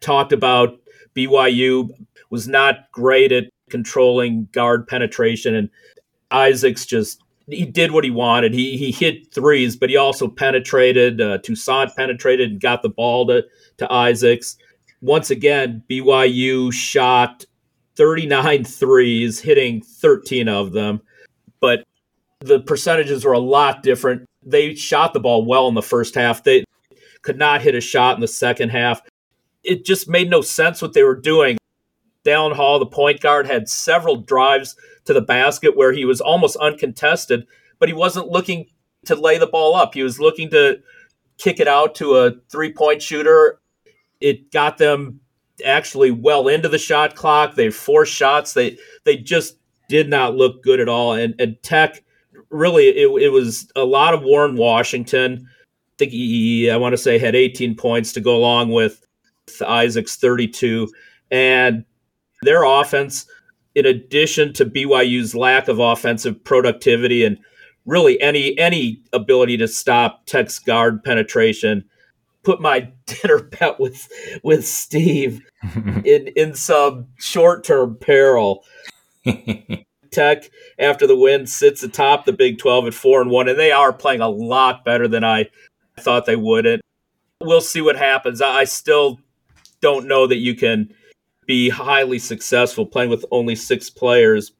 Talked 0.00 0.32
about 0.32 0.79
BYU 1.14 1.90
was 2.30 2.48
not 2.48 2.90
great 2.92 3.32
at 3.32 3.44
controlling 3.70 4.48
guard 4.52 4.86
penetration, 4.86 5.54
and 5.54 5.70
Isaacs 6.30 6.86
just 6.86 7.22
he 7.48 7.64
did 7.64 7.92
what 7.92 8.04
he 8.04 8.10
wanted. 8.10 8.54
He 8.54 8.76
he 8.76 8.92
hit 8.92 9.32
threes, 9.32 9.76
but 9.76 9.90
he 9.90 9.96
also 9.96 10.28
penetrated. 10.28 11.20
Uh, 11.20 11.38
Toussaint 11.38 11.94
penetrated 11.96 12.52
and 12.52 12.60
got 12.60 12.82
the 12.82 12.88
ball 12.88 13.26
to 13.26 13.44
to 13.78 13.92
Isaacs. 13.92 14.56
Once 15.00 15.30
again, 15.30 15.82
BYU 15.88 16.72
shot 16.72 17.44
39 17.96 18.64
threes, 18.64 19.40
hitting 19.40 19.80
13 19.82 20.48
of 20.48 20.72
them. 20.72 21.00
But 21.60 21.84
the 22.40 22.60
percentages 22.60 23.24
were 23.24 23.32
a 23.32 23.38
lot 23.38 23.82
different. 23.82 24.26
They 24.42 24.74
shot 24.74 25.12
the 25.12 25.20
ball 25.20 25.44
well 25.44 25.68
in 25.68 25.74
the 25.74 25.82
first 25.82 26.14
half. 26.14 26.44
They 26.44 26.64
could 27.22 27.38
not 27.38 27.60
hit 27.62 27.74
a 27.74 27.80
shot 27.80 28.14
in 28.14 28.20
the 28.20 28.28
second 28.28 28.70
half. 28.70 29.02
It 29.62 29.84
just 29.84 30.08
made 30.08 30.30
no 30.30 30.40
sense 30.40 30.80
what 30.80 30.92
they 30.92 31.02
were 31.02 31.20
doing. 31.20 31.58
Dallin 32.24 32.54
Hall, 32.54 32.78
the 32.78 32.86
point 32.86 33.20
guard, 33.20 33.46
had 33.46 33.68
several 33.68 34.16
drives 34.16 34.76
to 35.04 35.12
the 35.12 35.20
basket 35.20 35.76
where 35.76 35.92
he 35.92 36.04
was 36.04 36.20
almost 36.20 36.56
uncontested, 36.56 37.46
but 37.78 37.88
he 37.88 37.94
wasn't 37.94 38.28
looking 38.28 38.66
to 39.06 39.14
lay 39.14 39.38
the 39.38 39.46
ball 39.46 39.74
up. 39.74 39.94
He 39.94 40.02
was 40.02 40.20
looking 40.20 40.50
to 40.50 40.80
kick 41.38 41.60
it 41.60 41.68
out 41.68 41.94
to 41.96 42.16
a 42.16 42.32
three 42.50 42.72
point 42.72 43.02
shooter. 43.02 43.60
It 44.20 44.52
got 44.52 44.78
them 44.78 45.20
actually 45.64 46.10
well 46.10 46.48
into 46.48 46.68
the 46.68 46.78
shot 46.78 47.14
clock. 47.14 47.54
They 47.54 47.70
forced 47.70 48.12
shots. 48.12 48.52
They 48.52 48.78
they 49.04 49.16
just 49.16 49.56
did 49.88 50.08
not 50.08 50.36
look 50.36 50.62
good 50.62 50.80
at 50.80 50.88
all. 50.88 51.14
And 51.14 51.34
and 51.40 51.60
Tech 51.62 52.04
really 52.50 52.88
it, 52.88 53.08
it 53.22 53.30
was 53.30 53.70
a 53.74 53.84
lot 53.84 54.14
of 54.14 54.22
Warren 54.22 54.56
Washington. 54.56 55.48
I 55.48 55.94
think 55.98 56.12
he, 56.12 56.70
I 56.70 56.76
want 56.76 56.94
to 56.94 56.98
say 56.98 57.18
had 57.18 57.34
18 57.34 57.74
points 57.76 58.12
to 58.14 58.20
go 58.20 58.34
along 58.34 58.70
with 58.72 59.06
Isaac's 59.62 60.16
32 60.16 60.88
and 61.30 61.84
their 62.42 62.64
offense 62.64 63.26
in 63.74 63.86
addition 63.86 64.52
to 64.54 64.66
BYU's 64.66 65.34
lack 65.34 65.68
of 65.68 65.78
offensive 65.78 66.42
productivity 66.42 67.24
and 67.24 67.38
really 67.86 68.20
any 68.20 68.58
any 68.58 69.00
ability 69.12 69.56
to 69.58 69.68
stop 69.68 70.26
Tech's 70.26 70.58
guard 70.58 71.02
penetration 71.02 71.84
put 72.42 72.60
my 72.60 72.90
dinner 73.06 73.42
bet 73.42 73.78
with 73.78 74.08
with 74.42 74.66
Steve 74.66 75.40
in 76.04 76.28
in 76.36 76.54
some 76.54 77.08
short 77.18 77.64
term 77.64 77.96
peril. 78.00 78.64
Tech 80.10 80.50
after 80.80 81.06
the 81.06 81.14
win 81.14 81.46
sits 81.46 81.84
atop 81.84 82.24
the 82.24 82.32
Big 82.32 82.58
Twelve 82.58 82.86
at 82.86 82.94
four 82.94 83.22
and 83.22 83.30
one, 83.30 83.48
and 83.48 83.58
they 83.58 83.70
are 83.70 83.92
playing 83.92 84.20
a 84.20 84.28
lot 84.28 84.84
better 84.84 85.06
than 85.06 85.22
I 85.22 85.46
thought 86.00 86.26
they 86.26 86.34
would. 86.34 86.66
And 86.66 86.82
we'll 87.40 87.60
see 87.60 87.80
what 87.80 87.96
happens. 87.96 88.42
I 88.42 88.64
still 88.64 89.20
don't 89.80 90.06
know 90.06 90.26
that 90.26 90.36
you 90.36 90.54
can 90.54 90.92
be 91.46 91.68
highly 91.68 92.18
successful 92.18 92.86
playing 92.86 93.10
with 93.10 93.24
only 93.30 93.56
six 93.56 93.90
players. 93.90 94.52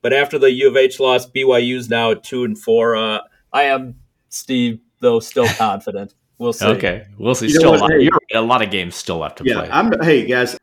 But 0.00 0.12
after 0.12 0.38
the 0.38 0.50
U 0.50 0.68
of 0.68 0.76
H 0.76 0.98
loss, 0.98 1.26
BYU's 1.26 1.88
now 1.88 2.10
at 2.10 2.24
two 2.24 2.44
and 2.44 2.58
four. 2.58 2.96
Uh, 2.96 3.20
I 3.52 3.64
am 3.64 3.96
Steve, 4.28 4.80
though, 5.00 5.20
still 5.20 5.46
confident. 5.56 6.14
We'll 6.38 6.52
see. 6.52 6.66
Okay, 6.66 7.06
we'll 7.18 7.36
see. 7.36 7.46
You 7.46 7.54
still 7.54 7.76
a 7.76 7.78
lot, 7.78 7.92
hey, 7.92 8.08
a 8.34 8.40
lot 8.40 8.62
of 8.62 8.70
games 8.70 8.96
still 8.96 9.18
left 9.18 9.38
to 9.38 9.44
yeah, 9.44 9.54
play. 9.54 9.68
I'm, 9.70 9.92
hey 10.02 10.26
guys, 10.26 10.58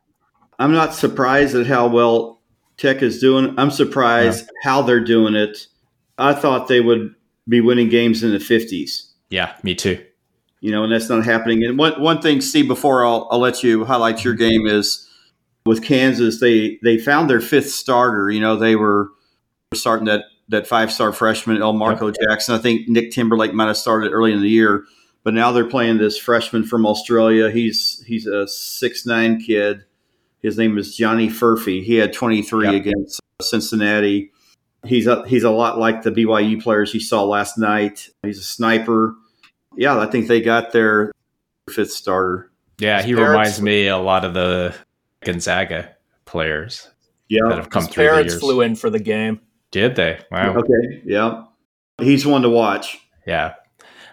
I'm 0.58 0.72
not 0.72 0.94
surprised 0.94 1.54
at 1.54 1.66
how 1.66 1.86
well 1.86 2.42
Tech 2.76 3.02
is 3.02 3.18
doing. 3.18 3.54
I'm 3.58 3.70
surprised 3.70 4.44
yeah. 4.44 4.70
how 4.70 4.82
they're 4.82 5.02
doing 5.02 5.34
it. 5.34 5.66
I 6.18 6.34
thought 6.34 6.68
they 6.68 6.80
would 6.80 7.14
be 7.48 7.62
winning 7.62 7.88
games 7.88 8.22
in 8.22 8.32
the 8.32 8.38
50s. 8.38 9.12
Yeah, 9.30 9.54
me 9.62 9.74
too. 9.74 10.04
You 10.60 10.70
know, 10.70 10.84
and 10.84 10.92
that's 10.92 11.08
not 11.08 11.24
happening. 11.24 11.64
And 11.64 11.78
one 11.78 12.00
one 12.00 12.20
thing, 12.20 12.40
Steve, 12.40 12.68
before 12.68 13.04
I'll, 13.04 13.28
I'll 13.30 13.38
let 13.38 13.62
you 13.62 13.84
highlight 13.84 14.24
your 14.24 14.34
game 14.34 14.66
is 14.66 15.08
with 15.64 15.82
Kansas. 15.82 16.40
They 16.40 16.78
they 16.82 16.98
found 16.98 17.30
their 17.30 17.40
fifth 17.40 17.70
starter. 17.70 18.30
You 18.30 18.40
know, 18.40 18.56
they 18.56 18.76
were 18.76 19.08
starting 19.74 20.06
that 20.06 20.24
that 20.48 20.66
five 20.66 20.92
star 20.92 21.12
freshman 21.12 21.58
Elmarko 21.58 22.08
yep. 22.08 22.16
Jackson. 22.28 22.54
I 22.54 22.58
think 22.58 22.88
Nick 22.88 23.12
Timberlake 23.12 23.54
might 23.54 23.68
have 23.68 23.76
started 23.76 24.12
early 24.12 24.32
in 24.32 24.42
the 24.42 24.48
year. 24.48 24.84
But 25.22 25.34
now 25.34 25.52
they're 25.52 25.68
playing 25.68 25.98
this 25.98 26.16
freshman 26.18 26.64
from 26.64 26.86
Australia. 26.86 27.50
He's 27.50 28.02
he's 28.06 28.26
a 28.26 28.48
six 28.48 29.04
nine 29.04 29.40
kid. 29.40 29.84
His 30.42 30.56
name 30.56 30.78
is 30.78 30.96
Johnny 30.96 31.28
Furphy. 31.28 31.82
He 31.82 31.96
had 31.96 32.14
23 32.14 32.64
yep. 32.64 32.74
against 32.74 33.20
Cincinnati. 33.42 34.32
He's 34.86 35.06
a, 35.06 35.28
he's 35.28 35.44
a 35.44 35.50
lot 35.50 35.78
like 35.78 36.02
the 36.02 36.10
BYU 36.10 36.62
players 36.62 36.94
you 36.94 37.00
saw 37.00 37.22
last 37.24 37.58
night. 37.58 38.08
He's 38.22 38.38
a 38.38 38.42
sniper. 38.42 39.14
Yeah, 39.76 39.98
I 39.98 40.06
think 40.06 40.28
they 40.28 40.40
got 40.40 40.72
their 40.72 41.12
fifth 41.68 41.92
starter. 41.92 42.50
Yeah, 42.78 42.98
His 42.98 43.06
he 43.06 43.14
parents, 43.14 43.30
reminds 43.30 43.62
me 43.62 43.88
a 43.88 43.98
lot 43.98 44.24
of 44.24 44.34
the 44.34 44.74
Gonzaga 45.22 45.94
players. 46.24 46.88
Yeah, 47.28 47.48
that 47.48 47.58
have 47.58 47.70
come 47.70 47.84
His 47.84 47.94
through. 47.94 48.06
Parents 48.08 48.34
flew 48.38 48.60
in 48.60 48.74
for 48.74 48.90
the 48.90 48.98
game. 48.98 49.40
Did 49.70 49.94
they? 49.96 50.18
Wow. 50.32 50.56
Okay. 50.56 51.02
Yeah, 51.04 51.44
he's 51.98 52.26
one 52.26 52.42
to 52.42 52.50
watch. 52.50 52.98
Yeah, 53.26 53.54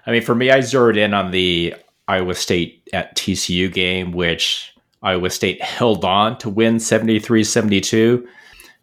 I 0.05 0.11
mean, 0.11 0.21
for 0.21 0.35
me, 0.35 0.51
I 0.51 0.61
zeroed 0.61 0.97
in 0.97 1.13
on 1.13 1.31
the 1.31 1.75
Iowa 2.07 2.35
State 2.35 2.87
at 2.93 3.15
TCU 3.15 3.71
game, 3.71 4.11
which 4.11 4.73
Iowa 5.01 5.29
State 5.29 5.61
held 5.61 6.05
on 6.05 6.37
to 6.39 6.49
win 6.49 6.79
73 6.79 7.43
72. 7.43 8.27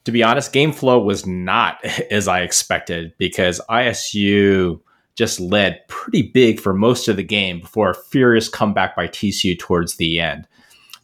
To 0.04 0.12
be 0.12 0.22
honest, 0.22 0.52
game 0.52 0.72
flow 0.72 0.98
was 0.98 1.26
not 1.26 1.82
as 2.10 2.28
I 2.28 2.40
expected 2.40 3.14
because 3.18 3.60
ISU 3.70 4.80
just 5.14 5.40
led 5.40 5.86
pretty 5.88 6.22
big 6.22 6.60
for 6.60 6.74
most 6.74 7.08
of 7.08 7.16
the 7.16 7.22
game 7.22 7.60
before 7.60 7.90
a 7.90 7.94
furious 7.94 8.48
comeback 8.48 8.96
by 8.96 9.06
TCU 9.06 9.58
towards 9.58 9.96
the 9.96 10.20
end. 10.20 10.46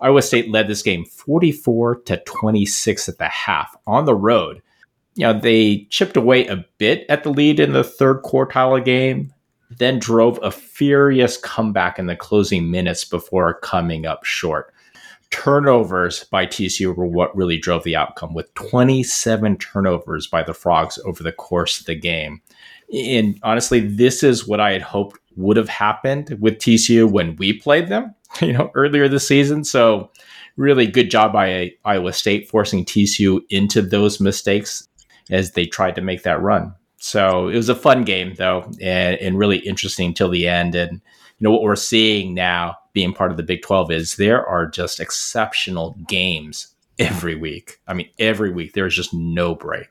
Iowa 0.01 0.23
State 0.23 0.51
led 0.51 0.67
this 0.67 0.83
game 0.83 1.05
44 1.05 1.97
to 2.03 2.17
26 2.19 3.09
at 3.09 3.19
the 3.19 3.29
half 3.29 3.77
on 3.87 4.07
the 4.07 4.15
road. 4.15 4.63
You 5.15 5.27
know, 5.27 5.39
they 5.39 5.87
chipped 5.91 6.17
away 6.17 6.47
a 6.47 6.65
bit 6.79 7.05
at 7.09 7.23
the 7.23 7.31
lead 7.31 7.61
in 7.61 7.73
the 7.73 7.85
third 7.85 8.23
quartile 8.23 8.79
of 8.79 8.85
the 8.85 8.91
game, 8.91 9.35
then 9.71 9.99
drove 9.99 10.39
a 10.43 10.51
furious 10.51 11.37
comeback 11.37 11.99
in 11.99 12.07
the 12.07 12.17
closing 12.17 12.71
minutes 12.71 13.05
before 13.05 13.55
coming 13.55 14.07
up 14.07 14.25
short. 14.25 14.73
Turnovers 15.31 16.25
by 16.25 16.45
TCU 16.45 16.95
were 16.95 17.07
what 17.07 17.37
really 17.37 17.59
drove 17.59 17.85
the 17.85 17.95
outcome, 17.95 18.35
with 18.35 18.53
27 18.55 19.59
turnovers 19.59 20.27
by 20.27 20.43
the 20.43 20.55
Frogs 20.55 20.99
over 21.05 21.23
the 21.23 21.31
course 21.31 21.79
of 21.79 21.87
the 21.87 21.95
game. 21.95 22.41
And 22.93 23.39
honestly, 23.43 23.81
this 23.81 24.23
is 24.23 24.47
what 24.47 24.61
I 24.61 24.73
had 24.73 24.83
hoped 24.83 25.19
would 25.37 25.57
have 25.57 25.69
happened 25.69 26.37
with 26.41 26.59
TCU 26.59 27.11
when 27.11 27.37
we 27.37 27.53
played 27.53 27.89
them, 27.89 28.15
you 28.41 28.53
know, 28.53 28.71
earlier 28.75 29.09
this 29.09 29.27
season. 29.27 29.65
So, 29.65 30.11
really 30.57 30.87
good 30.87 31.11
job 31.11 31.33
by 31.33 31.73
Iowa 31.85 32.13
State 32.13 32.49
forcing 32.49 32.85
TCU 32.85 33.41
into 33.49 33.81
those 33.81 34.21
mistakes 34.21 34.87
as 35.31 35.53
they 35.53 35.65
tried 35.65 35.95
to 35.95 36.03
make 36.03 36.23
that 36.25 36.43
run. 36.43 36.75
So 36.99 37.49
it 37.49 37.57
was 37.57 37.71
a 37.71 37.75
fun 37.75 38.05
game 38.05 38.35
though, 38.35 38.71
and, 38.81 39.17
and 39.17 39.39
really 39.39 39.59
interesting 39.59 40.13
till 40.13 40.29
the 40.29 40.47
end. 40.47 40.75
And 40.75 41.01
you 41.39 41.45
know 41.45 41.51
what 41.51 41.63
we're 41.63 41.77
seeing 41.77 42.35
now, 42.35 42.77
being 42.93 43.15
part 43.15 43.31
of 43.31 43.39
the 43.39 43.43
Big 43.43 43.63
Twelve, 43.63 43.91
is 43.91 44.17
there 44.17 44.47
are 44.47 44.67
just 44.67 45.01
exceptional 45.01 45.97
games 46.07 46.75
every 47.01 47.35
week. 47.35 47.81
I 47.89 47.95
mean, 47.95 48.09
every 48.19 48.53
week 48.53 48.75
there 48.75 48.87
is 48.87 48.95
just 48.95 49.13
no 49.13 49.55
break. 49.55 49.89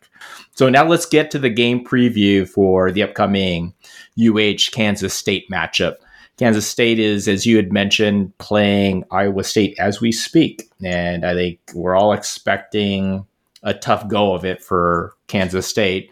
So 0.56 0.69
now 0.69 0.86
let's 0.86 1.06
get 1.06 1.32
to 1.32 1.39
the 1.39 1.50
game 1.50 1.84
preview 1.84 2.48
for 2.48 2.91
the 2.91 3.04
upcoming 3.04 3.74
UH 4.17 4.72
Kansas 4.72 5.13
State 5.13 5.50
matchup. 5.50 5.95
Kansas 6.38 6.67
State 6.67 7.00
is, 7.00 7.28
as 7.28 7.45
you 7.45 7.58
had 7.58 7.74
mentioned, 7.74 8.38
playing 8.38 9.04
Iowa 9.12 9.43
State 9.43 9.78
as 9.78 10.00
we 10.00 10.13
speak. 10.13 10.69
And 10.82 11.26
I 11.26 11.34
think 11.34 11.60
we're 11.74 11.95
all 11.95 12.13
expecting 12.13 13.26
a 13.63 13.74
tough 13.74 14.08
go 14.08 14.34
of 14.34 14.45
it 14.45 14.63
for 14.63 15.15
Kansas 15.28 15.67
State. 15.67 16.12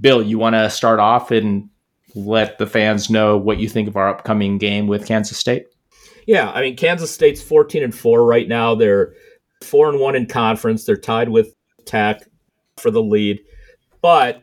Bill, 0.00 0.22
you 0.22 0.38
want 0.38 0.54
to 0.54 0.70
start 0.70 0.98
off 0.98 1.30
and 1.30 1.68
let 2.16 2.58
the 2.58 2.66
fans 2.66 3.10
know 3.10 3.36
what 3.36 3.58
you 3.58 3.68
think 3.68 3.86
of 3.86 3.96
our 3.96 4.08
upcoming 4.08 4.58
game 4.58 4.88
with 4.88 5.06
Kansas 5.06 5.38
State? 5.38 5.66
Yeah, 6.26 6.50
I 6.50 6.62
mean 6.62 6.76
Kansas 6.76 7.10
State's 7.10 7.42
14 7.42 7.82
and 7.82 7.94
4 7.94 8.24
right 8.24 8.48
now. 8.48 8.74
They're 8.74 9.14
4 9.62 9.90
and 9.90 10.00
1 10.00 10.16
in 10.16 10.26
conference. 10.26 10.84
They're 10.84 10.96
tied 10.96 11.28
with 11.28 11.54
Tech 11.84 12.22
for 12.76 12.90
the 12.90 13.02
lead. 13.02 13.40
But 14.02 14.42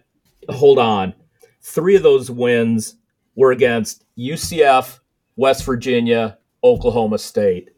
hold 0.49 0.79
on. 0.79 1.13
3 1.61 1.95
of 1.95 2.03
those 2.03 2.31
wins 2.31 2.95
were 3.35 3.51
against 3.51 4.05
UCF, 4.17 4.99
West 5.35 5.65
Virginia, 5.65 6.37
Oklahoma 6.63 7.17
State. 7.17 7.69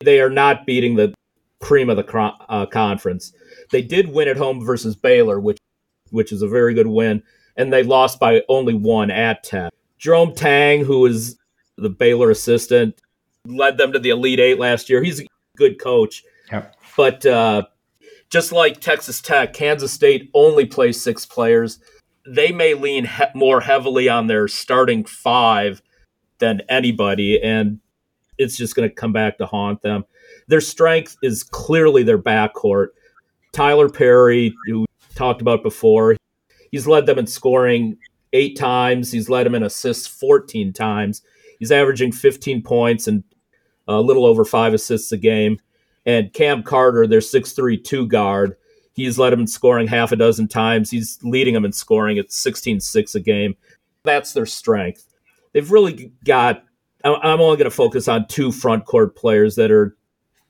They 0.00 0.20
are 0.20 0.30
not 0.30 0.64
beating 0.64 0.94
the 0.94 1.12
cream 1.60 1.90
of 1.90 1.96
the 1.96 2.34
uh, 2.48 2.66
conference. 2.66 3.32
They 3.70 3.82
did 3.82 4.12
win 4.12 4.28
at 4.28 4.36
home 4.36 4.64
versus 4.64 4.96
Baylor, 4.96 5.40
which 5.40 5.58
which 6.10 6.32
is 6.32 6.40
a 6.40 6.48
very 6.48 6.72
good 6.72 6.86
win, 6.86 7.22
and 7.56 7.70
they 7.70 7.82
lost 7.82 8.18
by 8.18 8.42
only 8.48 8.72
one 8.72 9.10
at 9.10 9.42
Tech. 9.42 9.72
Jerome 9.98 10.34
Tang, 10.34 10.84
who 10.84 11.04
is 11.04 11.36
the 11.76 11.90
Baylor 11.90 12.30
assistant, 12.30 13.00
led 13.46 13.76
them 13.76 13.92
to 13.92 13.98
the 13.98 14.10
Elite 14.10 14.40
Eight 14.40 14.58
last 14.58 14.88
year. 14.88 15.02
He's 15.02 15.20
a 15.20 15.26
good 15.56 15.78
coach, 15.78 16.22
yep. 16.50 16.74
But 16.98 17.24
uh, 17.24 17.62
just 18.28 18.50
like 18.50 18.80
Texas 18.80 19.20
Tech, 19.20 19.52
Kansas 19.52 19.92
State 19.92 20.30
only 20.34 20.66
plays 20.66 21.00
six 21.00 21.24
players. 21.24 21.78
They 22.26 22.50
may 22.50 22.74
lean 22.74 23.04
he- 23.04 23.24
more 23.36 23.60
heavily 23.60 24.08
on 24.08 24.26
their 24.26 24.48
starting 24.48 25.04
five 25.04 25.80
than 26.40 26.62
anybody, 26.68 27.40
and 27.40 27.78
it's 28.36 28.56
just 28.56 28.74
going 28.74 28.88
to 28.88 28.92
come 28.92 29.12
back 29.12 29.38
to 29.38 29.46
haunt 29.46 29.82
them. 29.82 30.06
Their 30.48 30.60
strength 30.60 31.16
is 31.22 31.44
clearly 31.44 32.02
their 32.02 32.18
backcourt. 32.18 32.88
Tylor 33.52 33.88
Perry, 33.88 34.52
who 34.66 34.84
talked 35.14 35.40
about 35.40 35.62
before. 35.62 36.16
He's 36.72 36.88
led 36.88 37.06
them 37.06 37.20
in 37.20 37.28
scoring 37.28 37.98
eight 38.32 38.58
times. 38.58 39.12
He's 39.12 39.28
led 39.28 39.46
them 39.46 39.54
in 39.54 39.62
assists 39.62 40.08
14 40.08 40.72
times. 40.72 41.22
He's 41.60 41.70
averaging 41.70 42.10
15 42.10 42.62
points 42.62 43.06
and 43.06 43.22
a 43.86 44.00
little 44.00 44.26
over 44.26 44.44
five 44.44 44.74
assists 44.74 45.12
a 45.12 45.16
game. 45.16 45.60
And 46.08 46.32
Cam 46.32 46.64
Carter, 46.64 47.06
their 47.06 47.20
6'3 47.20 47.84
2 47.84 48.08
guard, 48.08 48.56
He's 48.98 49.16
led 49.16 49.30
them 49.30 49.38
in 49.38 49.46
scoring 49.46 49.86
half 49.86 50.10
a 50.10 50.16
dozen 50.16 50.48
times. 50.48 50.90
He's 50.90 51.20
leading 51.22 51.54
them 51.54 51.64
in 51.64 51.70
scoring 51.70 52.18
at 52.18 52.32
16 52.32 52.80
6 52.80 53.14
a 53.14 53.20
game. 53.20 53.56
That's 54.02 54.32
their 54.32 54.44
strength. 54.44 55.06
They've 55.52 55.70
really 55.70 56.12
got, 56.24 56.64
I'm 57.04 57.40
only 57.40 57.58
going 57.58 57.70
to 57.70 57.70
focus 57.70 58.08
on 58.08 58.26
two 58.26 58.50
front 58.50 58.86
court 58.86 59.14
players 59.14 59.54
that 59.54 59.70
are 59.70 59.96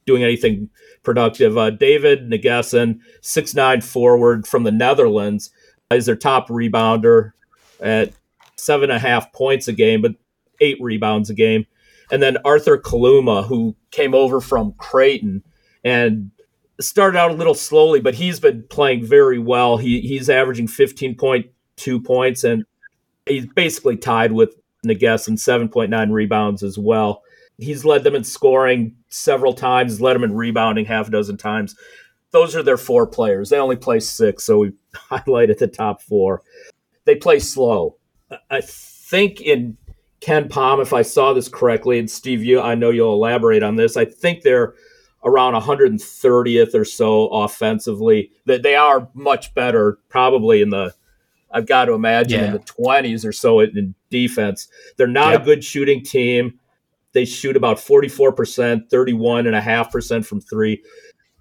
doing 0.06 0.24
anything 0.24 0.70
productive. 1.02 1.58
Uh, 1.58 1.68
David 1.68 2.30
N'Guessan, 2.30 3.00
six 3.20 3.54
nine 3.54 3.82
forward 3.82 4.46
from 4.46 4.62
the 4.62 4.72
Netherlands, 4.72 5.50
is 5.90 6.06
their 6.06 6.16
top 6.16 6.48
rebounder 6.48 7.32
at 7.80 8.14
seven 8.56 8.88
and 8.88 8.96
a 8.96 8.98
half 8.98 9.30
points 9.34 9.68
a 9.68 9.74
game, 9.74 10.00
but 10.00 10.14
eight 10.60 10.78
rebounds 10.80 11.28
a 11.28 11.34
game. 11.34 11.66
And 12.10 12.22
then 12.22 12.38
Arthur 12.46 12.78
Kaluma, 12.78 13.46
who 13.46 13.76
came 13.90 14.14
over 14.14 14.40
from 14.40 14.72
Creighton 14.78 15.44
and 15.88 16.30
started 16.80 17.18
out 17.18 17.30
a 17.30 17.34
little 17.34 17.54
slowly, 17.54 18.00
but 18.00 18.14
he's 18.14 18.38
been 18.38 18.62
playing 18.68 19.04
very 19.04 19.38
well. 19.38 19.76
He 19.76 20.00
he's 20.00 20.30
averaging 20.30 20.68
15.2 20.68 22.04
points 22.04 22.44
and 22.44 22.64
he's 23.26 23.46
basically 23.46 23.96
tied 23.96 24.32
with 24.32 24.54
N'Guessan 24.86 25.34
7.9 25.34 26.12
rebounds 26.12 26.62
as 26.62 26.78
well. 26.78 27.22
He's 27.58 27.84
led 27.84 28.04
them 28.04 28.14
in 28.14 28.22
scoring 28.22 28.94
several 29.08 29.52
times, 29.52 30.00
led 30.00 30.14
them 30.14 30.24
in 30.24 30.36
rebounding 30.36 30.84
half 30.84 31.08
a 31.08 31.10
dozen 31.10 31.36
times. 31.36 31.74
Those 32.30 32.54
are 32.54 32.62
their 32.62 32.76
four 32.76 33.06
players. 33.06 33.50
They 33.50 33.58
only 33.58 33.76
play 33.76 34.00
six, 34.00 34.44
so 34.44 34.58
we 34.58 34.72
highlighted 34.94 35.58
the 35.58 35.66
top 35.66 36.02
four. 36.02 36.42
They 37.04 37.16
play 37.16 37.40
slow. 37.40 37.96
I 38.50 38.60
think 38.60 39.40
in 39.40 39.76
KenPom, 40.20 40.82
if 40.82 40.92
I 40.92 41.02
saw 41.02 41.32
this 41.32 41.48
correctly, 41.48 41.98
and 41.98 42.10
Steve, 42.10 42.44
you, 42.44 42.60
I 42.60 42.74
know 42.74 42.90
you'll 42.90 43.14
elaborate 43.14 43.62
on 43.62 43.76
this. 43.76 43.96
I 43.96 44.04
think 44.04 44.42
they're 44.42 44.74
around 45.24 45.54
130th 45.54 46.74
or 46.74 46.84
so 46.84 47.28
offensively. 47.28 48.30
That 48.46 48.62
they 48.62 48.74
are 48.74 49.08
much 49.14 49.54
better, 49.54 49.98
probably 50.08 50.62
in 50.62 50.70
the 50.70 50.94
I've 51.50 51.66
got 51.66 51.86
to 51.86 51.92
imagine 51.92 52.40
yeah. 52.40 52.46
in 52.46 52.52
the 52.52 52.58
20s 52.58 53.24
or 53.24 53.32
so 53.32 53.60
in 53.60 53.94
defense. 54.10 54.68
They're 54.96 55.06
not 55.06 55.32
yep. 55.32 55.42
a 55.42 55.44
good 55.44 55.64
shooting 55.64 56.02
team. 56.02 56.58
They 57.12 57.24
shoot 57.24 57.56
about 57.56 57.78
44%, 57.78 58.90
31.5% 58.90 60.26
from 60.26 60.40
three. 60.40 60.82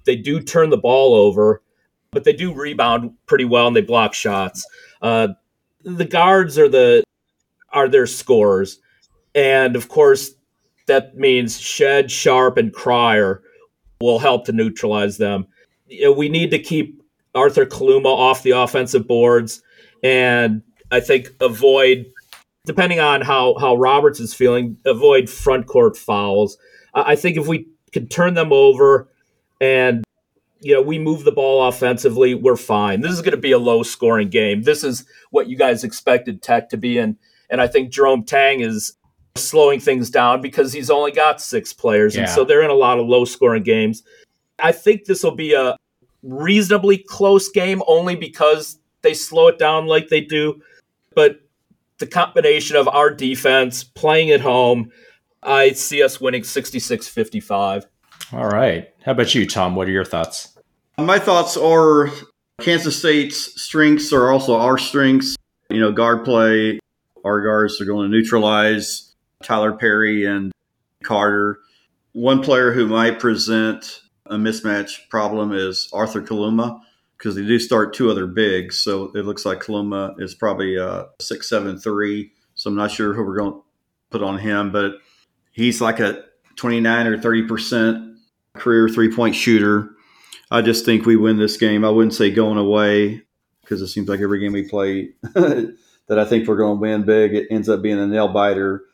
They 0.06 0.16
do 0.16 0.40
turn 0.42 0.70
the 0.70 0.78
ball 0.78 1.14
over, 1.14 1.62
but 2.12 2.24
they 2.24 2.34
do 2.34 2.54
rebound 2.54 3.12
pretty 3.26 3.46
well 3.46 3.68
and 3.68 3.76
they 3.76 3.82
block 3.82 4.14
shots. 4.14 4.66
Uh, 5.02 5.30
the 5.84 6.06
guards 6.06 6.58
are 6.58 6.70
the 6.70 7.04
are 7.72 7.90
their 7.90 8.08
scorers, 8.08 8.80
and 9.36 9.76
of 9.76 9.90
course 9.90 10.32
that 10.88 11.18
means 11.18 11.60
Shead, 11.60 12.10
Sharp, 12.10 12.58
and 12.58 12.74
Cryer 12.74 13.44
will 14.02 14.20
help 14.20 14.46
to 14.46 14.52
neutralize 14.52 15.18
them. 15.18 15.48
You 15.88 16.06
know, 16.06 16.12
we 16.12 16.30
need 16.30 16.52
to 16.52 16.60
keep 16.60 17.02
Arthur 17.34 17.66
Kaluma 17.66 18.08
off 18.08 18.44
the 18.44 18.52
offensive 18.52 19.08
boards, 19.08 19.62
and 20.04 20.62
I 20.92 21.00
think 21.00 21.30
avoid 21.40 22.06
depending 22.68 23.00
on 23.00 23.22
how 23.22 23.56
how 23.58 23.76
Roberts 23.76 24.20
is 24.20 24.34
feeling, 24.34 24.78
avoid 24.86 25.30
front 25.30 25.66
court 25.66 25.98
fouls. 25.98 26.58
I 26.94 27.16
think 27.16 27.38
if 27.38 27.48
we 27.48 27.68
can 27.94 28.08
turn 28.08 28.34
them 28.34 28.52
over 28.52 29.10
and 29.62 30.04
you 30.60 30.74
know 30.74 30.82
we 30.82 31.00
move 31.00 31.24
the 31.24 31.32
ball 31.32 31.68
offensively, 31.68 32.36
we're 32.36 32.58
fine. 32.58 33.02
This 33.02 33.14
is 33.14 33.22
going 33.22 33.32
to 33.32 33.38
be 33.38 33.54
a 33.54 33.58
low 33.58 33.82
scoring 33.82 34.30
game. 34.30 34.64
This 34.64 34.84
is 34.84 35.06
what 35.32 35.48
you 35.48 35.58
guys 35.58 35.84
expected 35.84 36.44
Tech 36.44 36.70
to 36.70 36.78
be 36.78 36.98
in, 36.98 37.18
and 37.50 37.62
I 37.62 37.68
think 37.68 37.90
Jerome 37.90 38.24
Tang 38.24 38.60
is 38.60 38.97
slowing 39.38 39.80
things 39.80 40.10
down 40.10 40.42
because 40.42 40.74
he's 40.74 40.90
only 40.90 41.12
got 41.12 41.42
six 41.42 41.74
players, 41.74 42.16
yeah. 42.16 42.22
and 42.22 42.30
so 42.30 42.44
they're 42.44 42.64
in 42.64 42.70
a 42.70 42.76
lot 42.76 43.00
of 43.00 43.08
low 43.08 43.26
scoring 43.26 43.64
games. 43.64 44.04
I 44.60 44.72
think 44.72 45.06
this 45.06 45.24
will 45.24 45.36
be 45.36 45.54
a 45.54 45.78
reasonably 46.24 46.98
close 46.98 47.50
game 47.50 47.82
only 47.88 48.16
because 48.16 48.80
they 49.02 49.14
slow 49.14 49.48
it 49.48 49.60
down 49.60 49.88
like 49.88 50.10
they 50.10 50.22
do. 50.22 50.62
But 51.16 51.40
the 52.00 52.08
combination 52.08 52.76
of 52.76 52.88
our 52.88 53.10
defense 53.10 53.84
playing 53.84 54.32
at 54.32 54.42
home, 54.42 54.92
I 55.44 55.72
see 55.72 56.04
us 56.04 56.20
winning 56.20 56.44
66 56.44 57.08
55. 57.08 57.88
All 58.34 58.48
right. 58.48 58.90
How 59.06 59.14
about 59.14 59.34
you, 59.34 59.48
Tom? 59.48 59.76
What 59.76 59.88
are 59.88 59.92
your 59.92 60.06
thoughts? 60.06 60.58
My 60.98 61.20
thoughts 61.20 61.56
are 61.56 62.10
Kansas 62.60 62.98
State's 62.98 63.62
strengths 63.62 64.12
are 64.12 64.32
also 64.32 64.56
our 64.56 64.78
strengths. 64.78 65.36
You 65.70 65.80
know, 65.80 65.92
guard 65.92 66.26
play, 66.26 66.80
our 67.24 67.42
guards 67.42 67.80
are 67.80 67.86
going 67.86 68.10
to 68.10 68.18
neutralize 68.18 69.07
Tylor 69.44 69.74
Perry 69.74 70.26
and 70.26 70.52
Carter. 71.04 71.60
One 72.14 72.42
player 72.42 72.72
who 72.72 72.88
might 72.88 73.20
present 73.20 74.02
a 74.26 74.36
mismatch 74.36 75.08
problem 75.10 75.54
is 75.54 75.90
Arthur 75.94 76.22
Kaluma 76.22 76.82
because 77.18 77.36
they 77.36 77.46
do 77.46 77.60
start 77.60 77.94
two 77.94 78.10
other 78.10 78.28
bigs. 78.28 78.78
So 78.78 79.12
it 79.16 79.26
looks 79.26 79.46
like 79.46 79.60
Kaluma 79.60 80.20
is 80.20 80.36
probably 80.36 80.78
a 80.78 81.08
six 81.20 81.50
seven 81.50 81.78
three. 81.78 82.32
So 82.56 82.70
I'm 82.70 82.76
not 82.76 82.92
sure 82.92 83.14
who 83.14 83.24
we're 83.24 83.38
going 83.38 83.54
to 83.54 83.62
put 84.10 84.24
on 84.24 84.40
him, 84.40 84.72
but 84.72 84.94
he's 85.52 85.82
like 85.82 86.00
a 86.00 86.24
29 86.56 87.08
or 87.08 87.18
30 87.20 87.44
percent 87.44 88.18
career 88.54 88.90
three 88.90 89.14
point 89.14 89.36
shooter. 89.36 89.92
I 90.50 90.62
just 90.62 90.86
think 90.86 91.06
we 91.06 91.18
win 91.18 91.38
this 91.38 91.58
game. 91.58 91.84
I 91.84 91.90
wouldn't 91.90 92.14
say 92.14 92.32
going 92.32 92.58
away 92.58 93.22
because 93.62 93.82
it 93.82 93.88
seems 93.88 94.08
like 94.08 94.22
every 94.22 94.40
game 94.40 94.54
we 94.54 94.68
play 94.68 95.10
that 95.34 95.78
I 96.20 96.26
think 96.26 96.48
we're 96.48 96.56
going 96.56 96.78
to 96.78 96.82
win 96.82 97.04
big, 97.04 97.36
it 97.36 97.48
ends 97.52 97.68
up 97.68 97.82
being 97.82 98.00
a 98.00 98.08
nail 98.08 98.30
biter. 98.30 98.86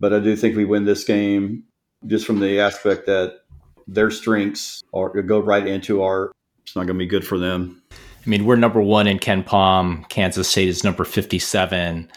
But 0.00 0.12
I 0.12 0.20
do 0.20 0.36
think 0.36 0.56
we 0.56 0.64
win 0.64 0.84
this 0.84 1.04
game 1.04 1.64
just 2.06 2.26
from 2.26 2.40
the 2.40 2.60
aspect 2.60 3.06
that 3.06 3.40
their 3.86 4.10
strengths 4.10 4.82
are 4.94 5.08
go 5.22 5.40
right 5.40 5.66
into 5.66 6.02
our 6.02 6.32
it's 6.62 6.76
not 6.76 6.86
going 6.86 6.98
to 6.98 7.04
be 7.04 7.06
good 7.06 7.26
for 7.26 7.38
them. 7.38 7.82
I 7.90 8.28
mean, 8.28 8.44
we're 8.44 8.56
number 8.56 8.82
one 8.82 9.06
in 9.06 9.18
KenPom. 9.18 10.06
Kansas 10.10 10.46
State 10.48 10.68
is 10.68 10.84
number 10.84 11.04
57. 11.04 12.10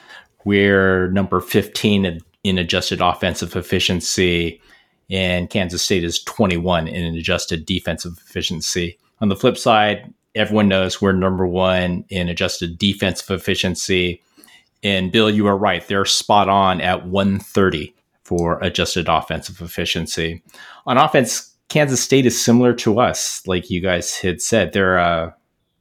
We're 0.43 1.09
number 1.11 1.39
15 1.39 2.19
in, 2.43 2.57
adjusted 2.57 2.99
offensive 2.99 3.55
efficiency, 3.55 4.61
and 5.09 5.49
Kansas 5.49 5.81
State 5.81 6.03
is 6.03 6.21
21 6.23 6.89
in 6.89 7.15
adjusted 7.15 7.65
defensive 7.65 8.13
efficiency. 8.17 8.97
On 9.21 9.29
the 9.29 9.37
flip 9.37 9.57
side, 9.57 10.13
everyone 10.35 10.67
knows 10.67 11.01
we're 11.01 11.13
number 11.13 11.47
one 11.47 12.03
in 12.09 12.27
adjusted 12.27 12.77
defensive 12.77 13.29
efficiency. 13.31 14.21
And 14.83 15.11
Bill, 15.11 15.29
you 15.29 15.47
are 15.47 15.57
right. 15.57 15.85
They're 15.87 16.05
spot 16.05 16.49
on 16.49 16.81
at 16.81 17.07
130 17.07 17.93
for 18.23 18.59
adjusted 18.61 19.07
offensive 19.07 19.61
efficiency. 19.61 20.41
On 20.85 20.97
offense, 20.97 21.55
Kansas 21.69 22.01
State 22.01 22.25
is 22.25 22.43
similar 22.43 22.73
to 22.75 22.99
us, 22.99 23.45
like 23.45 23.69
you 23.69 23.81
guys 23.81 24.15
had 24.17 24.41
said. 24.41 24.73
They're 24.73 24.97
a 24.97 25.35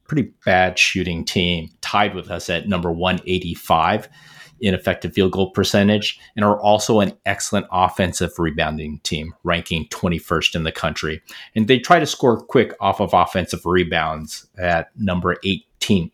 pretty 0.07 0.31
bad 0.45 0.77
shooting 0.77 1.25
team, 1.25 1.69
tied 1.81 2.13
with 2.13 2.29
us 2.29 2.49
at 2.49 2.67
number 2.67 2.91
185 2.91 4.09
in 4.59 4.73
effective 4.73 5.13
field 5.13 5.31
goal 5.31 5.49
percentage, 5.51 6.19
and 6.35 6.45
are 6.45 6.59
also 6.61 6.99
an 6.99 7.13
excellent 7.25 7.65
offensive 7.71 8.37
rebounding 8.37 8.99
team, 8.99 9.33
ranking 9.43 9.87
21st 9.87 10.55
in 10.55 10.63
the 10.63 10.71
country. 10.71 11.21
And 11.55 11.67
they 11.67 11.79
try 11.79 11.99
to 11.99 12.05
score 12.05 12.39
quick 12.39 12.73
off 12.79 13.01
of 13.01 13.13
offensive 13.13 13.65
rebounds 13.65 14.47
at 14.57 14.91
number 14.95 15.37
18 15.43 16.11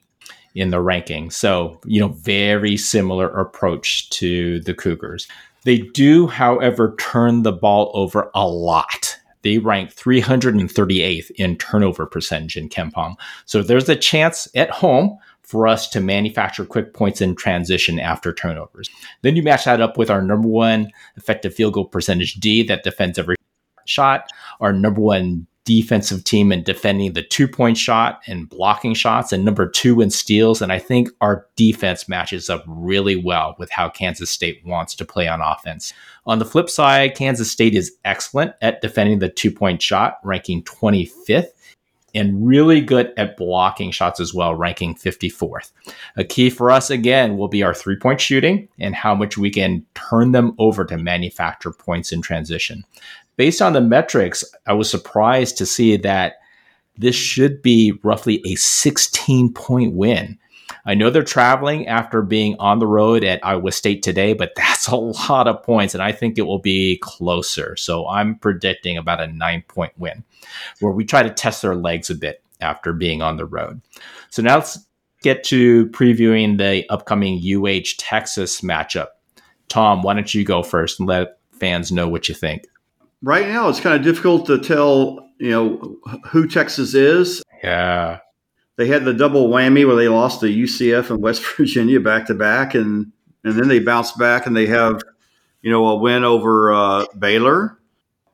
in 0.58 0.72
the 0.72 0.82
ranking. 0.82 1.30
So, 1.30 1.80
you 1.86 2.00
know, 2.00 2.10
very 2.10 2.78
similar 2.78 3.28
approach 3.40 4.10
to 4.12 4.60
the 4.62 4.74
Cougars. 4.74 5.28
They 5.64 5.80
do, 5.80 6.28
however, 6.28 6.96
turn 7.00 7.44
the 7.44 7.52
ball 7.52 7.92
over 7.94 8.32
a 8.34 8.48
lot 8.48 9.18
they 9.48 9.60
rank 9.60 9.96
338th 9.96 11.32
in 11.36 11.58
turnover 11.58 12.06
percentage 12.06 12.58
in 12.58 12.68
KenPom. 12.68 13.16
So 13.46 13.62
there's 13.62 13.88
a 13.88 13.96
chance 13.96 14.48
at 14.56 14.70
home 14.70 15.18
for 15.44 15.68
us 15.68 15.88
to 15.90 16.02
manufacture 16.02 16.66
quick 16.66 16.94
points 16.94 17.22
in 17.22 17.34
transition 17.34 18.00
after 18.00 18.34
turnovers. 18.34 18.90
Then 19.22 19.38
you 19.38 19.44
match 19.44 19.64
that 19.64 19.80
up 19.80 19.98
with 19.98 20.10
our 20.10 20.22
number 20.22 20.50
one 20.50 20.92
effective 21.16 21.54
field 21.54 21.76
goal 21.76 21.86
percentage 21.86 22.34
D 22.34 22.64
that 22.64 22.84
defends 22.84 23.18
every 23.18 23.38
shot, 23.86 24.28
our 24.60 24.74
number 24.74 25.00
one 25.00 25.48
defensive 25.68 26.24
team 26.24 26.54
in 26.54 26.64
defending 26.64 27.12
the 27.12 27.22
two 27.22 27.46
point 27.46 27.78
shot 27.78 28.22
and 28.26 28.48
blocking 28.48 28.94
shots, 28.94 29.34
and 29.34 29.44
number 29.44 29.68
two 29.68 30.00
in 30.00 30.10
steals. 30.10 30.62
And 30.62 30.72
I 30.72 30.80
think 30.80 31.10
our 31.20 31.46
defense 31.58 32.08
matches 32.08 32.50
up 32.50 32.64
really 32.66 33.18
well 33.18 33.54
with 33.60 33.70
how 33.70 33.90
Kansas 33.90 34.32
State 34.32 34.62
wants 34.66 34.96
to 34.96 35.04
play 35.04 35.28
on 35.28 35.42
offense. 35.42 35.94
On 36.26 36.40
the 36.40 36.46
flip 36.46 36.70
side, 36.70 37.16
Kansas 37.16 37.52
State 37.52 37.76
is 37.76 37.92
excellent 38.06 38.54
at 38.62 38.82
defending 38.82 39.20
the 39.20 39.28
two 39.28 39.52
point 39.52 39.82
shot, 39.82 40.20
ranking 40.24 40.64
25th. 40.64 41.50
And 42.16 42.48
really 42.48 42.82
good 42.82 43.14
at 43.18 43.38
blocking 43.38 43.92
shots 43.92 44.20
as 44.20 44.34
well, 44.34 44.56
ranking 44.56 44.96
54th. 44.96 45.72
A 46.16 46.24
key 46.24 46.50
for 46.50 46.72
us, 46.72 46.90
again, 46.90 47.38
will 47.38 47.50
be 47.50 47.62
our 47.62 47.76
three 47.76 47.98
point 47.98 48.22
shooting 48.22 48.70
and 48.80 48.96
how 48.96 49.14
much 49.14 49.38
we 49.38 49.52
can 49.52 49.86
turn 49.94 50.32
them 50.32 50.56
over 50.58 50.84
to 50.86 50.98
manufacture 50.98 51.72
points 51.72 52.12
in 52.12 52.22
transition 52.22 52.86
based 53.38 53.62
on 53.62 53.74
the 53.74 53.82
metrics, 53.82 54.44
I 54.66 54.74
was 54.74 54.90
surprised 54.90 55.58
to 55.58 55.66
see 55.66 55.96
that 55.98 56.36
this 56.98 57.16
should 57.16 57.62
be 57.62 57.98
roughly 58.04 58.42
a 58.46 58.56
16 58.56 59.54
point 59.54 59.94
win. 59.94 60.38
I 60.86 60.96
know 60.96 61.10
they're 61.10 61.24
traveling 61.24 61.88
after 61.88 62.22
being 62.22 62.56
on 62.60 62.80
the 62.80 62.88
road 62.88 63.24
at 63.24 63.46
Iowa 63.46 63.72
State 63.72 64.04
today, 64.04 64.34
but 64.34 64.54
that's 64.56 64.88
a 64.88 64.96
lot 64.96 65.48
of 65.48 65.64
points, 65.64 65.94
and 65.94 66.02
I 66.02 66.12
think 66.12 66.38
it 66.38 66.44
will 66.44 66.60
be 66.60 66.98
closer. 67.02 67.76
So 67.76 68.08
I'm 68.08 68.36
predicting 68.36 68.98
about 68.98 69.22
a 69.22 69.28
nine 69.28 69.64
point 69.68 69.94
win 69.98 70.24
where 70.80 70.92
we 70.92 71.06
try 71.06 71.24
to 71.24 71.30
test 71.30 71.62
their 71.62 71.76
legs 71.76 72.10
a 72.10 72.16
bit 72.16 72.42
after 72.62 72.94
being 72.94 73.22
on 73.22 73.38
the 73.38 73.46
road. 73.46 73.82
So 74.30 74.42
now 74.42 74.56
let's 74.56 74.80
get 75.22 75.44
to 75.46 75.88
previewing 75.88 76.58
the 76.58 76.90
upcoming 76.90 77.40
UH 77.44 77.96
Texas 77.98 78.62
matchup. 78.62 79.08
Tom, 79.68 80.02
why 80.02 80.14
don't 80.14 80.34
you 80.34 80.44
go 80.44 80.64
first 80.64 81.00
and 81.00 81.08
let 81.08 81.38
fans 81.52 81.92
know 81.92 82.08
what 82.08 82.30
you 82.30 82.36
think? 82.36 82.66
Right 83.22 83.48
now, 83.48 83.70
it's 83.70 83.80
kind 83.80 83.96
of 83.96 84.04
difficult 84.04 84.46
to 84.48 84.60
tell, 84.60 85.30
you 85.40 85.50
know, 85.50 85.98
who 86.28 86.48
Texas 86.48 86.94
is. 86.94 87.42
Yeah. 87.64 88.20
They 88.76 88.88
had 88.88 89.06
the 89.06 89.14
double 89.14 89.50
whammy 89.50 89.88
where 89.88 89.96
they 89.96 90.08
lost 90.08 90.42
to 90.42 90.46
UCF 90.46 91.10
and 91.10 91.22
West 91.22 91.44
Virginia 91.58 92.00
back 92.00 92.28
to 92.28 92.36
back, 92.36 92.76
and 92.76 93.12
and 93.44 93.58
then 93.58 93.68
they 93.68 93.80
bounced 93.80 94.18
back 94.20 94.46
and 94.46 94.56
they 94.56 94.68
have, 94.68 95.02
you 95.62 95.72
know, 95.72 95.88
a 95.88 95.96
win 95.96 96.24
over 96.24 96.72
uh, 96.72 97.06
Baylor, 97.18 97.80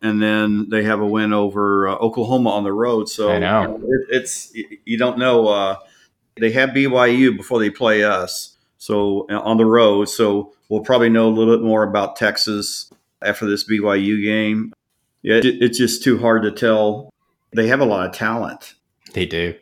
and 0.01 0.21
then 0.21 0.69
they 0.69 0.83
have 0.83 0.99
a 0.99 1.05
win 1.05 1.31
over 1.31 1.87
uh, 1.87 1.95
Oklahoma 1.95 2.49
on 2.49 2.63
the 2.63 2.73
road. 2.73 3.07
So 3.07 3.31
I 3.31 3.39
know. 3.39 3.61
you 3.61 3.67
know, 3.67 3.75
it, 3.77 4.07
it's 4.09 4.53
you 4.85 4.97
don't 4.97 5.17
know. 5.17 5.47
Uh, 5.47 5.77
they 6.35 6.51
have 6.51 6.71
BYU 6.71 7.37
before 7.37 7.59
they 7.59 7.69
play 7.69 8.03
us, 8.03 8.57
so 8.77 9.25
uh, 9.29 9.39
on 9.39 9.55
the 9.55 9.65
road. 9.65 10.09
So 10.09 10.53
we'll 10.67 10.81
probably 10.81 11.09
know 11.09 11.29
a 11.29 11.31
little 11.31 11.55
bit 11.55 11.63
more 11.63 11.83
about 11.83 12.17
Texas 12.17 12.91
after 13.23 13.45
this 13.45 13.67
BYU 13.67 14.23
game. 14.23 14.73
Yeah, 15.21 15.35
it, 15.35 15.45
it's 15.45 15.77
just 15.77 16.03
too 16.03 16.17
hard 16.19 16.43
to 16.43 16.51
tell. 16.51 17.09
They 17.55 17.67
have 17.67 17.79
a 17.79 17.85
lot 17.85 18.07
of 18.07 18.13
talent. 18.13 18.73
They 19.13 19.25
do. 19.25 19.55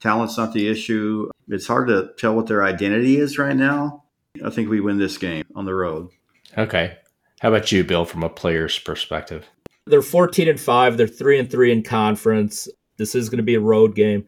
Talent's 0.00 0.36
not 0.36 0.52
the 0.52 0.68
issue. 0.68 1.30
It's 1.48 1.66
hard 1.66 1.88
to 1.88 2.10
tell 2.18 2.34
what 2.34 2.46
their 2.46 2.64
identity 2.64 3.16
is 3.16 3.38
right 3.38 3.56
now. 3.56 4.04
I 4.44 4.50
think 4.50 4.68
we 4.68 4.80
win 4.80 4.98
this 4.98 5.16
game 5.16 5.44
on 5.54 5.64
the 5.64 5.74
road. 5.74 6.10
Okay. 6.58 6.98
How 7.40 7.48
about 7.48 7.72
you, 7.72 7.84
Bill, 7.84 8.04
from 8.04 8.22
a 8.22 8.28
player's 8.28 8.78
perspective? 8.78 9.46
They're 9.86 10.02
14 10.02 10.48
and 10.48 10.60
5. 10.60 10.96
They're 10.96 11.06
3 11.06 11.38
and 11.38 11.50
3 11.50 11.72
in 11.72 11.82
conference. 11.82 12.68
This 12.96 13.14
is 13.14 13.28
going 13.28 13.38
to 13.38 13.44
be 13.44 13.54
a 13.54 13.60
road 13.60 13.94
game. 13.94 14.26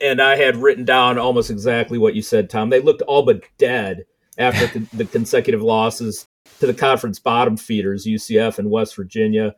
And 0.00 0.20
I 0.20 0.36
had 0.36 0.56
written 0.56 0.84
down 0.84 1.18
almost 1.18 1.50
exactly 1.50 1.98
what 1.98 2.14
you 2.14 2.22
said, 2.22 2.50
Tom. 2.50 2.70
They 2.70 2.80
looked 2.80 3.02
all 3.02 3.24
but 3.24 3.42
dead 3.58 4.04
after 4.38 4.66
the, 4.78 4.86
the 4.96 5.04
consecutive 5.04 5.62
losses 5.62 6.26
to 6.60 6.66
the 6.66 6.74
conference 6.74 7.18
bottom 7.18 7.56
feeders, 7.56 8.06
UCF 8.06 8.58
and 8.58 8.70
West 8.70 8.96
Virginia. 8.96 9.54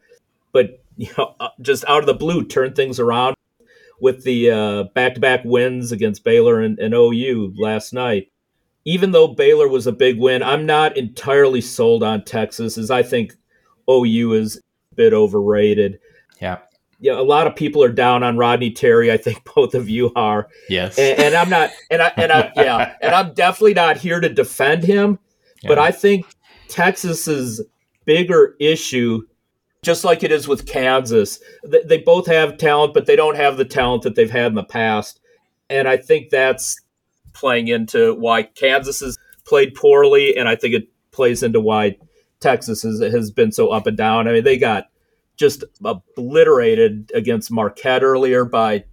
But, 0.53 0.83
you 0.97 1.11
know, 1.17 1.35
uh, 1.41 1.49
just 1.61 1.85
out 1.87 2.01
of 2.01 2.07
the 2.07 2.15
blue, 2.15 2.45
turn 2.45 2.73
things 2.73 2.99
around 2.99 3.37
with 4.01 4.25
the 4.25 4.51
uh, 4.51 4.83
back-to-back 4.95 5.45
wins 5.45 5.93
against 5.93 6.25
Baylor 6.25 6.61
and, 6.61 6.79
and 6.79 6.95
OU 6.95 7.55
last 7.59 7.93
night. 7.93 8.31
Even 8.85 9.11
though 9.11 9.29
Baylor 9.29 9.69
was 9.69 9.87
a 9.87 9.93
big 9.93 10.19
win, 10.19 10.43
I'm 10.43 10.65
not 10.65 10.97
entirely 10.97 11.61
sold 11.61 12.03
on 12.03 12.25
Texas, 12.25 12.79
as 12.79 12.91
I 12.91 13.03
think 13.03 13.35
OU 13.91 14.33
is 14.33 14.57
a 14.93 14.95
bit 14.95 15.13
overrated. 15.13 15.99
Yeah. 16.41 16.59
Yeah, 17.01 17.21
a 17.21 17.23
lot 17.23 17.47
of 17.47 17.55
people 17.55 17.83
are 17.85 17.93
down 17.93 18.25
on 18.25 18.37
Rodney 18.37 18.73
Terry. 18.73 19.13
I 19.13 19.17
think 19.17 19.45
both 19.55 19.75
of 19.75 19.89
you 19.89 20.13
are. 20.17 20.49
Yes. 20.69 20.99
And, 20.99 21.19
and 21.21 21.35
I'm 21.35 21.51
not, 21.51 21.71
and 21.91 22.03
I, 22.03 22.13
and 22.17 22.33
I, 22.33 22.53
yeah, 22.57 22.95
and 23.01 23.15
I'm 23.15 23.35
definitely 23.35 23.75
not 23.75 23.99
here 23.99 24.21
to 24.21 24.29
defend 24.29 24.85
him. 24.85 25.19
Yeah. 25.61 25.71
But 25.71 25.79
I 25.81 25.91
think 25.91 26.25
Texas's 26.69 27.63
bigger 28.05 28.55
issue, 28.59 29.23
just 29.83 30.05
like 30.05 30.23
it 30.23 30.33
is 30.33 30.49
with 30.49 30.67
Kansas, 30.67 31.41
they, 31.65 31.99
both 31.99 32.27
have 32.27 32.59
talent, 32.59 32.95
but 32.95 33.07
they 33.07 33.17
don't 33.17 33.37
have 33.37 33.57
the 33.57 33.65
talent 33.65 34.03
that 34.03 34.15
they've 34.15 34.31
had 34.31 34.47
in 34.47 34.55
the 34.55 34.65
past. 34.65 35.21
And 35.71 35.87
I 35.87 35.97
think 35.97 36.31
that's 36.31 36.81
playing 37.35 37.69
into 37.69 38.15
why 38.15 38.45
Kansas 38.45 39.01
has 39.01 39.17
played 39.45 39.75
poorly, 39.75 40.37
and 40.37 40.49
I 40.49 40.57
think 40.57 40.75
it 40.75 40.89
plays 41.11 41.43
into 41.43 41.61
why 41.61 41.97
Texas 42.41 42.83
has, 42.83 43.01
has 43.01 43.31
been 43.31 43.53
so 43.53 43.69
up 43.71 43.87
and 43.87 43.97
down. 43.97 44.29
I 44.29 44.33
mean, 44.33 44.45
they 44.45 44.59
got 44.59 44.85
just 45.37 45.65
obliterated 45.85 47.11
against 47.15 47.51
Marquette 47.51 48.03
earlier 48.03 48.45
by, 48.45 48.85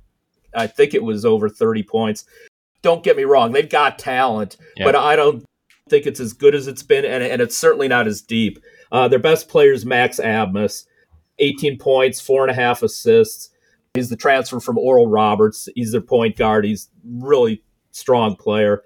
I 0.55 0.67
think 0.67 0.93
it 0.93 1.03
was 1.03 1.25
over 1.25 1.49
30 1.49 1.83
points. 1.83 2.25
Don't 2.81 3.03
get 3.03 3.17
me 3.17 3.23
wrong, 3.23 3.51
they've 3.51 3.69
got 3.69 3.97
talent, 3.97 4.57
Yeah. 4.77 4.85
but 4.85 4.95
I 4.95 5.15
don't 5.15 5.43
think 5.89 6.07
it's 6.07 6.19
as 6.19 6.33
good 6.33 6.55
as 6.55 6.67
it's 6.67 6.81
been, 6.81 7.05
and, 7.05 7.23
and 7.23 7.41
it's 7.41 7.57
certainly 7.57 7.87
not 7.87 8.07
as 8.07 8.21
deep. 8.21 8.59
Uh, 8.91 9.07
their 9.07 9.19
best 9.19 9.47
player 9.49 9.71
is 9.71 9.85
Max 9.85 10.19
Abmas, 10.19 10.85
18 11.37 11.77
points, 11.77 12.19
four 12.19 12.41
and 12.41 12.49
a 12.49 12.55
half 12.55 12.81
assists. 12.81 13.49
He's 13.93 14.09
the 14.09 14.15
transfer 14.15 14.59
from 14.59 14.79
Oral 14.79 15.07
Roberts. 15.07 15.69
He's 15.75 15.91
their 15.91 16.01
point 16.01 16.37
guard. 16.37 16.65
He's 16.65 16.89
really 17.07 17.63
strong 17.91 18.35
player. 18.35 18.81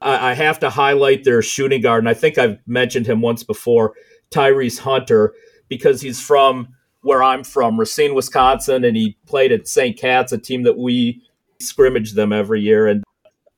I, 0.00 0.30
I 0.30 0.34
have 0.34 0.58
to 0.60 0.70
highlight 0.70 1.22
their 1.22 1.42
shooting 1.42 1.80
guard, 1.80 2.00
and 2.00 2.08
I 2.08 2.14
think 2.14 2.38
I've 2.38 2.58
mentioned 2.66 3.06
him 3.06 3.20
once 3.20 3.44
before, 3.44 3.94
Tyrese 4.32 4.80
Hunter, 4.80 5.34
because 5.68 6.00
he's 6.00 6.20
from 6.20 6.74
where 7.02 7.22
I'm 7.22 7.44
from, 7.44 7.78
Racine, 7.78 8.14
Wisconsin, 8.14 8.84
and 8.84 8.96
he 8.96 9.16
played 9.26 9.52
at 9.52 9.68
St. 9.68 9.96
Cat's, 9.96 10.32
a 10.32 10.38
team 10.38 10.64
that 10.64 10.76
we 10.78 11.22
scrimmage 11.60 12.14
them 12.14 12.32
every 12.32 12.60
year. 12.60 12.88
And 12.88 13.04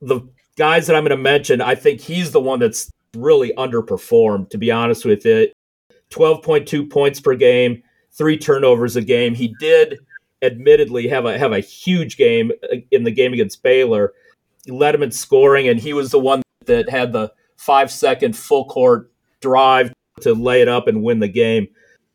the 0.01 0.21
guys 0.55 0.87
that 0.87 0.95
I'm 0.95 1.03
going 1.03 1.17
to 1.17 1.21
mention, 1.21 1.61
I 1.61 1.75
think 1.75 2.01
he's 2.01 2.31
the 2.31 2.39
one 2.39 2.59
that's 2.59 2.89
really 3.15 3.53
underperformed, 3.57 4.49
to 4.49 4.57
be 4.57 4.71
honest 4.71 5.05
with 5.05 5.25
it. 5.25 5.53
12.2 6.11 6.89
points 6.89 7.19
per 7.19 7.35
game, 7.35 7.81
three 8.11 8.37
turnovers 8.37 8.95
a 8.95 9.01
game. 9.01 9.35
He 9.35 9.55
did 9.59 9.99
admittedly 10.41 11.07
have 11.07 11.25
a 11.25 11.37
have 11.37 11.51
a 11.51 11.59
huge 11.59 12.17
game 12.17 12.51
uh, 12.71 12.77
in 12.91 13.03
the 13.03 13.11
game 13.11 13.33
against 13.33 13.63
Baylor. 13.63 14.13
He 14.65 14.71
led 14.71 14.95
him 14.95 15.03
in 15.03 15.11
scoring, 15.11 15.67
and 15.67 15.79
he 15.79 15.93
was 15.93 16.11
the 16.11 16.19
one 16.19 16.41
that 16.65 16.89
had 16.89 17.11
the 17.11 17.31
five 17.57 17.91
second 17.91 18.35
full 18.35 18.65
court 18.65 19.11
drive 19.41 19.93
to 20.21 20.33
lay 20.33 20.61
it 20.61 20.67
up 20.67 20.87
and 20.87 21.03
win 21.03 21.19
the 21.19 21.27
game. 21.27 21.67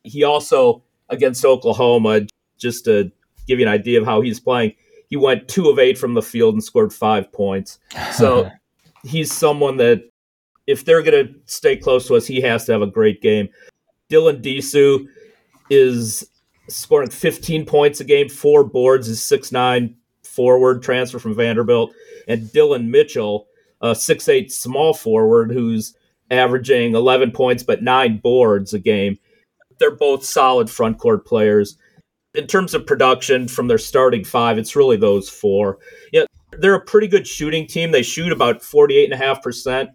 He 0.05 0.25
also 0.25 0.83
against 1.09 1.45
Oklahoma, 1.45 2.23
just 2.59 2.85
to 2.85 3.11
give 3.47 3.59
you 3.59 3.67
an 3.67 3.73
idea 3.73 4.01
of 4.01 4.07
how 4.07 4.21
he's 4.21 4.41
playing, 4.41 4.75
he 5.11 5.17
went 5.17 5.49
two 5.49 5.69
of 5.69 5.79
eight 5.79 5.99
from 5.99 6.15
the 6.15 6.23
field 6.23 6.55
and 6.55 6.65
scored 6.65 6.93
five 6.93 7.31
points. 7.33 7.81
So 8.13 8.49
he's 9.05 9.33
someone 9.33 9.77
that 9.79 10.09
if 10.67 10.85
they're 10.85 11.03
going 11.03 11.27
to 11.27 11.35
stay 11.47 11.77
close 11.77 12.07
to 12.07 12.15
us, 12.15 12.27
he 12.27 12.41
has 12.41 12.65
to 12.67 12.73
have 12.73 12.83
a 12.83 12.87
great 12.87 13.21
game. 13.21 13.49
Dylan 14.09 14.41
Disu 14.41 15.07
is 15.69 16.29
scoring 16.69 17.11
15 17.11 17.67
points 17.67 18.01
a 18.01 18.05
game, 18.05 18.29
four 18.29 18.65
boards, 18.65 19.09
is 19.09 19.23
six 19.23 19.51
nine 19.51 19.97
forward 20.23 20.83
transfer 20.83 21.19
from 21.19 21.35
Vanderbilt, 21.35 21.93
and 22.29 22.53
Dillon 22.53 22.91
Mitchell, 22.91 23.49
a 23.81 23.95
six 23.95 24.29
eight 24.29 24.53
small 24.53 24.95
forward 24.95 25.51
who's 25.51 25.95
averaging 26.31 26.95
11 26.95 27.33
points 27.33 27.65
but 27.65 27.83
nine 27.83 28.19
boards 28.19 28.73
a 28.73 28.79
game. 28.79 29.19
They're 29.79 29.91
both 29.91 30.25
solid 30.25 30.71
front 30.71 30.99
court 30.99 31.27
players. 31.27 31.77
In 32.35 32.47
terms 32.47 32.75
of 32.75 32.87
production 32.87 33.49
from 33.49 33.67
their 33.67 33.79
starting 33.79 34.25
five, 34.25 34.57
it's 34.57 34.77
really 34.77 34.97
those 34.97 35.29
four. 35.29 35.79
Yeah, 36.13 36.25
they're 36.53 36.75
a 36.75 36.81
pretty 36.85 37.09
good 37.09 37.27
shooting 37.27 37.67
team. 37.67 37.91
They 37.91 38.03
shoot 38.03 38.31
about 38.31 38.61
48.5% 38.61 39.89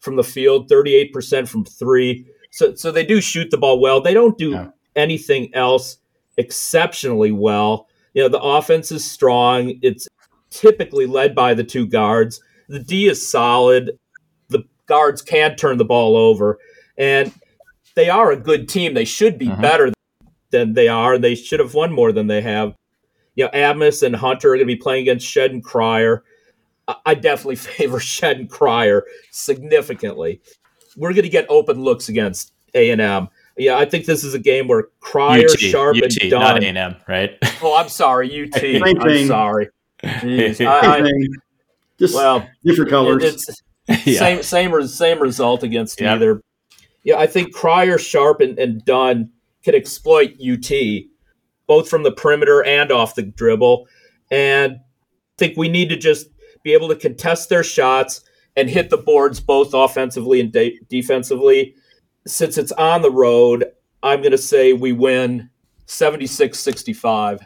from 0.00 0.16
the 0.16 0.24
field, 0.24 0.70
38% 0.70 1.46
from 1.46 1.64
three. 1.66 2.26
So, 2.50 2.74
so 2.74 2.90
they 2.90 3.04
do 3.04 3.20
shoot 3.20 3.50
the 3.50 3.58
ball 3.58 3.78
well. 3.78 4.00
They 4.00 4.14
don't 4.14 4.38
do 4.38 4.52
Yeah. 4.52 4.68
anything 4.96 5.54
else 5.54 5.98
exceptionally 6.38 7.30
well. 7.30 7.88
You 8.14 8.22
know, 8.22 8.28
the 8.28 8.40
offense 8.40 8.90
is 8.90 9.08
strong. 9.08 9.78
It's 9.82 10.08
typically 10.50 11.06
led 11.06 11.34
by 11.34 11.52
the 11.52 11.64
two 11.64 11.86
guards. 11.86 12.40
The 12.68 12.78
D 12.78 13.06
is 13.06 13.26
solid. 13.26 13.98
The 14.48 14.64
guards 14.86 15.20
can 15.20 15.56
turn 15.56 15.76
the 15.76 15.84
ball 15.84 16.16
over. 16.16 16.58
And 16.96 17.32
they 17.96 18.08
are 18.08 18.32
a 18.32 18.36
good 18.36 18.66
team. 18.68 18.94
They 18.94 19.04
should 19.04 19.38
be 19.38 19.48
Mhm. 19.48 19.60
better 19.60 19.92
than 20.52 20.74
they 20.74 20.86
are. 20.86 21.18
They 21.18 21.34
should 21.34 21.58
have 21.58 21.74
won 21.74 21.92
more 21.92 22.12
than 22.12 22.28
they 22.28 22.40
have. 22.42 22.74
You 23.34 23.44
know, 23.46 23.50
Abmas 23.50 24.02
and 24.04 24.14
Hunter 24.14 24.50
are 24.52 24.56
going 24.56 24.68
to 24.68 24.74
be 24.74 24.76
playing 24.76 25.02
against 25.02 25.26
Shead 25.26 25.50
and 25.50 25.64
Cryer. 25.64 26.22
I- 26.86 26.96
I 27.06 27.14
definitely 27.14 27.56
favor 27.56 27.98
Shead 27.98 28.38
and 28.38 28.48
Cryer 28.48 29.04
significantly. 29.30 30.40
We're 30.96 31.12
going 31.12 31.22
to 31.24 31.28
get 31.28 31.46
open 31.48 31.80
looks 31.82 32.08
against 32.08 32.52
A 32.74 32.90
and 32.90 33.00
M. 33.00 33.28
Yeah, 33.56 33.76
I 33.76 33.84
think 33.84 34.06
this 34.06 34.24
is 34.24 34.32
a 34.34 34.38
game 34.38 34.66
where 34.68 34.84
Cryer, 35.00 35.44
UT, 35.50 35.58
Sharp, 35.58 35.96
UT, 35.96 36.16
and 36.22 36.30
not 36.30 36.60
Dunn. 36.60 36.76
A&M, 36.76 36.96
right? 37.06 37.36
Oh, 37.62 37.76
I'm 37.76 37.88
sorry, 37.90 38.28
UT. 38.46 38.58
Same 38.60 38.82
I'm 38.82 39.26
sorry. 39.26 39.68
Jeez, 40.02 40.64
I- 40.66 40.98
I- 41.02 41.08
Just 41.98 42.14
well, 42.14 42.48
different 42.64 42.90
colors. 42.90 43.22
it's 43.24 43.62
yeah. 44.06 44.18
same 44.18 44.42
same 44.42 44.72
res- 44.72 44.94
same 44.94 45.20
result 45.20 45.62
against 45.62 46.00
Yeah. 46.00 46.14
either. 46.14 46.40
Yeah, 47.04 47.16
I 47.18 47.26
think 47.26 47.52
Cryer, 47.52 47.98
Sharp, 47.98 48.40
and, 48.40 48.58
and 48.58 48.82
Dunn 48.84 49.30
can 49.62 49.74
exploit 49.74 50.36
UT 50.40 50.70
both 51.66 51.88
from 51.88 52.02
the 52.02 52.12
perimeter 52.12 52.64
and 52.64 52.90
off 52.90 53.14
the 53.14 53.22
dribble, 53.22 53.88
and 54.30 54.74
I 54.74 54.80
think 55.38 55.56
we 55.56 55.68
need 55.68 55.88
to 55.88 55.96
just 55.96 56.28
be 56.62 56.72
able 56.72 56.88
to 56.88 56.96
contest 56.96 57.48
their 57.48 57.64
shots 57.64 58.22
and 58.56 58.68
hit 58.68 58.90
the 58.90 58.98
boards 58.98 59.40
both 59.40 59.72
offensively 59.74 60.40
and 60.40 60.52
de- 60.52 60.78
defensively. 60.88 61.74
Since 62.26 62.58
it's 62.58 62.72
on 62.72 63.02
the 63.02 63.10
road, 63.10 63.64
I'm 64.02 64.20
going 64.20 64.32
to 64.32 64.38
say 64.38 64.72
we 64.72 64.92
win 64.92 65.50
76-65. 65.86 67.40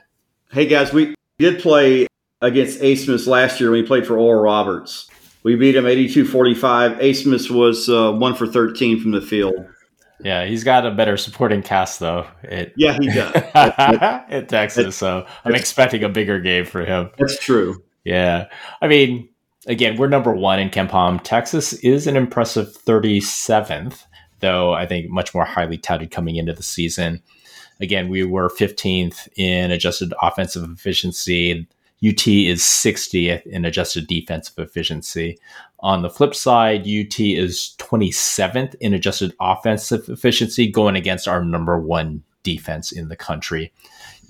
Hey 0.51 0.67
guys, 0.67 0.93
we 0.93 1.14
did 1.39 1.61
play 1.61 2.07
against 2.41 2.81
Abmas 2.81 3.27
last 3.27 3.61
year 3.61 3.71
we 3.71 3.83
played 3.83 4.07
for 4.07 4.19
Oral 4.19 4.43
Roberts. 4.43 5.09
We 5.43 5.55
beat 5.55 5.77
him 5.77 5.87
82 5.87 6.27
45. 6.27 6.93
Abmas 6.99 7.51
was 7.51 7.89
uh, 7.89 8.12
1 8.12 8.35
for 8.35 8.47
13 8.47 9.01
from 9.01 9.12
the 9.12 9.21
field. 9.21 9.67
Yeah, 10.21 10.47
he's 10.47 10.64
got 10.64 10.87
a 10.87 10.91
better 10.91 11.17
supporting 11.17 11.62
cast 11.62 12.01
though. 12.01 12.27
It, 12.43 12.73
yeah, 12.77 12.97
he 12.99 13.09
does 13.09 14.23
in 14.31 14.47
Texas. 14.47 14.97
so 14.97 15.27
I'm 15.45 15.55
expecting 15.55 16.03
a 16.05 16.09
bigger 16.09 16.41
game 16.41 16.64
for 16.64 16.85
him. 16.85 17.11
That's 17.19 17.39
true. 17.39 17.83
Yeah, 18.05 18.47
I 18.81 18.89
mean, 18.89 19.29
again, 19.67 19.97
we're 19.97 20.09
number 20.09 20.33
one 20.33 20.59
in 20.59 20.71
KenPom. 20.71 21.23
Texas 21.23 21.73
is 21.75 22.07
an 22.07 22.17
impressive 22.17 22.69
37th, 22.85 24.05
though 24.41 24.73
I 24.73 24.87
think 24.87 25.11
much 25.11 25.35
more 25.35 25.45
highly 25.45 25.77
touted 25.77 26.11
coming 26.11 26.37
into 26.37 26.53
the 26.53 26.62
season. 26.62 27.23
Again, 27.81 28.09
we 28.09 28.25
were 28.25 28.49
15th 28.49 29.29
in 29.37 29.71
adjusted 29.71 30.14
offensive 30.23 30.64
efficiency. 30.71 31.67
UT 32.05 32.27
is 32.27 32.61
60th 32.61 33.47
in 33.47 33.65
adjusted 33.65 34.07
defensive 34.07 34.59
efficiency. 34.59 35.39
On 35.81 36.03
the 36.03 36.11
flip 36.11 36.35
side, 36.35 36.83
UT 36.83 37.19
is 37.19 37.75
27th 37.79 38.75
in 38.77 38.93
adjusted 38.93 39.35
offensive 39.41 40.09
efficiency, 40.09 40.71
going 40.71 40.97
against 40.97 41.27
our 41.29 41.45
number 41.45 41.79
one 41.79 42.23
defense 42.43 42.93
in 42.93 43.09
the 43.09 43.17
country. 43.17 43.73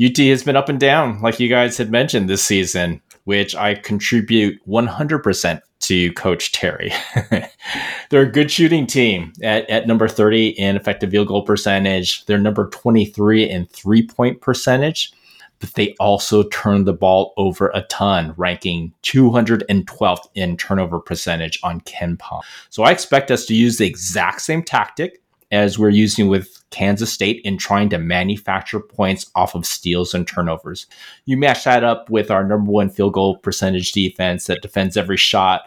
UT 0.03 0.17
has 0.19 0.43
been 0.43 0.57
up 0.57 0.69
and 0.69 0.79
down, 0.79 1.21
like 1.23 1.41
you 1.41 1.49
guys 1.49 1.77
had 1.77 1.91
mentioned 1.91 2.29
this 2.29 2.45
season, 2.45 3.01
which 3.25 3.55
I 3.57 3.75
contribute 3.75 4.61
100% 4.67 5.61
to 5.81 6.13
Coach 6.13 6.53
Terry. 6.53 6.93
They're 8.11 8.23
a 8.23 8.31
good 8.31 8.51
shooting 8.51 8.87
team 8.87 9.33
at, 9.43 9.69
at 9.69 9.87
number 9.87 10.09
30 10.09 10.49
in 10.49 10.77
effective 10.77 11.11
field 11.11 11.29
goal 11.29 11.43
percentage. 11.43 12.25
They're 12.27 12.39
number 12.39 12.69
23 12.69 13.49
in 13.49 13.67
three 13.67 14.07
point 14.07 14.41
percentage 14.41 15.13
but 15.59 15.75
they 15.75 15.95
also 15.99 16.43
turned 16.45 16.87
the 16.87 16.93
ball 16.93 17.33
over 17.37 17.71
a 17.75 17.83
ton, 17.83 18.35
ranking 18.37 18.93
212th 19.03 20.29
in 20.35 20.57
turnover 20.57 21.01
percentage 21.01 21.59
on 21.63 21.81
KenPom. 21.83 22.43
So 22.71 22.83
I 22.83 22.91
expect 22.91 23.31
us 23.31 23.47
to 23.47 23.55
use 23.55 23.79
the 23.79 23.87
exact 23.87 24.43
same 24.43 24.63
tactic 24.63 25.21
as 25.51 25.79
we're 25.79 25.91
using 25.91 26.29
with 26.29 26.63
Kansas 26.71 27.13
State 27.13 27.41
in 27.45 27.57
trying 27.57 27.89
to 27.91 27.99
manufacture 27.99 28.81
points 28.81 29.31
off 29.35 29.55
of 29.55 29.65
steals 29.65 30.13
and 30.13 30.27
turnovers. 30.27 30.87
You 31.25 31.37
match 31.37 31.65
that 31.65 31.85
up 31.85 32.11
with 32.11 32.31
our 32.31 32.45
number 32.45 32.71
one 32.71 32.91
field 32.91 33.13
goal 33.13 33.39
percentage 33.39 33.93
defense 33.93 34.47
that 34.47 34.63
defends 34.63 34.97
every 34.97 35.17
shot 35.17 35.63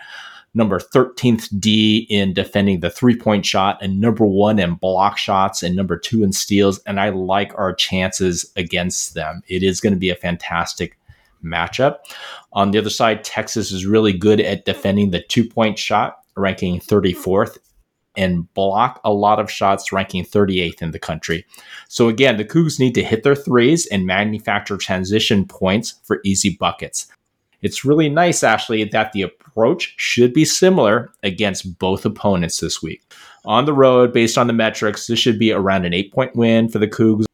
number 0.53 0.79
13th 0.79 1.47
D 1.59 2.07
in 2.09 2.33
defending 2.33 2.79
the 2.79 2.89
three 2.89 3.15
point 3.15 3.45
shot, 3.45 3.77
and 3.81 3.99
number 3.99 4.25
one 4.25 4.59
in 4.59 4.75
block 4.75 5.17
shots, 5.17 5.63
and 5.63 5.75
number 5.75 5.97
two 5.97 6.23
in 6.23 6.31
steals. 6.31 6.79
And 6.79 6.99
I 6.99 7.09
like 7.09 7.53
our 7.57 7.73
chances 7.73 8.51
against 8.55 9.13
them. 9.13 9.41
It 9.47 9.63
is 9.63 9.81
going 9.81 9.93
to 9.93 9.99
be 9.99 10.09
a 10.09 10.15
fantastic 10.15 10.97
matchup. 11.43 11.97
On 12.53 12.71
the 12.71 12.79
other 12.79 12.89
side, 12.89 13.23
Texas 13.23 13.71
is 13.71 13.85
really 13.85 14.13
good 14.13 14.39
at 14.41 14.65
defending 14.65 15.11
the 15.11 15.21
two 15.21 15.47
point 15.47 15.77
shot, 15.77 16.19
ranking 16.35 16.79
34th. 16.79 17.57
And 18.15 18.51
block 18.53 18.99
a 19.05 19.13
lot 19.13 19.39
of 19.39 19.49
shots, 19.49 19.93
ranking 19.93 20.25
38th 20.25 20.81
in 20.81 20.91
the 20.91 20.99
country. 20.99 21.45
So, 21.87 22.09
again, 22.09 22.35
the 22.35 22.43
Cougs 22.43 22.77
need 22.77 22.93
to 22.95 23.03
hit 23.03 23.23
their 23.23 23.35
threes 23.35 23.85
and 23.85 24.05
manufacture 24.05 24.75
transition 24.75 25.45
points 25.45 26.01
for 26.03 26.19
easy 26.25 26.57
buckets. 26.59 27.07
It's 27.61 27.85
really 27.85 28.09
nice, 28.09 28.43
actually, 28.43 28.83
that 28.85 29.11
the 29.11 29.21
approach 29.21 29.93
should 29.97 30.33
be 30.33 30.45
similar 30.45 31.11
against 31.23 31.77
both 31.77 32.05
opponents 32.05 32.59
this 32.59 32.81
week. 32.81 33.13
On 33.45 33.65
the 33.65 33.73
road, 33.73 34.13
based 34.13 34.37
on 34.37 34.47
the 34.47 34.53
metrics, 34.53 35.07
this 35.07 35.19
should 35.19 35.39
be 35.39 35.51
around 35.51 35.85
an 35.85 35.93
eight 35.93 36.13
point 36.13 36.35
win 36.35 36.69
for 36.69 36.79
the 36.79 36.87
Cougs. 36.87 37.25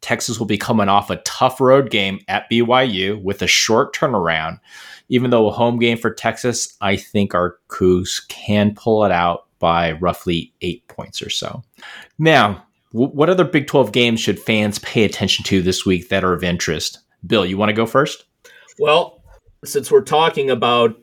Texas 0.00 0.38
will 0.38 0.46
be 0.46 0.58
coming 0.58 0.88
off 0.88 1.10
a 1.10 1.16
tough 1.16 1.60
road 1.60 1.90
game 1.90 2.20
at 2.28 2.48
BYU 2.50 3.20
with 3.22 3.42
a 3.42 3.46
short 3.46 3.94
turnaround. 3.94 4.60
Even 5.08 5.30
though 5.30 5.48
a 5.48 5.52
home 5.52 5.78
game 5.78 5.98
for 5.98 6.12
Texas, 6.12 6.76
I 6.80 6.96
think 6.96 7.34
our 7.34 7.56
Cougs 7.68 8.26
can 8.28 8.74
pull 8.74 9.04
it 9.04 9.12
out 9.12 9.46
by 9.58 9.92
roughly 9.92 10.52
eight 10.60 10.86
points 10.88 11.22
or 11.22 11.30
so. 11.30 11.62
Now, 12.18 12.64
what 12.92 13.28
other 13.28 13.44
Big 13.44 13.66
12 13.66 13.92
games 13.92 14.20
should 14.20 14.38
fans 14.38 14.78
pay 14.78 15.04
attention 15.04 15.44
to 15.44 15.60
this 15.60 15.84
week 15.84 16.08
that 16.08 16.24
are 16.24 16.32
of 16.32 16.44
interest? 16.44 17.00
Bill, 17.26 17.44
you 17.44 17.58
want 17.58 17.70
to 17.70 17.74
go 17.74 17.86
first? 17.86 18.24
Well, 18.78 19.15
since 19.66 19.90
we're 19.90 20.02
talking 20.02 20.50
about 20.50 20.96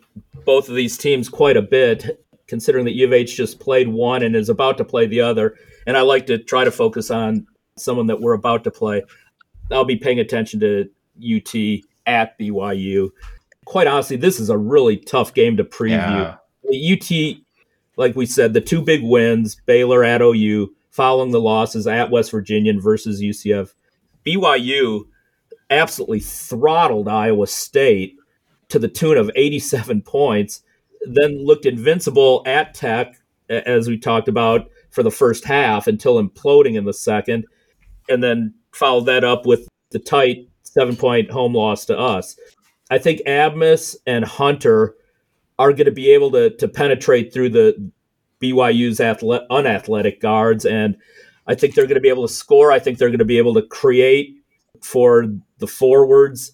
both 0.45 0.69
of 0.69 0.75
these 0.75 0.97
teams 0.97 1.29
quite 1.29 1.57
a 1.57 1.61
bit, 1.61 2.25
considering 2.47 2.85
that 2.85 2.93
U 2.93 3.05
of 3.05 3.13
H 3.13 3.35
just 3.35 3.59
played 3.59 3.87
one 3.87 4.23
and 4.23 4.35
is 4.35 4.49
about 4.49 4.77
to 4.77 4.85
play 4.85 5.05
the 5.05 5.21
other, 5.21 5.55
and 5.87 5.97
I 5.97 6.01
like 6.01 6.25
to 6.27 6.37
try 6.37 6.63
to 6.63 6.71
focus 6.71 7.11
on 7.11 7.47
someone 7.77 8.07
that 8.07 8.21
we're 8.21 8.33
about 8.33 8.63
to 8.65 8.71
play. 8.71 9.03
I'll 9.71 9.85
be 9.85 9.95
paying 9.95 10.19
attention 10.19 10.59
to 10.59 10.89
UT 11.17 11.83
at 12.05 12.37
BYU. 12.37 13.09
Quite 13.65 13.87
honestly, 13.87 14.17
this 14.17 14.39
is 14.39 14.49
a 14.49 14.57
really 14.57 14.97
tough 14.97 15.33
game 15.33 15.57
to 15.57 15.63
preview. 15.63 16.37
Yeah. 16.69 16.93
UT, 16.93 17.37
like 17.97 18.15
we 18.15 18.25
said, 18.25 18.53
the 18.53 18.61
two 18.61 18.81
big 18.81 19.03
wins, 19.03 19.57
Baylor 19.65 20.03
at 20.03 20.21
OU, 20.21 20.73
following 20.89 21.31
the 21.31 21.41
losses 21.41 21.87
at 21.87 22.11
West 22.11 22.31
Virginia 22.31 22.73
versus 22.79 23.21
UCF. 23.21 23.73
BYU 24.25 25.05
absolutely 25.69 26.19
throttled 26.19 27.07
Iowa 27.07 27.47
State 27.47 28.17
to 28.73 28.79
the 28.79 28.87
tune 28.87 29.17
of 29.17 29.29
87 29.35 30.01
points, 30.01 30.63
then 31.05 31.45
looked 31.45 31.67
invincible 31.67 32.41
at 32.47 32.73
Tech, 32.73 33.21
as 33.47 33.87
we 33.87 33.99
talked 33.99 34.27
about 34.27 34.67
for 34.89 35.03
the 35.03 35.11
first 35.11 35.45
half 35.45 35.85
until 35.85 36.21
imploding 36.21 36.73
in 36.75 36.83
the 36.83 36.93
second, 36.93 37.45
and 38.09 38.23
then 38.23 38.55
followed 38.71 39.05
that 39.05 39.23
up 39.23 39.45
with 39.45 39.67
the 39.91 39.99
tight 39.99 40.49
seven 40.63 40.95
point 40.95 41.29
home 41.29 41.53
loss 41.53 41.85
to 41.85 41.95
us. 41.95 42.35
I 42.89 42.97
think 42.97 43.21
Abmas 43.27 43.95
and 44.07 44.25
Hunter 44.25 44.95
are 45.59 45.71
going 45.71 45.85
to 45.85 45.91
be 45.91 46.09
able 46.09 46.31
to, 46.31 46.49
to 46.57 46.67
penetrate 46.67 47.31
through 47.31 47.49
the 47.49 47.91
BYU's 48.41 48.97
athle- 48.97 49.45
unathletic 49.51 50.19
guards, 50.19 50.65
and 50.65 50.97
I 51.45 51.53
think 51.53 51.75
they're 51.75 51.85
going 51.85 51.93
to 51.93 52.01
be 52.01 52.09
able 52.09 52.27
to 52.27 52.33
score. 52.33 52.71
I 52.71 52.79
think 52.79 52.97
they're 52.97 53.09
going 53.09 53.19
to 53.19 53.23
be 53.25 53.37
able 53.37 53.53
to 53.53 53.61
create 53.61 54.35
for 54.81 55.27
the 55.59 55.67
forwards 55.67 56.53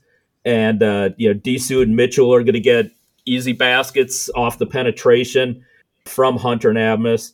and 0.50 0.82
uh, 0.82 1.10
you 1.18 1.32
know 1.32 1.40
Disu 1.40 1.84
and 1.84 1.96
Mitchell 1.96 2.34
are 2.34 2.42
going 2.42 2.54
to 2.54 2.60
get 2.60 2.92
easy 3.26 3.54
baskets 3.54 4.32
off 4.36 4.58
the 4.58 4.66
penetration 4.66 5.64
from 6.06 6.38
Hunter 6.38 6.70
and 6.70 6.78
Abmas. 6.80 7.34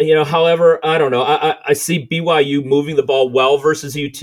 You 0.00 0.14
know, 0.14 0.24
however, 0.24 0.84
I 0.84 0.98
don't 0.98 1.12
know. 1.12 1.22
I, 1.22 1.50
I, 1.50 1.56
I 1.68 1.72
see 1.72 2.06
BYU 2.06 2.64
moving 2.64 2.96
the 2.96 3.04
ball 3.04 3.30
well 3.30 3.58
versus 3.58 3.96
UT. 3.96 4.22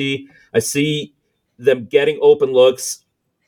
I 0.54 0.60
see 0.60 1.14
them 1.58 1.86
getting 1.86 2.20
open 2.22 2.52
looks, 2.52 3.06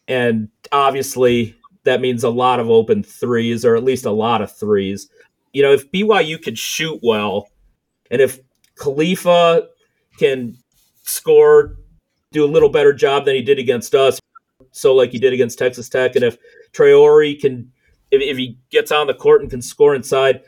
and 0.08 0.48
obviously 0.72 1.54
that 1.84 2.00
means 2.00 2.24
a 2.24 2.30
lot 2.30 2.62
of 2.62 2.70
open 2.70 3.04
threes, 3.04 3.66
or 3.66 3.76
at 3.76 3.84
least 3.84 4.06
a 4.06 4.12
lot 4.12 4.42
of 4.42 4.56
threes. 4.56 5.10
You 5.52 5.64
know, 5.64 5.74
if 5.74 5.92
BYU 5.92 6.42
can 6.42 6.56
shoot 6.56 7.00
well, 7.04 7.50
and 8.10 8.22
if 8.22 8.40
Khalifa 8.76 9.68
can 10.18 10.58
score, 11.04 11.76
do 12.32 12.46
a 12.46 12.48
little 12.48 12.70
better 12.70 12.94
job 12.94 13.26
than 13.26 13.36
he 13.36 13.42
did 13.42 13.60
against 13.60 13.94
us, 13.94 14.20
so 14.78 14.94
like 14.94 15.12
he 15.12 15.20
did 15.20 15.34
against 15.34 15.58
Texas 15.58 15.90
Tech. 15.90 16.16
And 16.16 16.24
if 16.24 16.38
Traore 16.72 17.40
can, 17.40 17.72
if, 18.12 18.22
if 18.22 18.38
he 18.38 18.58
gets 18.70 18.92
on 18.92 19.08
the 19.08 19.14
court 19.14 19.42
and 19.42 19.50
can 19.50 19.62
score 19.62 19.96
inside, 19.96 20.42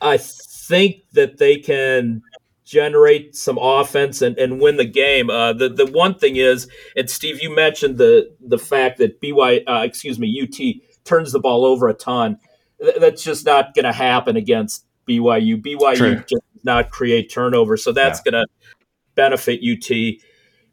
I 0.00 0.16
think 0.16 1.02
that 1.12 1.38
they 1.38 1.58
can 1.58 2.22
generate 2.64 3.36
some 3.36 3.58
offense 3.60 4.22
and, 4.22 4.38
and 4.38 4.60
win 4.60 4.76
the 4.76 4.84
game. 4.84 5.28
Uh, 5.28 5.52
the 5.52 5.68
the 5.68 5.86
one 5.86 6.14
thing 6.14 6.36
is, 6.36 6.68
and 6.96 7.10
Steve, 7.10 7.42
you 7.42 7.54
mentioned 7.54 7.98
the 7.98 8.34
the 8.40 8.58
fact 8.58 8.98
that 8.98 9.20
BY, 9.20 9.64
uh, 9.66 9.82
excuse 9.82 10.18
me, 10.18 10.40
UT 10.40 11.04
turns 11.04 11.32
the 11.32 11.40
ball 11.40 11.64
over 11.64 11.88
a 11.88 11.94
ton. 11.94 12.38
Th- 12.80 12.96
that's 12.98 13.22
just 13.22 13.44
not 13.44 13.74
going 13.74 13.84
to 13.84 13.92
happen 13.92 14.36
against 14.36 14.86
BYU. 15.08 15.60
BYU 15.60 15.96
True. 15.96 16.24
just 16.26 16.42
not 16.62 16.90
create 16.90 17.30
turnover, 17.30 17.76
so 17.76 17.92
that's 17.92 18.20
yeah. 18.24 18.30
going 18.30 18.46
to 18.46 18.68
benefit 19.14 19.60
UT. 19.62 19.90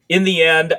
In 0.08 0.24
the 0.24 0.44
end, 0.44 0.74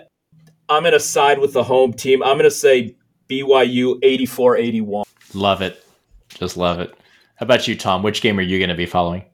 I'm 0.73 0.83
going 0.83 0.95
to 0.95 1.01
side 1.01 1.39
with 1.39 1.53
the 1.53 1.63
home 1.63 1.93
team. 1.93 2.23
I'm 2.23 2.39
going 2.39 2.45
to 2.45 2.51
say 2.51 2.97
BYU 3.29 3.99
84 4.03 4.57
81. 4.57 5.05
Love 5.35 5.61
it. 5.61 5.85
Just 6.29 6.57
love 6.57 6.81
it. 6.81 6.95
How 7.37 7.45
about 7.45 7.69
you, 7.69 7.77
Tom? 7.77 8.03
Which 8.03 8.23
game 8.23 8.39
are 8.39 8.43
you 8.43 8.59
going 8.59 8.71
to 8.71 8.75
be 8.75 8.87
following? 8.87 9.25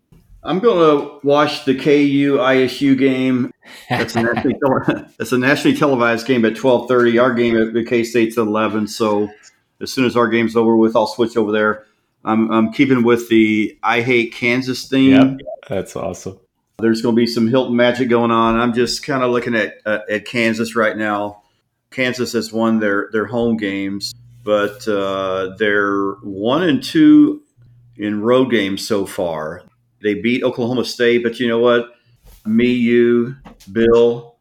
I'm 0.42 0.58
going 0.58 0.98
to 0.98 1.26
watch 1.26 1.64
the 1.64 1.74
KU 1.74 2.38
ISU 2.38 2.98
game. 2.98 3.52
That's 3.88 4.16
a 4.16 4.22
nationally, 4.22 4.58
tele- 4.64 5.08
a 5.18 5.38
nationally 5.38 5.76
televised 5.76 6.26
game 6.26 6.44
at 6.44 6.54
12:30. 6.54 7.22
Our 7.22 7.34
game 7.34 7.56
at 7.56 7.86
K 7.86 8.02
State's 8.02 8.36
at 8.36 8.46
11. 8.46 8.88
So 8.88 9.28
as 9.80 9.92
soon 9.92 10.06
as 10.06 10.16
our 10.16 10.26
game's 10.26 10.56
over 10.56 10.76
with, 10.76 10.96
I'll 10.96 11.06
switch 11.06 11.36
over 11.36 11.52
there. 11.52 11.84
I'm, 12.24 12.50
I'm 12.50 12.72
keeping 12.72 13.04
with 13.04 13.28
the 13.28 13.78
I 13.82 14.00
hate 14.00 14.34
Kansas 14.34 14.88
theme. 14.88 15.12
Yep, 15.12 15.38
that's 15.68 15.94
awesome. 15.94 16.40
There's 16.80 17.02
going 17.02 17.16
to 17.16 17.20
be 17.20 17.26
some 17.26 17.48
Hilton 17.48 17.74
magic 17.74 18.08
going 18.08 18.30
on. 18.30 18.56
I'm 18.56 18.72
just 18.72 19.04
kind 19.04 19.24
of 19.24 19.32
looking 19.32 19.56
at 19.56 19.78
uh, 19.84 19.98
at 20.08 20.26
Kansas 20.26 20.76
right 20.76 20.96
now. 20.96 21.42
Kansas 21.90 22.34
has 22.34 22.52
won 22.52 22.78
their 22.78 23.08
their 23.10 23.26
home 23.26 23.56
games, 23.56 24.14
but 24.44 24.86
uh, 24.86 25.56
they're 25.58 26.12
one 26.22 26.62
and 26.62 26.80
two 26.80 27.42
in 27.96 28.22
road 28.22 28.52
games 28.52 28.86
so 28.86 29.06
far. 29.06 29.64
They 30.02 30.14
beat 30.14 30.44
Oklahoma 30.44 30.84
State, 30.84 31.24
but 31.24 31.40
you 31.40 31.48
know 31.48 31.58
what? 31.58 31.94
Me, 32.46 32.66
you, 32.66 33.34
Bill, 33.72 34.36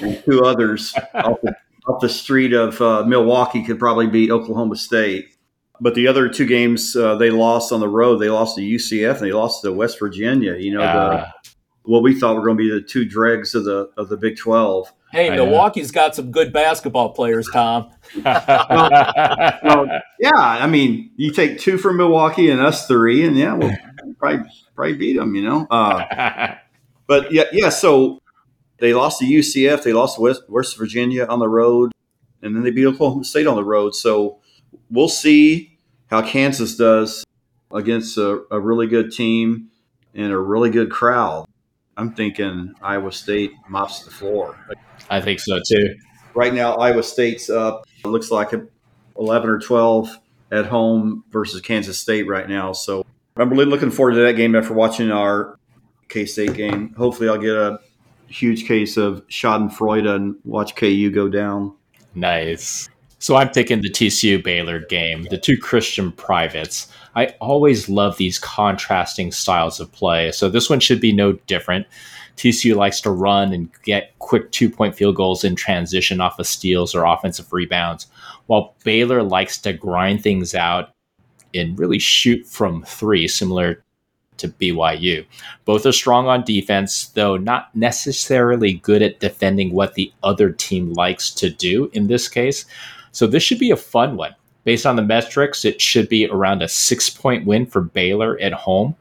and 0.00 0.22
two 0.24 0.42
others 0.44 0.94
off, 1.14 1.38
the, 1.42 1.56
off, 1.88 2.00
the, 2.00 2.08
street 2.08 2.52
of 2.52 2.80
uh, 2.80 3.04
Milwaukee 3.04 3.64
could 3.64 3.80
probably 3.80 4.06
beat 4.06 4.30
Oklahoma 4.30 4.76
State. 4.76 5.34
But 5.80 5.96
the 5.96 6.06
other 6.06 6.28
two 6.28 6.46
games 6.46 6.94
uh, 6.94 7.16
they 7.16 7.30
lost 7.30 7.72
on 7.72 7.80
the 7.80 7.88
road, 7.88 8.18
they 8.18 8.30
lost 8.30 8.54
to 8.54 8.62
UCF 8.62 9.16
and 9.16 9.26
they 9.26 9.32
lost 9.32 9.62
to 9.62 9.72
West 9.72 9.98
Virginia. 9.98 10.54
You 10.54 10.74
know, 10.74 10.80
the, 10.80 11.26
what 11.84 12.02
we 12.02 12.18
thought 12.18 12.36
were 12.36 12.42
going 12.42 12.56
to 12.56 12.62
be 12.62 12.70
the 12.70 12.80
two 12.80 13.04
dregs 13.04 13.54
of 13.54 13.64
the 13.64 13.90
of 13.96 14.08
the 14.08 14.16
Big 14.16 14.36
Twelve. 14.36 14.92
Hey, 15.10 15.28
Milwaukee's 15.28 15.90
got 15.90 16.14
some 16.16 16.30
good 16.30 16.54
basketball 16.54 17.10
players, 17.10 17.46
Tom. 17.52 17.90
well, 18.24 18.90
well, 19.62 20.00
yeah, 20.18 20.30
I 20.34 20.66
mean, 20.66 21.10
you 21.16 21.32
take 21.32 21.58
two 21.58 21.76
from 21.76 21.98
Milwaukee 21.98 22.48
and 22.48 22.62
us 22.62 22.86
three, 22.86 23.26
and 23.26 23.36
yeah, 23.36 23.52
we'll 23.52 23.76
probably 24.18 24.50
probably 24.74 24.94
beat 24.94 25.16
them, 25.18 25.34
you 25.34 25.42
know. 25.42 25.66
Uh, 25.70 26.54
but 27.06 27.30
yeah, 27.30 27.44
yeah. 27.52 27.68
So 27.68 28.22
they 28.78 28.94
lost 28.94 29.18
to 29.18 29.26
UCF, 29.26 29.82
they 29.82 29.92
lost 29.92 30.16
to 30.16 30.22
West, 30.22 30.42
West 30.48 30.78
Virginia 30.78 31.26
on 31.26 31.40
the 31.40 31.48
road, 31.48 31.92
and 32.40 32.56
then 32.56 32.62
they 32.62 32.70
beat 32.70 32.86
Oklahoma 32.86 33.24
State 33.24 33.46
on 33.46 33.56
the 33.56 33.64
road. 33.64 33.94
So 33.94 34.38
we'll 34.90 35.08
see 35.08 35.78
how 36.10 36.22
Kansas 36.22 36.76
does 36.76 37.24
against 37.70 38.16
a, 38.16 38.44
a 38.50 38.58
really 38.58 38.86
good 38.86 39.12
team 39.12 39.68
and 40.14 40.32
a 40.32 40.38
really 40.38 40.70
good 40.70 40.90
crowd. 40.90 41.46
I'm 42.02 42.12
thinking 42.12 42.74
Iowa 42.82 43.12
State 43.12 43.52
mops 43.68 44.04
the 44.04 44.10
floor. 44.10 44.58
I 45.08 45.20
think 45.20 45.38
so 45.38 45.60
too. 45.64 45.94
Right 46.34 46.52
now, 46.52 46.74
Iowa 46.74 47.04
State's 47.04 47.48
up. 47.48 47.86
It 48.04 48.08
looks 48.08 48.32
like 48.32 48.50
11 49.16 49.48
or 49.48 49.60
12 49.60 50.18
at 50.50 50.66
home 50.66 51.22
versus 51.30 51.60
Kansas 51.60 51.96
State 52.00 52.26
right 52.26 52.48
now. 52.48 52.72
So 52.72 53.06
I'm 53.36 53.48
really 53.50 53.66
looking 53.66 53.92
forward 53.92 54.14
to 54.14 54.22
that 54.22 54.32
game 54.32 54.56
after 54.56 54.74
watching 54.74 55.12
our 55.12 55.60
K 56.08 56.26
State 56.26 56.54
game. 56.54 56.92
Hopefully, 56.94 57.28
I'll 57.28 57.38
get 57.38 57.54
a 57.54 57.78
huge 58.26 58.66
case 58.66 58.96
of 58.96 59.24
Schadenfreude 59.28 60.08
and 60.08 60.34
watch 60.44 60.74
KU 60.74 61.08
go 61.10 61.28
down. 61.28 61.76
Nice. 62.16 62.88
So 63.22 63.36
I'm 63.36 63.50
picking 63.50 63.82
the 63.82 63.88
TCU 63.88 64.42
Baylor 64.42 64.80
game, 64.80 65.28
the 65.30 65.38
two 65.38 65.56
Christian 65.56 66.10
privates. 66.10 66.88
I 67.14 67.26
always 67.40 67.88
love 67.88 68.16
these 68.16 68.36
contrasting 68.36 69.30
styles 69.30 69.78
of 69.78 69.92
play. 69.92 70.32
So 70.32 70.48
this 70.48 70.68
one 70.68 70.80
should 70.80 71.00
be 71.00 71.12
no 71.12 71.34
different. 71.46 71.86
TCU 72.36 72.74
likes 72.74 73.00
to 73.02 73.12
run 73.12 73.52
and 73.52 73.70
get 73.84 74.12
quick 74.18 74.50
two 74.50 74.68
point 74.68 74.96
field 74.96 75.14
goals 75.14 75.44
in 75.44 75.54
transition 75.54 76.20
off 76.20 76.40
of 76.40 76.48
steals 76.48 76.96
or 76.96 77.04
offensive 77.04 77.52
rebounds, 77.52 78.08
while 78.46 78.74
Baylor 78.82 79.22
likes 79.22 79.56
to 79.58 79.72
grind 79.72 80.20
things 80.20 80.52
out 80.52 80.92
and 81.54 81.78
really 81.78 82.00
shoot 82.00 82.44
from 82.44 82.82
three, 82.82 83.28
similar 83.28 83.84
to 84.38 84.48
BYU. 84.48 85.24
Both 85.64 85.86
are 85.86 85.92
strong 85.92 86.26
on 86.26 86.42
defense, 86.42 87.06
though 87.06 87.36
not 87.36 87.72
necessarily 87.76 88.72
good 88.72 89.00
at 89.00 89.20
defending 89.20 89.72
what 89.72 89.94
the 89.94 90.12
other 90.24 90.50
team 90.50 90.92
likes 90.94 91.30
to 91.34 91.50
do 91.50 91.88
in 91.92 92.08
this 92.08 92.28
case. 92.28 92.64
So 93.12 93.26
this 93.26 93.42
should 93.42 93.58
be 93.58 93.70
a 93.70 93.76
fun 93.76 94.16
one. 94.16 94.34
Based 94.64 94.86
on 94.86 94.96
the 94.96 95.02
metrics, 95.02 95.64
it 95.64 95.80
should 95.80 96.08
be 96.08 96.26
around 96.28 96.62
a 96.62 96.68
six 96.68 97.10
point 97.10 97.46
win 97.46 97.66
for 97.66 97.80
Baylor 97.80 98.38
at 98.40 98.52
home. 98.52 98.96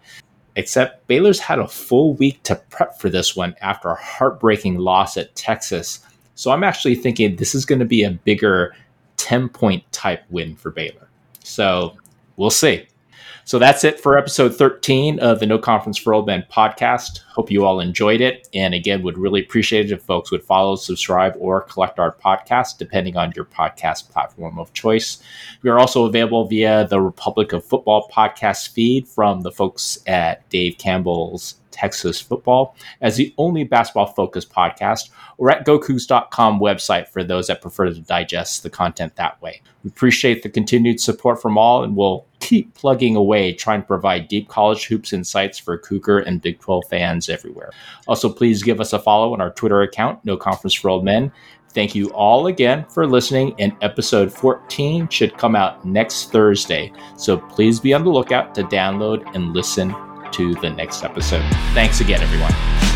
Except 0.55 1.07
Baylor's 1.07 1.39
had 1.39 1.59
a 1.59 1.67
full 1.67 2.13
week 2.15 2.43
to 2.43 2.55
prep 2.69 2.99
for 2.99 3.09
this 3.09 3.35
one 3.35 3.55
after 3.61 3.89
a 3.89 3.95
heartbreaking 3.95 4.77
loss 4.79 5.15
at 5.17 5.33
Texas. 5.35 5.99
So 6.35 6.51
I'm 6.51 6.63
actually 6.63 6.95
thinking 6.95 7.35
this 7.35 7.55
is 7.55 7.65
going 7.65 7.79
to 7.79 7.85
be 7.85 8.03
a 8.03 8.11
bigger 8.11 8.75
10 9.17 9.49
point 9.49 9.89
type 9.91 10.23
win 10.29 10.55
for 10.55 10.71
Baylor. 10.71 11.07
So 11.43 11.95
we'll 12.35 12.49
see. 12.49 12.87
So 13.45 13.59
that's 13.59 13.83
it 13.83 13.99
for 13.99 14.17
episode 14.17 14.55
13 14.55 15.19
of 15.19 15.39
the 15.39 15.45
No 15.45 15.57
Conference 15.57 15.97
for 15.97 16.13
Old 16.13 16.27
Men 16.27 16.45
podcast. 16.51 17.21
Hope 17.29 17.49
you 17.49 17.65
all 17.65 17.79
enjoyed 17.79 18.21
it. 18.21 18.47
And 18.53 18.73
again, 18.73 19.03
would 19.03 19.17
really 19.17 19.41
appreciate 19.41 19.85
it 19.85 19.91
if 19.91 20.03
folks 20.03 20.31
would 20.31 20.43
follow, 20.43 20.75
subscribe, 20.75 21.35
or 21.39 21.61
collect 21.61 21.99
our 21.99 22.11
podcast, 22.11 22.77
depending 22.77 23.17
on 23.17 23.33
your 23.35 23.45
podcast 23.45 24.09
platform 24.09 24.59
of 24.59 24.73
choice. 24.73 25.21
We 25.63 25.69
are 25.69 25.79
also 25.79 26.05
available 26.05 26.45
via 26.45 26.87
the 26.87 27.01
Republic 27.01 27.53
of 27.53 27.65
Football 27.65 28.09
podcast 28.13 28.69
feed 28.69 29.07
from 29.07 29.41
the 29.41 29.51
folks 29.51 29.99
at 30.07 30.47
Dave 30.49 30.77
Campbell's 30.77 31.55
Texas 31.71 32.19
football 32.19 32.75
as 33.01 33.17
the 33.17 33.33
only 33.37 33.63
basketball 33.63 34.07
focused 34.07 34.51
podcast, 34.51 35.09
or 35.37 35.49
at 35.49 35.65
gocoogs.com 35.65 36.59
website 36.59 37.07
for 37.07 37.23
those 37.23 37.47
that 37.47 37.61
prefer 37.61 37.85
to 37.85 37.99
digest 37.99 38.63
the 38.63 38.69
content 38.69 39.15
that 39.15 39.41
way. 39.41 39.61
We 39.83 39.89
appreciate 39.89 40.43
the 40.43 40.49
continued 40.49 40.99
support 40.99 41.41
from 41.41 41.57
all, 41.57 41.83
and 41.83 41.95
we'll 41.95 42.25
keep 42.39 42.73
plugging 42.73 43.15
away 43.15 43.53
trying 43.53 43.81
to 43.81 43.87
provide 43.87 44.27
deep 44.27 44.49
college 44.49 44.85
hoops 44.85 45.13
insights 45.13 45.57
for 45.57 45.77
Cougar 45.77 46.19
and 46.19 46.41
Big 46.41 46.59
12 46.59 46.83
fans 46.89 47.29
everywhere. 47.29 47.71
Also, 48.07 48.31
please 48.31 48.61
give 48.61 48.79
us 48.79 48.93
a 48.93 48.99
follow 48.99 49.33
on 49.33 49.41
our 49.41 49.51
Twitter 49.51 49.81
account, 49.81 50.23
No 50.25 50.37
Conference 50.37 50.73
for 50.73 50.89
Old 50.89 51.05
Men. 51.05 51.31
Thank 51.73 51.95
you 51.95 52.09
all 52.09 52.47
again 52.47 52.85
for 52.89 53.07
listening, 53.07 53.55
and 53.57 53.73
episode 53.81 54.31
14 54.31 55.07
should 55.07 55.37
come 55.37 55.55
out 55.55 55.85
next 55.85 56.31
Thursday. 56.31 56.91
So 57.15 57.37
please 57.37 57.79
be 57.79 57.93
on 57.93 58.03
the 58.03 58.09
lookout 58.09 58.53
to 58.55 58.63
download 58.63 59.23
and 59.35 59.53
listen 59.53 59.95
to 60.31 60.53
the 60.55 60.69
next 60.69 61.03
episode. 61.03 61.45
Thanks 61.73 62.01
again, 62.01 62.21
everyone. 62.21 62.90